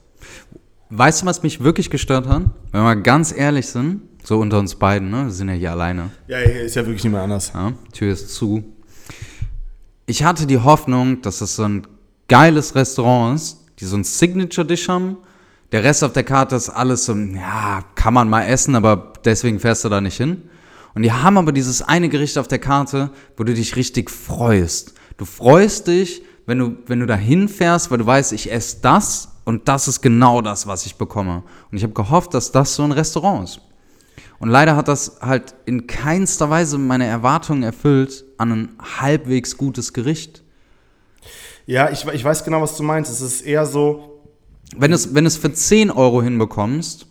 Weißt 0.89 1.21
du, 1.21 1.27
was 1.27 1.43
mich 1.43 1.63
wirklich 1.63 1.89
gestört 1.89 2.27
hat? 2.27 2.41
Wenn 2.41 2.81
wir 2.81 2.83
mal 2.83 3.01
ganz 3.01 3.31
ehrlich 3.31 3.67
sind, 3.67 4.01
so 4.27 4.39
unter 4.39 4.59
uns 4.59 4.75
beiden, 4.75 5.09
ne? 5.09 5.23
Wir 5.23 5.31
sind 5.31 5.47
ja 5.47 5.53
hier 5.53 5.71
alleine. 5.71 6.09
Ja, 6.27 6.39
hier 6.39 6.63
ist 6.63 6.75
ja 6.75 6.85
wirklich 6.85 7.01
nicht 7.05 7.13
mehr 7.13 7.21
anders. 7.21 7.53
Ja, 7.53 7.71
Tür 7.93 8.11
ist 8.11 8.35
zu. 8.35 8.61
Ich 10.05 10.21
hatte 10.21 10.45
die 10.45 10.57
Hoffnung, 10.57 11.21
dass 11.21 11.39
das 11.39 11.55
so 11.55 11.63
ein 11.63 11.87
geiles 12.27 12.75
Restaurant 12.75 13.37
ist, 13.37 13.59
die 13.79 13.85
so 13.85 13.95
ein 13.95 14.04
Signature-Dish 14.04 14.89
haben. 14.89 15.15
Der 15.71 15.85
Rest 15.85 16.04
auf 16.04 16.12
der 16.12 16.25
Karte 16.25 16.58
ist 16.58 16.67
alles 16.67 17.06
so, 17.06 17.15
ja, 17.15 17.85
kann 17.95 18.13
man 18.13 18.29
mal 18.29 18.43
essen, 18.43 18.75
aber 18.75 19.13
deswegen 19.23 19.62
fährst 19.62 19.85
du 19.85 19.89
da 19.89 20.02
nicht 20.02 20.17
hin. 20.17 20.41
Und 20.93 21.04
die 21.04 21.13
haben 21.13 21.37
aber 21.37 21.54
dieses 21.54 21.81
eine 21.81 22.10
Gericht 22.10 22.37
auf 22.37 22.49
der 22.49 22.60
Karte, 22.60 23.12
wo 23.37 23.45
du 23.45 23.54
dich 23.54 23.77
richtig 23.77 24.12
freust. 24.12 24.93
Du 25.15 25.23
freust 25.23 25.87
dich, 25.87 26.21
wenn 26.45 26.60
du, 26.60 26.77
wenn 26.87 26.99
du 26.99 27.06
da 27.06 27.15
hinfährst, 27.15 27.91
weil 27.91 27.99
du 27.99 28.06
weißt, 28.06 28.33
ich 28.33 28.52
esse 28.52 28.79
das 28.81 29.29
und 29.45 29.69
das 29.69 29.87
ist 29.87 30.02
genau 30.02 30.41
das, 30.41 30.67
was 30.67 30.85
ich 30.85 30.97
bekomme. 30.97 31.43
Und 31.71 31.77
ich 31.77 31.83
habe 31.83 31.93
gehofft, 31.93 32.33
dass 32.33 32.52
das 32.52 32.75
so 32.75 32.83
ein 32.83 32.91
Restaurant 32.91 33.45
ist. 33.45 33.62
Und 34.40 34.50
leider 34.50 34.75
hat 34.75 34.88
das 34.88 35.17
halt 35.21 35.56
in 35.65 35.88
keinster 35.88 36.50
Weise 36.50 36.77
meine 36.77 37.06
Erwartungen 37.06 37.63
erfüllt 37.63 38.23
an 38.38 38.52
ein 38.52 38.69
halbwegs 39.00 39.58
gutes 39.58 39.94
Gericht. 39.94 40.44
Ja, 41.65 41.90
ich, 41.90 42.06
ich 42.06 42.23
weiß 42.23 42.44
genau, 42.44 42.62
was 42.62 42.77
du 42.77 42.83
meinst. 42.83 43.12
Es 43.12 43.21
ist 43.21 43.42
eher 43.42 43.65
so, 43.65 44.21
Wenn 44.77 44.92
du 44.92 44.96
es 44.96 45.13
wenn 45.13 45.25
es 45.25 45.38
für 45.38 45.52
10 45.52 45.92
Euro 45.92 46.21
hinbekommst, 46.21 47.08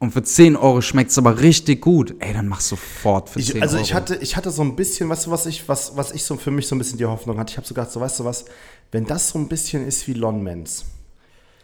und 0.00 0.12
für 0.12 0.22
10 0.22 0.56
Euro 0.56 0.80
schmeckt 0.80 1.10
es 1.10 1.18
aber 1.18 1.40
richtig 1.40 1.82
gut, 1.82 2.14
ey, 2.20 2.32
dann 2.32 2.48
mach 2.48 2.60
sofort 2.60 3.28
für 3.28 3.38
10 3.38 3.56
Ich, 3.56 3.62
also 3.62 3.76
Euro. 3.76 3.84
ich 3.84 3.92
hatte, 3.94 4.16
ich 4.16 4.34
hatte 4.34 4.50
so 4.50 4.62
ein 4.62 4.74
bisschen, 4.74 5.10
weißt 5.10 5.26
du, 5.26 5.30
was 5.30 5.44
ich, 5.44 5.68
was, 5.68 5.94
was 5.94 6.12
ich 6.12 6.24
so 6.24 6.36
für 6.36 6.50
mich 6.50 6.66
so 6.66 6.74
ein 6.74 6.78
bisschen 6.78 6.96
die 6.96 7.04
Hoffnung 7.04 7.38
hatte. 7.38 7.50
Ich 7.50 7.56
habe 7.58 7.66
so 7.66 7.74
gedacht, 7.74 7.92
so 7.92 8.00
weißt 8.00 8.20
du 8.20 8.24
was, 8.24 8.46
wenn 8.92 9.04
das 9.04 9.28
so 9.28 9.38
ein 9.38 9.46
bisschen 9.48 9.86
ist 9.86 10.08
wie 10.08 10.14
Lon 10.14 10.42
Mens. 10.42 10.86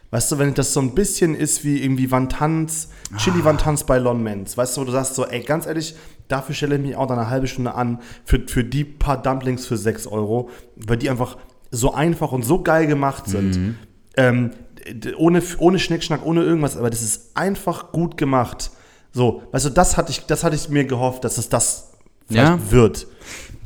Weißt 0.09 0.31
du, 0.31 0.37
wenn 0.39 0.53
das 0.53 0.73
so 0.73 0.79
ein 0.79 0.95
bisschen 0.95 1.35
ist 1.35 1.65
wie 1.65 1.83
irgendwie 1.83 2.09
Wantans, 2.11 2.89
Chili 3.17 3.43
Wantans 3.43 3.83
bei 3.83 3.97
Lon 3.97 4.23
Mens. 4.23 4.55
Weißt 4.57 4.77
du, 4.77 4.81
wo 4.81 4.85
du 4.85 4.91
sagst 4.93 5.15
so, 5.15 5.25
ey, 5.25 5.41
ganz 5.43 5.65
ehrlich, 5.65 5.95
dafür 6.29 6.55
stelle 6.55 6.75
ich 6.77 6.81
mich 6.81 6.95
auch 6.95 7.07
dann 7.07 7.19
eine 7.19 7.29
halbe 7.29 7.47
Stunde 7.47 7.75
an 7.75 7.99
für, 8.23 8.41
für 8.47 8.63
die 8.63 8.85
paar 8.85 9.21
Dumplings 9.21 9.65
für 9.67 9.75
6 9.75 10.07
Euro, 10.07 10.49
weil 10.77 10.95
die 10.97 11.09
einfach 11.09 11.37
so 11.71 11.93
einfach 11.93 12.31
und 12.31 12.43
so 12.45 12.63
geil 12.63 12.87
gemacht 12.87 13.27
sind. 13.27 13.75
Ähm, 14.15 14.51
d- 14.89 15.13
ohne, 15.15 15.43
ohne 15.57 15.77
Schnickschnack, 15.77 16.25
ohne 16.25 16.41
irgendwas, 16.41 16.77
aber 16.77 16.89
das 16.89 17.01
ist 17.01 17.35
einfach 17.35 17.91
gut 17.91 18.15
gemacht. 18.15 18.71
So, 19.11 19.43
weißt 19.51 19.65
du, 19.65 19.69
das 19.71 19.97
hatte 19.97 20.11
ich, 20.11 20.25
das 20.25 20.45
hatte 20.45 20.55
ich 20.55 20.69
mir 20.69 20.85
gehofft, 20.85 21.25
dass 21.25 21.37
es 21.37 21.49
das 21.49 21.91
Ja. 22.29 22.57
wird. 22.71 23.07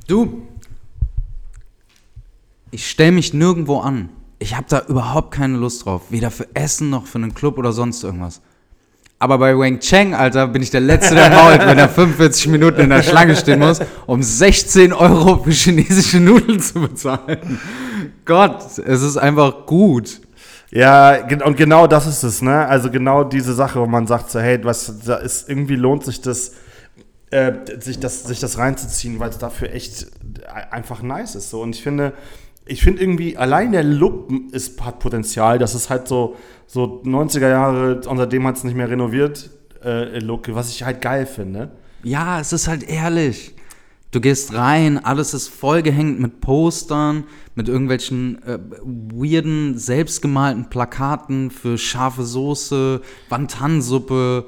Du, 0.07 0.41
ich 2.71 2.89
stelle 2.89 3.11
mich 3.11 3.33
nirgendwo 3.33 3.79
an. 3.79 4.09
Ich 4.41 4.57
habe 4.57 4.65
da 4.67 4.81
überhaupt 4.87 5.35
keine 5.35 5.55
Lust 5.55 5.85
drauf. 5.85 6.01
Weder 6.09 6.31
für 6.31 6.47
Essen 6.55 6.89
noch 6.89 7.05
für 7.05 7.19
einen 7.19 7.35
Club 7.35 7.59
oder 7.59 7.71
sonst 7.71 8.03
irgendwas. 8.03 8.41
Aber 9.19 9.37
bei 9.37 9.55
Wang 9.55 9.79
Cheng, 9.79 10.15
Alter, 10.15 10.47
bin 10.47 10.63
ich 10.63 10.71
der 10.71 10.81
Letzte, 10.81 11.13
der 11.13 11.29
mault, 11.29 11.59
wenn 11.63 11.77
er 11.77 11.87
45 11.87 12.47
Minuten 12.47 12.81
in 12.81 12.89
der 12.89 13.03
Schlange 13.03 13.35
stehen 13.35 13.59
muss, 13.59 13.79
um 14.07 14.23
16 14.23 14.93
Euro 14.93 15.43
für 15.43 15.51
chinesische 15.51 16.19
Nudeln 16.19 16.59
zu 16.59 16.81
bezahlen. 16.81 17.59
Gott, 18.25 18.79
es 18.79 19.03
ist 19.03 19.17
einfach 19.17 19.67
gut. 19.67 20.21
Ja, 20.71 21.19
und 21.45 21.55
genau 21.55 21.85
das 21.85 22.07
ist 22.07 22.23
es, 22.23 22.41
ne? 22.41 22.65
Also 22.65 22.89
genau 22.89 23.23
diese 23.23 23.53
Sache, 23.53 23.79
wo 23.79 23.85
man 23.85 24.07
sagt 24.07 24.31
so, 24.31 24.39
hey, 24.39 24.59
was, 24.63 25.01
da 25.05 25.17
ist, 25.17 25.49
irgendwie 25.49 25.75
lohnt 25.75 26.03
sich 26.03 26.19
das, 26.19 26.53
äh, 27.29 27.51
sich 27.79 27.99
das, 27.99 28.23
sich 28.23 28.39
das 28.39 28.57
reinzuziehen, 28.57 29.19
weil 29.19 29.29
es 29.29 29.37
dafür 29.37 29.71
echt 29.71 30.07
äh, 30.41 30.71
einfach 30.71 31.03
nice 31.03 31.35
ist. 31.35 31.51
So. 31.51 31.61
Und 31.61 31.75
ich 31.75 31.83
finde, 31.83 32.13
ich 32.65 32.81
finde 32.81 33.01
irgendwie, 33.01 33.37
allein 33.37 33.71
der 33.71 33.83
Look 33.83 34.29
ist, 34.51 34.83
hat 34.83 34.99
Potenzial, 34.99 35.57
das 35.57 35.75
ist 35.75 35.89
halt 35.89 36.07
so, 36.07 36.35
so 36.67 37.01
90er 37.03 37.49
Jahre, 37.49 38.01
unter 38.07 38.29
hat 38.43 38.57
es 38.57 38.63
nicht 38.63 38.75
mehr 38.75 38.89
renoviert, 38.89 39.49
äh, 39.83 40.19
Look, 40.19 40.53
was 40.53 40.69
ich 40.69 40.83
halt 40.83 41.01
geil 41.01 41.25
finde. 41.25 41.71
Ja, 42.03 42.39
es 42.39 42.53
ist 42.53 42.67
halt 42.67 42.83
ehrlich. 42.83 43.55
Du 44.11 44.19
gehst 44.19 44.53
rein, 44.53 45.03
alles 45.03 45.33
ist 45.33 45.47
vollgehängt 45.47 46.19
mit 46.19 46.41
Postern, 46.41 47.23
mit 47.55 47.69
irgendwelchen 47.69 48.43
äh, 48.43 48.59
weirden, 48.83 49.77
selbstgemalten 49.77 50.69
Plakaten 50.69 51.49
für 51.49 51.77
scharfe 51.77 52.23
Soße, 52.23 53.01
Wantansuppe. 53.29 54.47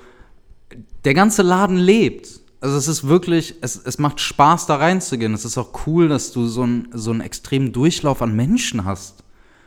Der 1.06 1.14
ganze 1.14 1.44
Laden 1.44 1.78
lebt. 1.78 2.43
Also 2.64 2.78
es 2.78 2.88
ist 2.88 3.06
wirklich, 3.06 3.56
es, 3.60 3.76
es 3.76 4.00
macht 4.00 4.22
Spaß 4.22 4.68
da 4.68 4.78
reinzugehen. 4.78 5.34
Es 5.34 5.44
ist 5.44 5.58
auch 5.58 5.86
cool, 5.86 6.08
dass 6.08 6.32
du 6.32 6.46
so, 6.46 6.64
ein, 6.64 6.88
so 6.94 7.12
einen 7.12 7.20
extremen 7.20 7.74
Durchlauf 7.74 8.22
an 8.22 8.34
Menschen 8.38 8.86
hast. 8.86 9.26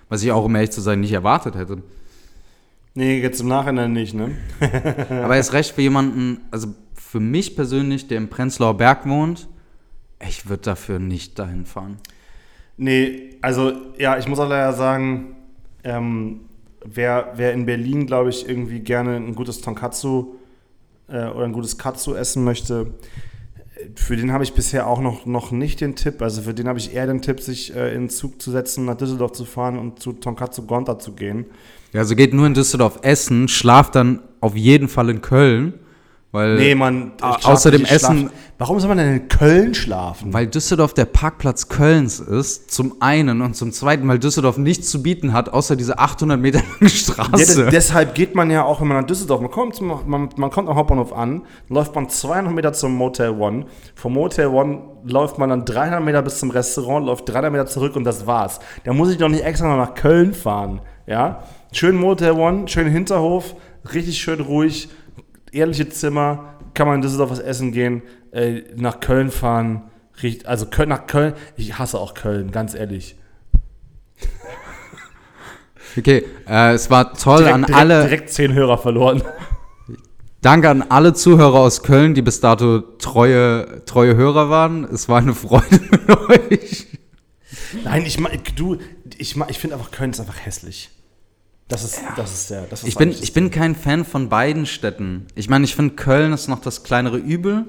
Was 0.09 0.23
ich 0.23 0.33
auch, 0.33 0.47
um 0.47 0.55
ehrlich 0.55 0.71
zu 0.71 0.81
sein, 0.81 1.01
nicht 1.01 1.13
erwartet 1.13 1.57
hätte. 1.57 1.83
Nee, 2.95 3.21
jetzt 3.21 3.39
im 3.43 3.49
Nachhinein 3.49 3.93
nicht, 3.93 4.15
ne? 4.15 4.31
Aber 5.11 5.37
erst 5.37 5.53
recht 5.53 5.73
für 5.73 5.83
jemanden, 5.83 6.41
also 6.51 6.69
für 6.95 7.21
mich 7.21 7.55
persönlich, 7.55 8.09
der 8.09 8.17
im 8.17 8.31
Prenzlauer 8.31 8.79
Berg 8.79 9.07
wohnt, 9.07 9.47
ich 10.27 10.49
würde 10.49 10.63
dafür 10.63 10.99
nicht 10.99 11.39
dahin 11.39 11.67
fahren. 11.67 11.99
Nee, 12.79 13.37
also 13.43 13.75
ja, 13.99 14.17
ich 14.17 14.27
muss 14.27 14.39
auch 14.39 14.49
leider 14.49 14.73
sagen, 14.73 15.37
ähm, 15.85 16.47
wer, 16.83 17.35
wer 17.37 17.53
in 17.53 17.67
Berlin, 17.67 18.07
glaube 18.07 18.31
ich, 18.31 18.49
irgendwie 18.49 18.81
gerne 18.81 19.17
ein 19.17 19.35
gutes 19.35 19.61
Tonkatsu 19.61 20.37
äh, 21.09 21.27
oder 21.29 21.45
ein 21.45 21.53
gutes 21.53 21.79
Katsu 21.79 22.15
essen 22.15 22.45
möchte, 22.45 22.95
äh, 23.77 23.89
für 23.95 24.17
den 24.17 24.33
habe 24.33 24.45
ich 24.45 24.53
bisher 24.53 24.87
auch 24.87 25.01
noch, 25.01 25.27
noch 25.27 25.51
nicht 25.51 25.81
den 25.81 25.97
Tipp. 25.97 26.23
Also 26.23 26.43
für 26.43 26.55
den 26.55 26.69
habe 26.69 26.79
ich 26.79 26.95
eher 26.95 27.07
den 27.07 27.23
Tipp, 27.23 27.41
sich 27.41 27.75
äh, 27.75 27.95
in 27.95 28.03
den 28.03 28.11
Zug 28.11 28.41
zu 28.41 28.51
setzen, 28.51 28.85
nach 28.85 28.97
Düsseldorf 28.97 29.33
zu 29.33 29.45
fahren 29.45 29.79
und 29.79 30.01
zu 30.01 30.13
Tonkatsu 30.13 30.63
Gonta 30.63 30.99
zu 30.99 31.13
gehen. 31.13 31.47
Ja, 31.93 32.01
also 32.01 32.15
geht 32.15 32.35
nur 32.35 32.47
in 32.47 32.55
Düsseldorf 32.55 32.99
essen, 33.03 33.49
schlaft 33.49 33.95
dann 33.95 34.23
auf 34.41 34.57
jeden 34.57 34.89
Fall 34.89 35.09
in 35.09 35.23
Köln, 35.23 35.75
weil, 36.33 36.57
Nee, 36.57 36.75
man. 36.75 37.13
ich 37.17 37.23
au- 37.25 37.33
schlaf 37.39 37.45
außer 37.47 37.71
dem 37.71 37.83
nicht, 37.83 37.93
ich 37.93 37.99
schlaf- 37.99 38.11
Essen- 38.13 38.31
Warum 38.59 38.81
soll 38.81 38.89
man 38.89 38.97
denn 38.97 39.13
in 39.17 39.29
Köln 39.29 39.75
schlafen? 39.75 40.33
weil 40.33 40.47
Düsseldorf 40.47 40.95
der 40.95 41.05
Parkplatz 41.05 41.69
Kölns 41.69 42.21
ist, 42.21 42.71
zum 42.71 42.97
einen 43.01 43.43
und 43.43 43.55
zum 43.55 43.71
zweiten, 43.71 44.09
weil 44.09 44.19
Düsseldorf 44.19 44.57
nichts 44.57 44.89
zu 44.91 45.03
bieten 45.03 45.35
hat, 45.35 45.51
außer 45.51 45.77
diese 45.77 45.99
800 45.99 46.41
Meter 46.41 46.61
lange 46.61 46.75
Ja, 46.81 46.89
Straße. 46.89 47.63
de- 47.65 47.71
deshalb 47.71 48.15
geht 48.15 48.35
man 48.35 48.51
ja 48.51 48.65
auch, 48.65 48.81
wenn 48.81 48.89
man 48.89 48.99
nach 48.99 49.07
Düsseldorf, 49.07 49.43
man 49.43 49.51
kommt, 49.51 49.75
zum- 49.75 49.89
man, 50.07 50.31
man 50.37 50.51
kommt 50.51 50.69
am 50.71 50.75
Hauptbahnhof 50.77 51.13
an, 51.13 51.43
läuft 51.69 51.95
man 51.95 52.09
200 52.09 52.55
Meter 52.55 52.73
zum 52.73 52.95
Motel 52.95 53.31
One. 53.31 53.67
Vom 53.95 54.15
Motel 54.15 54.47
One 54.47 54.79
läuft 55.05 55.37
man 55.39 55.51
dann 55.51 55.65
300 55.67 56.03
Meter 56.03 56.23
bis 56.23 56.39
zum 56.39 56.51
Restaurant, 56.51 57.05
läuft 57.07 57.29
300 57.29 57.53
Meter 57.53 57.67
zurück 57.67 57.95
und 57.95 58.05
das 58.05 58.27
war's. 58.27 58.59
Da 58.85 58.95
muss 58.95 59.11
ich 59.11 59.19
doch 59.19 59.29
nicht 59.29 59.45
extra 59.45 59.69
noch 59.69 59.77
nach 59.77 59.95
Köln 59.95 60.33
fahren. 60.33 60.81
Ja? 61.07 61.43
Schön 61.73 61.95
Motel 61.97 62.33
One, 62.33 62.69
schön 62.69 62.89
Hinterhof, 62.89 63.55
richtig 63.93 64.19
schön 64.19 64.41
ruhig, 64.41 64.89
ehrliche 65.57 65.89
Zimmer, 65.89 66.55
kann 66.75 66.87
man 66.87 66.97
in 66.97 67.03
Düsseldorf 67.03 67.31
was 67.31 67.39
essen 67.39 67.73
gehen, 67.73 68.03
äh, 68.33 68.63
nach 68.77 69.01
Köln 69.01 69.31
fahren. 69.31 69.91
Also 70.45 70.67
Köln, 70.67 70.89
nach 70.89 71.07
Köln, 71.07 71.35
ich 71.57 71.79
hasse 71.79 71.99
auch 71.99 72.15
Köln, 72.15 72.51
ganz 72.51 72.75
ehrlich. 72.75 73.17
Okay, 75.99 76.27
äh, 76.47 76.75
es 76.75 76.91
war 76.91 77.15
toll 77.15 77.47
an 77.47 77.63
direkt, 77.63 77.75
alle. 77.75 78.03
direkt 78.03 78.29
10 78.29 78.53
Hörer 78.53 78.77
verloren. 78.77 79.23
Danke 80.43 80.69
an 80.69 80.83
alle 80.83 81.15
Zuhörer 81.15 81.59
aus 81.59 81.83
Köln, 81.83 82.13
die 82.13 82.21
bis 82.21 82.41
dato 82.41 82.81
treue, 82.81 83.83
treue 83.87 84.15
Hörer 84.15 84.51
waren. 84.51 84.85
Es 84.85 85.09
war 85.09 85.19
eine 85.19 85.35
Freude 85.35 85.81
mit 85.91 86.11
euch. 86.11 86.87
Nein, 87.83 88.05
ich 88.05 88.19
du, 88.55 88.77
ich, 89.17 89.37
ich 89.49 89.59
finde 89.59 89.77
einfach 89.77 89.91
Köln 89.91 90.11
ist 90.11 90.21
einfach 90.21 90.45
hässlich. 90.45 90.91
Das 91.69 91.83
ist, 91.83 92.01
das 92.17 92.33
ist 92.33 92.51
der. 92.51 92.63
Das 92.63 92.83
ist 92.83 92.89
Ich 92.89 92.97
bin, 92.97 93.11
ich 93.11 93.33
bin 93.33 93.51
kein 93.51 93.75
Fan 93.75 94.05
von 94.05 94.29
beiden 94.29 94.67
Städten. 94.67 95.27
Ich 95.35 95.49
meine, 95.49 95.65
ich 95.65 95.75
finde, 95.75 95.95
Köln 95.97 96.33
ist 96.33 96.49
noch 96.49 96.61
das 96.61 96.85
kleinere 96.85 97.19
Übel. 97.19 97.67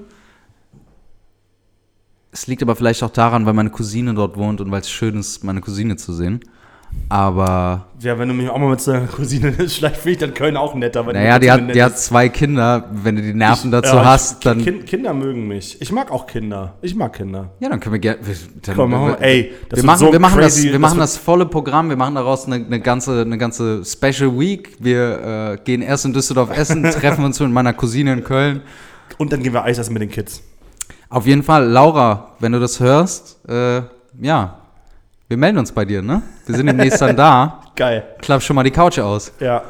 Es 2.32 2.46
liegt 2.46 2.62
aber 2.62 2.76
vielleicht 2.76 3.02
auch 3.02 3.10
daran, 3.10 3.48
weil 3.48 3.54
meine 3.54 3.72
Cousine 3.72 4.14
dort 4.14 4.38
wohnt 4.38 4.62
und 4.62 4.70
weil 4.70 4.82
es 4.82 4.92
schön 4.92 5.18
ist, 5.18 5.44
meine 5.44 5.62
Cousine 5.62 5.96
zu 5.96 6.14
sehen. 6.14 6.42
Aber, 7.10 7.86
das- 7.96 8.04
Ja, 8.04 8.20
wenn 8.20 8.28
du 8.28 8.34
mich 8.34 8.50
auch 8.50 8.58
mal 8.58 8.70
mit 8.72 8.82
so 8.82 8.92
einer 8.92 9.08
Cousine 9.08 9.52
vielleicht 9.68 9.96
finde 9.98 10.12
ich 10.12 10.18
dann 10.18 10.34
Köln 10.34 10.58
auch 10.58 10.76
netter. 10.76 11.06
Weil 11.06 11.14
naja, 11.14 11.40
die 11.40 11.50
hat, 11.50 11.74
die 11.74 11.82
hat 11.82 11.98
zwei 11.98 12.28
Kinder. 12.30 12.86
Wenn 12.92 13.16
du 13.16 13.22
die 13.22 13.34
Nerven 13.34 13.72
dazu 13.72 13.96
Ja, 13.96 14.02
ich- 14.02 14.08
hast, 14.08 14.46
dann. 14.46 14.62
Kind, 14.64 14.86
Kinder 14.86 15.14
mögen 15.14 15.48
mich. 15.48 15.82
Ich 15.82 15.92
mag 15.92 16.12
auch 16.12 16.28
Kinder. 16.28 16.74
Ich 16.82 16.96
mag 16.96 17.14
Kinder. 17.14 17.52
ja, 17.60 17.70
dann 17.70 17.80
können 17.80 17.94
wir 17.94 18.00
gerne. 18.00 18.20
Komm, 18.76 18.92
wir- 18.92 19.18
ey, 19.22 19.52
das 19.70 19.80
wir 19.80 19.86
machen, 19.86 20.00
so 20.00 20.12
wir 20.12 20.20
machen, 20.20 20.40
crazy, 20.40 20.56
das, 20.56 20.64
wir 20.66 20.72
das 20.74 20.82
machen 20.82 20.98
wird- 20.98 21.04
das 21.04 21.18
volle 21.18 21.46
Programm. 21.46 21.90
Wir 21.90 21.98
machen 21.98 22.16
daraus 22.16 22.46
eine, 22.46 22.56
eine, 22.66 22.80
ganze, 22.82 23.22
eine 23.22 23.38
ganze 23.38 23.84
Special 23.86 24.38
Week. 24.38 24.76
Wir 24.80 25.54
äh, 25.54 25.58
gehen 25.64 25.82
erst 25.82 26.06
in 26.06 26.14
Düsseldorf 26.14 26.56
essen, 26.58 26.84
treffen 26.92 27.24
uns 27.24 27.40
mit 27.40 27.52
meiner 27.52 27.74
Cousine 27.74 28.14
in 28.14 28.24
Köln. 28.24 28.62
Und 29.18 29.32
dann 29.32 29.42
gehen 29.42 29.54
wir 29.54 29.64
Eis 29.64 29.78
essen 29.78 29.94
mit 29.94 30.02
den 30.02 30.10
Kids. 30.12 30.42
Auf 31.10 31.26
jeden 31.26 31.42
Fall, 31.42 31.66
Laura, 31.70 32.32
wenn 32.40 32.52
du 32.52 32.60
das 32.60 32.82
hörst, 32.82 33.40
äh, 33.48 33.82
ja, 34.20 34.58
wir 35.28 35.38
melden 35.38 35.58
uns 35.58 35.72
bei 35.72 35.84
dir, 35.84 36.02
ne? 36.02 36.22
Wir 36.46 36.56
sind 36.56 36.68
demnächst 36.68 37.02
dann 37.02 37.16
da. 37.16 37.62
Geil. 37.76 38.04
Klapp 38.20 38.42
schon 38.42 38.56
mal 38.56 38.64
die 38.64 38.72
Couch 38.72 38.98
aus. 39.00 39.32
Ja. 39.40 39.62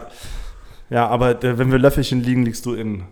Ja, 0.90 1.08
aber 1.08 1.44
äh, 1.44 1.58
wenn 1.58 1.72
wir 1.72 1.80
Löffelchen 1.80 2.22
liegen, 2.24 2.44
liegst 2.46 2.66
du 2.66 2.74
innen. 2.74 3.06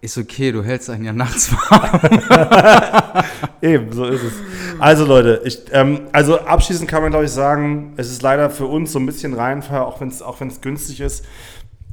Ist 0.00 0.18
okay, 0.18 0.50
du 0.50 0.64
hältst 0.64 0.90
einen 0.90 1.04
ja 1.04 1.12
nachts 1.12 1.52
warm. 1.52 3.24
Eben, 3.62 3.92
so 3.92 4.04
ist 4.06 4.24
es. 4.24 4.32
Also 4.80 5.04
Leute, 5.04 5.42
ich, 5.44 5.60
ähm, 5.70 6.08
also 6.12 6.40
abschließend 6.40 6.90
kann 6.90 7.02
man 7.02 7.12
glaube 7.12 7.26
ich 7.26 7.30
sagen, 7.30 7.92
es 7.96 8.10
ist 8.10 8.20
leider 8.20 8.50
für 8.50 8.66
uns 8.66 8.90
so 8.90 8.98
ein 8.98 9.06
bisschen 9.06 9.34
Reinfall, 9.34 9.82
auch 9.82 10.00
wenn 10.00 10.08
es 10.08 10.20
auch 10.20 10.40
wenn's 10.40 10.60
günstig 10.60 11.00
ist. 11.00 11.24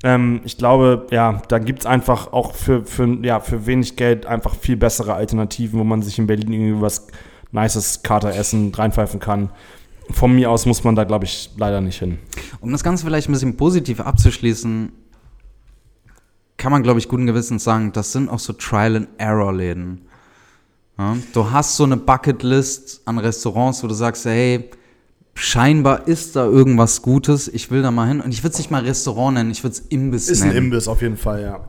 Ähm, 0.03 0.41
ich 0.43 0.57
glaube, 0.57 1.05
ja, 1.11 1.41
da 1.49 1.59
gibt 1.59 1.81
es 1.81 1.85
einfach 1.85 2.33
auch 2.33 2.55
für, 2.55 2.83
für, 2.83 3.05
ja, 3.21 3.41
für 3.41 3.67
wenig 3.67 3.95
Geld 3.95 4.25
einfach 4.25 4.55
viel 4.55 4.77
bessere 4.77 5.13
Alternativen, 5.13 5.79
wo 5.79 5.83
man 5.83 6.01
sich 6.01 6.17
in 6.17 6.25
Berlin 6.25 6.51
irgendwie 6.51 6.81
was 6.81 7.07
Nices 7.51 8.03
Kater 8.03 8.33
essen, 8.35 8.73
reinpfeifen 8.73 9.19
kann. 9.19 9.49
Von 10.11 10.33
mir 10.33 10.49
aus 10.49 10.65
muss 10.65 10.83
man 10.83 10.95
da, 10.95 11.03
glaube 11.03 11.25
ich, 11.25 11.51
leider 11.57 11.81
nicht 11.81 11.99
hin. 11.99 12.17
Um 12.61 12.71
das 12.71 12.83
Ganze 12.83 13.05
vielleicht 13.05 13.29
ein 13.29 13.33
bisschen 13.33 13.57
positiv 13.57 13.99
abzuschließen, 13.99 14.91
kann 16.57 16.71
man, 16.71 16.83
glaube 16.83 16.99
ich, 16.99 17.07
guten 17.07 17.25
Gewissens 17.25 17.63
sagen, 17.63 17.91
das 17.93 18.11
sind 18.11 18.29
auch 18.29 18.39
so 18.39 18.53
Trial-and-Error-Läden. 18.53 20.01
Ja? 20.97 21.15
Du 21.33 21.51
hast 21.51 21.77
so 21.77 21.85
eine 21.85 21.97
Bucketlist 21.97 23.01
an 23.05 23.17
Restaurants, 23.17 23.83
wo 23.83 23.87
du 23.87 23.93
sagst, 23.93 24.25
hey, 24.25 24.69
scheinbar 25.35 26.07
ist 26.07 26.35
da 26.35 26.45
irgendwas 26.45 27.01
Gutes, 27.01 27.47
ich 27.47 27.71
will 27.71 27.81
da 27.81 27.91
mal 27.91 28.07
hin. 28.07 28.19
Und 28.19 28.31
ich 28.33 28.43
würde 28.43 28.53
es 28.53 28.57
nicht 28.57 28.71
mal 28.71 28.83
Restaurant 28.83 29.35
nennen, 29.35 29.51
ich 29.51 29.63
würde 29.63 29.75
es 29.75 29.79
Imbiss 29.79 30.27
Ist 30.27 30.41
nennen. 30.41 30.51
ein 30.51 30.57
Imbiss 30.57 30.87
auf 30.87 31.01
jeden 31.01 31.17
Fall, 31.17 31.41
ja. 31.41 31.59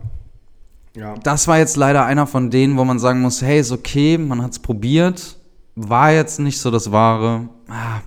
Ja. 0.96 1.14
das 1.22 1.46
war 1.46 1.56
jetzt 1.56 1.76
leider 1.76 2.04
einer 2.04 2.26
von 2.26 2.50
denen, 2.50 2.76
wo 2.76 2.84
man 2.84 2.98
sagen 2.98 3.20
muss, 3.20 3.42
hey, 3.42 3.60
ist 3.60 3.70
okay, 3.70 4.18
man 4.18 4.42
hat 4.42 4.50
es 4.52 4.58
probiert, 4.58 5.36
war 5.88 6.12
jetzt 6.12 6.38
nicht 6.40 6.60
so 6.60 6.70
das 6.70 6.92
Wahre. 6.92 7.48
Ah, 7.68 8.00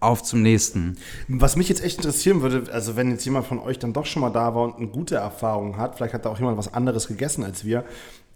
auf 0.00 0.22
zum 0.22 0.42
nächsten. 0.42 0.96
Was 1.28 1.56
mich 1.56 1.68
jetzt 1.68 1.82
echt 1.82 1.96
interessieren 1.96 2.42
würde, 2.42 2.64
also 2.72 2.94
wenn 2.94 3.10
jetzt 3.10 3.24
jemand 3.24 3.46
von 3.46 3.58
euch 3.58 3.78
dann 3.78 3.92
doch 3.92 4.06
schon 4.06 4.20
mal 4.20 4.30
da 4.30 4.54
war 4.54 4.62
und 4.64 4.76
eine 4.76 4.88
gute 4.88 5.16
Erfahrung 5.16 5.78
hat, 5.78 5.96
vielleicht 5.96 6.14
hat 6.14 6.26
da 6.26 6.30
auch 6.30 6.38
jemand 6.38 6.58
was 6.58 6.74
anderes 6.74 7.08
gegessen 7.08 7.42
als 7.42 7.64
wir, 7.64 7.84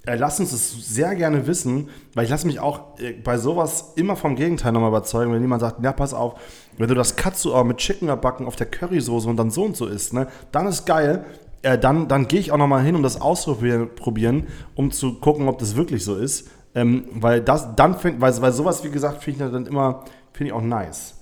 äh, 0.07 0.17
lasst 0.17 0.41
uns 0.41 0.51
das 0.51 0.71
sehr 0.71 1.15
gerne 1.15 1.47
wissen, 1.47 1.91
weil 2.15 2.25
ich 2.25 2.31
lasse 2.31 2.47
mich 2.47 2.61
auch 2.61 2.99
äh, 2.99 3.13
bei 3.13 3.37
sowas 3.37 3.93
immer 3.97 4.17
vom 4.17 4.37
Gegenteil 4.37 4.73
nochmal 4.73 4.89
überzeugen, 4.91 5.33
wenn 5.33 5.43
jemand 5.43 5.61
sagt, 5.61 5.85
ja, 5.85 5.93
pass 5.93 6.15
auf, 6.15 6.41
wenn 6.79 6.89
du 6.89 6.95
das 6.95 7.17
Katsu 7.17 7.53
aber 7.53 7.65
mit 7.65 7.77
Chicken 7.77 8.09
backen 8.21 8.47
auf 8.47 8.57
der 8.57 8.67
Currysoße 8.67 9.29
und 9.29 9.37
dann 9.37 9.51
so 9.51 9.65
und 9.65 9.77
so 9.77 9.87
isst, 9.87 10.15
ne, 10.15 10.29
dann 10.53 10.67
ist 10.67 10.87
geil. 10.87 11.25
Äh, 11.61 11.77
dann 11.77 12.07
dann 12.07 12.29
gehe 12.29 12.39
ich 12.39 12.53
auch 12.53 12.57
nochmal 12.57 12.85
hin, 12.85 12.95
um 12.95 13.03
das 13.03 13.21
auszuprobieren, 13.21 14.47
um 14.77 14.93
zu 14.93 15.15
gucken, 15.15 15.49
ob 15.49 15.59
das 15.59 15.75
wirklich 15.75 16.05
so 16.05 16.15
ist. 16.15 16.49
Ähm, 16.79 17.07
weil 17.13 17.41
das 17.41 17.75
dann 17.75 17.99
find, 17.99 18.21
weil, 18.21 18.41
weil 18.41 18.53
sowas, 18.53 18.85
wie 18.85 18.91
gesagt, 18.91 19.25
finde 19.25 19.47
ich 19.47 19.53
dann 19.53 19.67
immer, 19.67 20.05
finde 20.33 20.51
ich 20.51 20.53
auch 20.53 20.63
nice. 20.63 21.15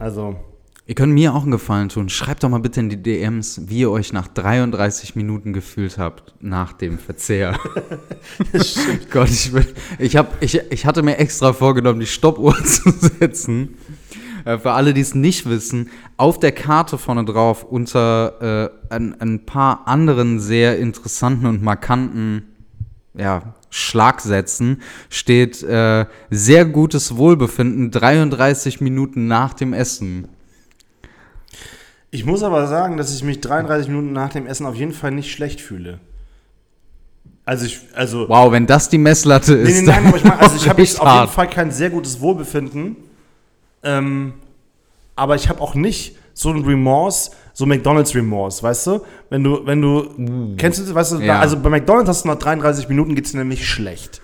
Also. 0.00 0.34
Ihr 0.88 0.96
könnt 0.96 1.12
mir 1.12 1.32
auch 1.32 1.42
einen 1.42 1.52
Gefallen 1.52 1.88
tun. 1.88 2.08
Schreibt 2.08 2.42
doch 2.42 2.48
mal 2.48 2.58
bitte 2.58 2.80
in 2.80 2.88
die 2.88 3.00
DMs, 3.00 3.68
wie 3.68 3.80
ihr 3.80 3.90
euch 3.90 4.12
nach 4.12 4.26
33 4.26 5.14
Minuten 5.14 5.52
gefühlt 5.52 5.98
habt 5.98 6.34
nach 6.40 6.72
dem 6.72 6.98
Verzehr. 6.98 7.56
Gott, 9.12 9.30
ich, 9.30 9.52
bin, 9.52 9.64
ich, 10.00 10.16
hab, 10.16 10.42
ich, 10.42 10.60
ich 10.70 10.86
hatte 10.86 11.04
mir 11.04 11.18
extra 11.18 11.52
vorgenommen, 11.52 12.00
die 12.00 12.06
Stoppuhr 12.06 12.56
zu 12.64 12.90
setzen. 12.90 13.76
Äh, 14.44 14.58
für 14.58 14.72
alle, 14.72 14.92
die 14.92 15.02
es 15.02 15.14
nicht 15.14 15.48
wissen, 15.48 15.90
auf 16.16 16.40
der 16.40 16.52
Karte 16.52 16.98
vorne 16.98 17.24
drauf 17.24 17.62
unter 17.62 18.72
äh, 18.90 18.94
ein, 18.94 19.20
ein 19.20 19.46
paar 19.46 19.86
anderen 19.86 20.40
sehr 20.40 20.78
interessanten 20.78 21.46
und 21.46 21.62
markanten 21.62 22.55
ja, 23.16 23.54
Schlagsätzen 23.70 24.82
steht 25.10 25.62
äh, 25.62 26.06
sehr 26.30 26.64
gutes 26.64 27.16
Wohlbefinden 27.16 27.90
33 27.90 28.80
Minuten 28.80 29.26
nach 29.26 29.54
dem 29.54 29.72
Essen. 29.72 30.28
Ich 32.10 32.24
muss 32.24 32.42
aber 32.42 32.66
sagen, 32.66 32.96
dass 32.96 33.14
ich 33.14 33.22
mich 33.22 33.40
33 33.40 33.88
Minuten 33.88 34.12
nach 34.12 34.30
dem 34.30 34.46
Essen 34.46 34.64
auf 34.64 34.74
jeden 34.74 34.92
Fall 34.92 35.10
nicht 35.10 35.32
schlecht 35.32 35.60
fühle. 35.60 36.00
Also 37.44 37.66
ich, 37.66 37.80
also. 37.94 38.28
Wow, 38.28 38.50
wenn 38.52 38.66
das 38.66 38.88
die 38.88 38.98
Messlatte 38.98 39.54
ist. 39.54 39.68
Nee, 39.68 39.80
nee, 39.82 39.86
nein, 39.86 40.06
aber 40.06 40.16
ich 40.16 40.24
meine, 40.24 40.40
also 40.40 40.56
ich 40.56 40.68
habe 40.68 40.82
auf 40.82 41.20
jeden 41.20 41.28
Fall 41.28 41.48
kein 41.48 41.70
sehr 41.70 41.90
gutes 41.90 42.20
Wohlbefinden. 42.20 42.96
Ähm, 43.82 44.34
aber 45.14 45.36
ich 45.36 45.48
habe 45.48 45.60
auch 45.60 45.74
nicht 45.74 46.16
so 46.36 46.50
ein 46.50 46.62
Remorse, 46.64 47.30
so 47.54 47.64
McDonalds 47.64 48.14
Remorse, 48.14 48.62
weißt 48.62 48.86
du? 48.88 49.00
Wenn 49.30 49.42
du, 49.42 49.64
wenn 49.64 49.80
du, 49.80 50.02
uh, 50.18 50.56
kennst 50.56 50.78
du 50.78 50.94
weißt 50.94 51.12
du, 51.12 51.20
ja. 51.20 51.40
also 51.40 51.58
bei 51.58 51.70
McDonalds 51.70 52.10
hast 52.10 52.24
du 52.24 52.28
nach 52.28 52.36
33 52.36 52.90
Minuten 52.90 53.14
geht 53.14 53.24
es 53.24 53.32
dir 53.32 53.38
nämlich 53.38 53.66
schlecht. 53.66 54.20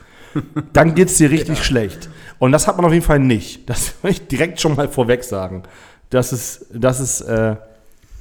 Dann 0.74 0.94
geht 0.94 1.08
es 1.08 1.16
dir 1.16 1.30
richtig 1.30 1.58
ja. 1.58 1.64
schlecht. 1.64 2.10
Und 2.38 2.52
das 2.52 2.66
hat 2.68 2.76
man 2.76 2.84
auf 2.84 2.92
jeden 2.92 3.04
Fall 3.04 3.18
nicht. 3.18 3.68
Das 3.68 3.94
will 4.02 4.10
ich 4.10 4.28
direkt 4.28 4.60
schon 4.60 4.76
mal 4.76 4.88
vorweg 4.88 5.24
sagen. 5.24 5.62
Das 6.10 6.34
ist, 6.34 6.66
das 6.70 7.00
ist, 7.00 7.22
äh, 7.22 7.56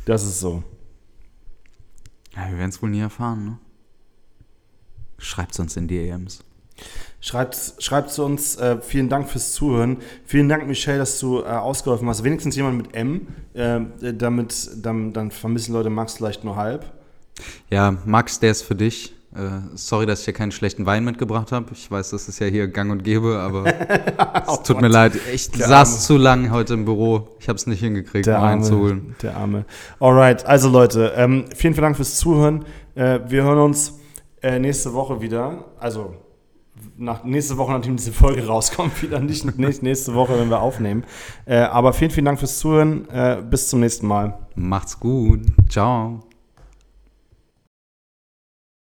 das 0.06 0.24
ist 0.24 0.40
so. 0.40 0.64
Ja, 2.34 2.50
wir 2.50 2.58
werden 2.58 2.70
es 2.70 2.82
wohl 2.82 2.90
nie 2.90 3.02
erfahren, 3.02 3.46
ne? 3.46 3.58
Schreibt 5.18 5.52
es 5.52 5.60
uns 5.60 5.76
in 5.76 5.90
DMs. 5.90 6.46
Schreibt, 7.24 7.76
schreibt 7.78 8.10
zu 8.10 8.26
uns. 8.26 8.56
Äh, 8.56 8.82
vielen 8.82 9.08
Dank 9.08 9.30
fürs 9.30 9.54
Zuhören. 9.54 9.98
Vielen 10.26 10.50
Dank, 10.50 10.68
Michelle, 10.68 10.98
dass 10.98 11.20
du 11.20 11.42
äh, 11.42 11.44
ausgeholfen 11.44 12.10
hast. 12.10 12.24
Wenigstens 12.24 12.56
jemand 12.56 12.78
mit 12.78 12.96
M. 12.96 13.28
Äh, 13.54 13.82
damit, 14.14 14.72
dann, 14.78 15.14
dann 15.14 15.30
vermissen 15.30 15.74
Leute 15.74 15.92
Max 15.92 16.16
vielleicht 16.16 16.44
nur 16.44 16.56
halb. 16.56 16.92
Ja, 17.70 17.96
Max, 18.06 18.40
der 18.40 18.50
ist 18.50 18.64
für 18.64 18.76
dich. 18.76 19.14
Äh, 19.36 19.62
sorry, 19.76 20.08
dass 20.08 20.20
ich 20.20 20.26
hier 20.26 20.34
keinen 20.34 20.52
schlechten 20.52 20.86
Wein 20.88 21.06
mitgebracht 21.06 21.52
habe. 21.52 21.68
Ich 21.74 21.90
weiß, 21.90 22.10
das 22.10 22.28
ist 22.28 22.40
ja 22.40 22.48
hier 22.48 22.68
gang 22.68 22.92
und 22.92 23.04
gäbe, 23.04 23.38
aber 23.38 23.66
es 24.48 24.64
tut 24.64 24.82
mir 24.82 24.90
leid. 24.90 25.14
Ich 25.32 25.52
der 25.52 25.68
saß 25.68 25.90
Arme. 25.90 26.02
zu 26.02 26.18
lang 26.18 26.52
heute 26.52 26.74
im 26.74 26.86
Büro. 26.86 27.30
Ich 27.40 27.48
habe 27.48 27.56
es 27.56 27.68
nicht 27.68 27.80
hingekriegt, 27.80 28.26
der 28.26 28.42
Wein 28.42 28.64
zu 28.64 28.78
holen. 28.80 29.16
Der 29.22 29.38
Arme. 29.38 29.66
Alright, 30.00 30.46
also 30.46 30.70
Leute, 30.70 31.14
ähm, 31.16 31.46
vielen, 31.56 31.74
vielen 31.76 31.84
Dank 31.84 31.96
fürs 31.96 32.18
Zuhören. 32.18 32.66
Äh, 32.96 33.20
wir 33.28 33.44
hören 33.44 33.60
uns 33.60 34.00
äh, 34.42 34.60
nächste 34.60 34.94
Woche 34.94 35.22
wieder. 35.22 35.66
Also 35.80 36.16
nach, 36.98 37.24
nächste 37.24 37.58
Woche, 37.58 37.72
nachdem 37.72 37.96
diese 37.96 38.14
Folge 38.14 38.46
rauskommt, 38.48 39.02
wieder 39.02 39.20
nicht 39.20 39.46
nächste 39.46 40.14
Woche, 40.14 40.40
wenn 40.40 40.50
wir 40.50 40.62
aufnehmen. 40.62 41.04
Äh, 41.46 41.58
aber 41.58 41.94
vielen, 41.94 42.12
vielen 42.12 42.26
Dank 42.26 42.40
fürs 42.40 42.60
Zuhören. 42.60 43.10
Äh, 43.10 43.42
bis 43.50 43.70
zum 43.70 43.80
nächsten 43.80 44.08
Mal. 44.08 44.38
Macht's 44.56 45.00
gut. 45.00 45.42
Ciao. 45.70 46.31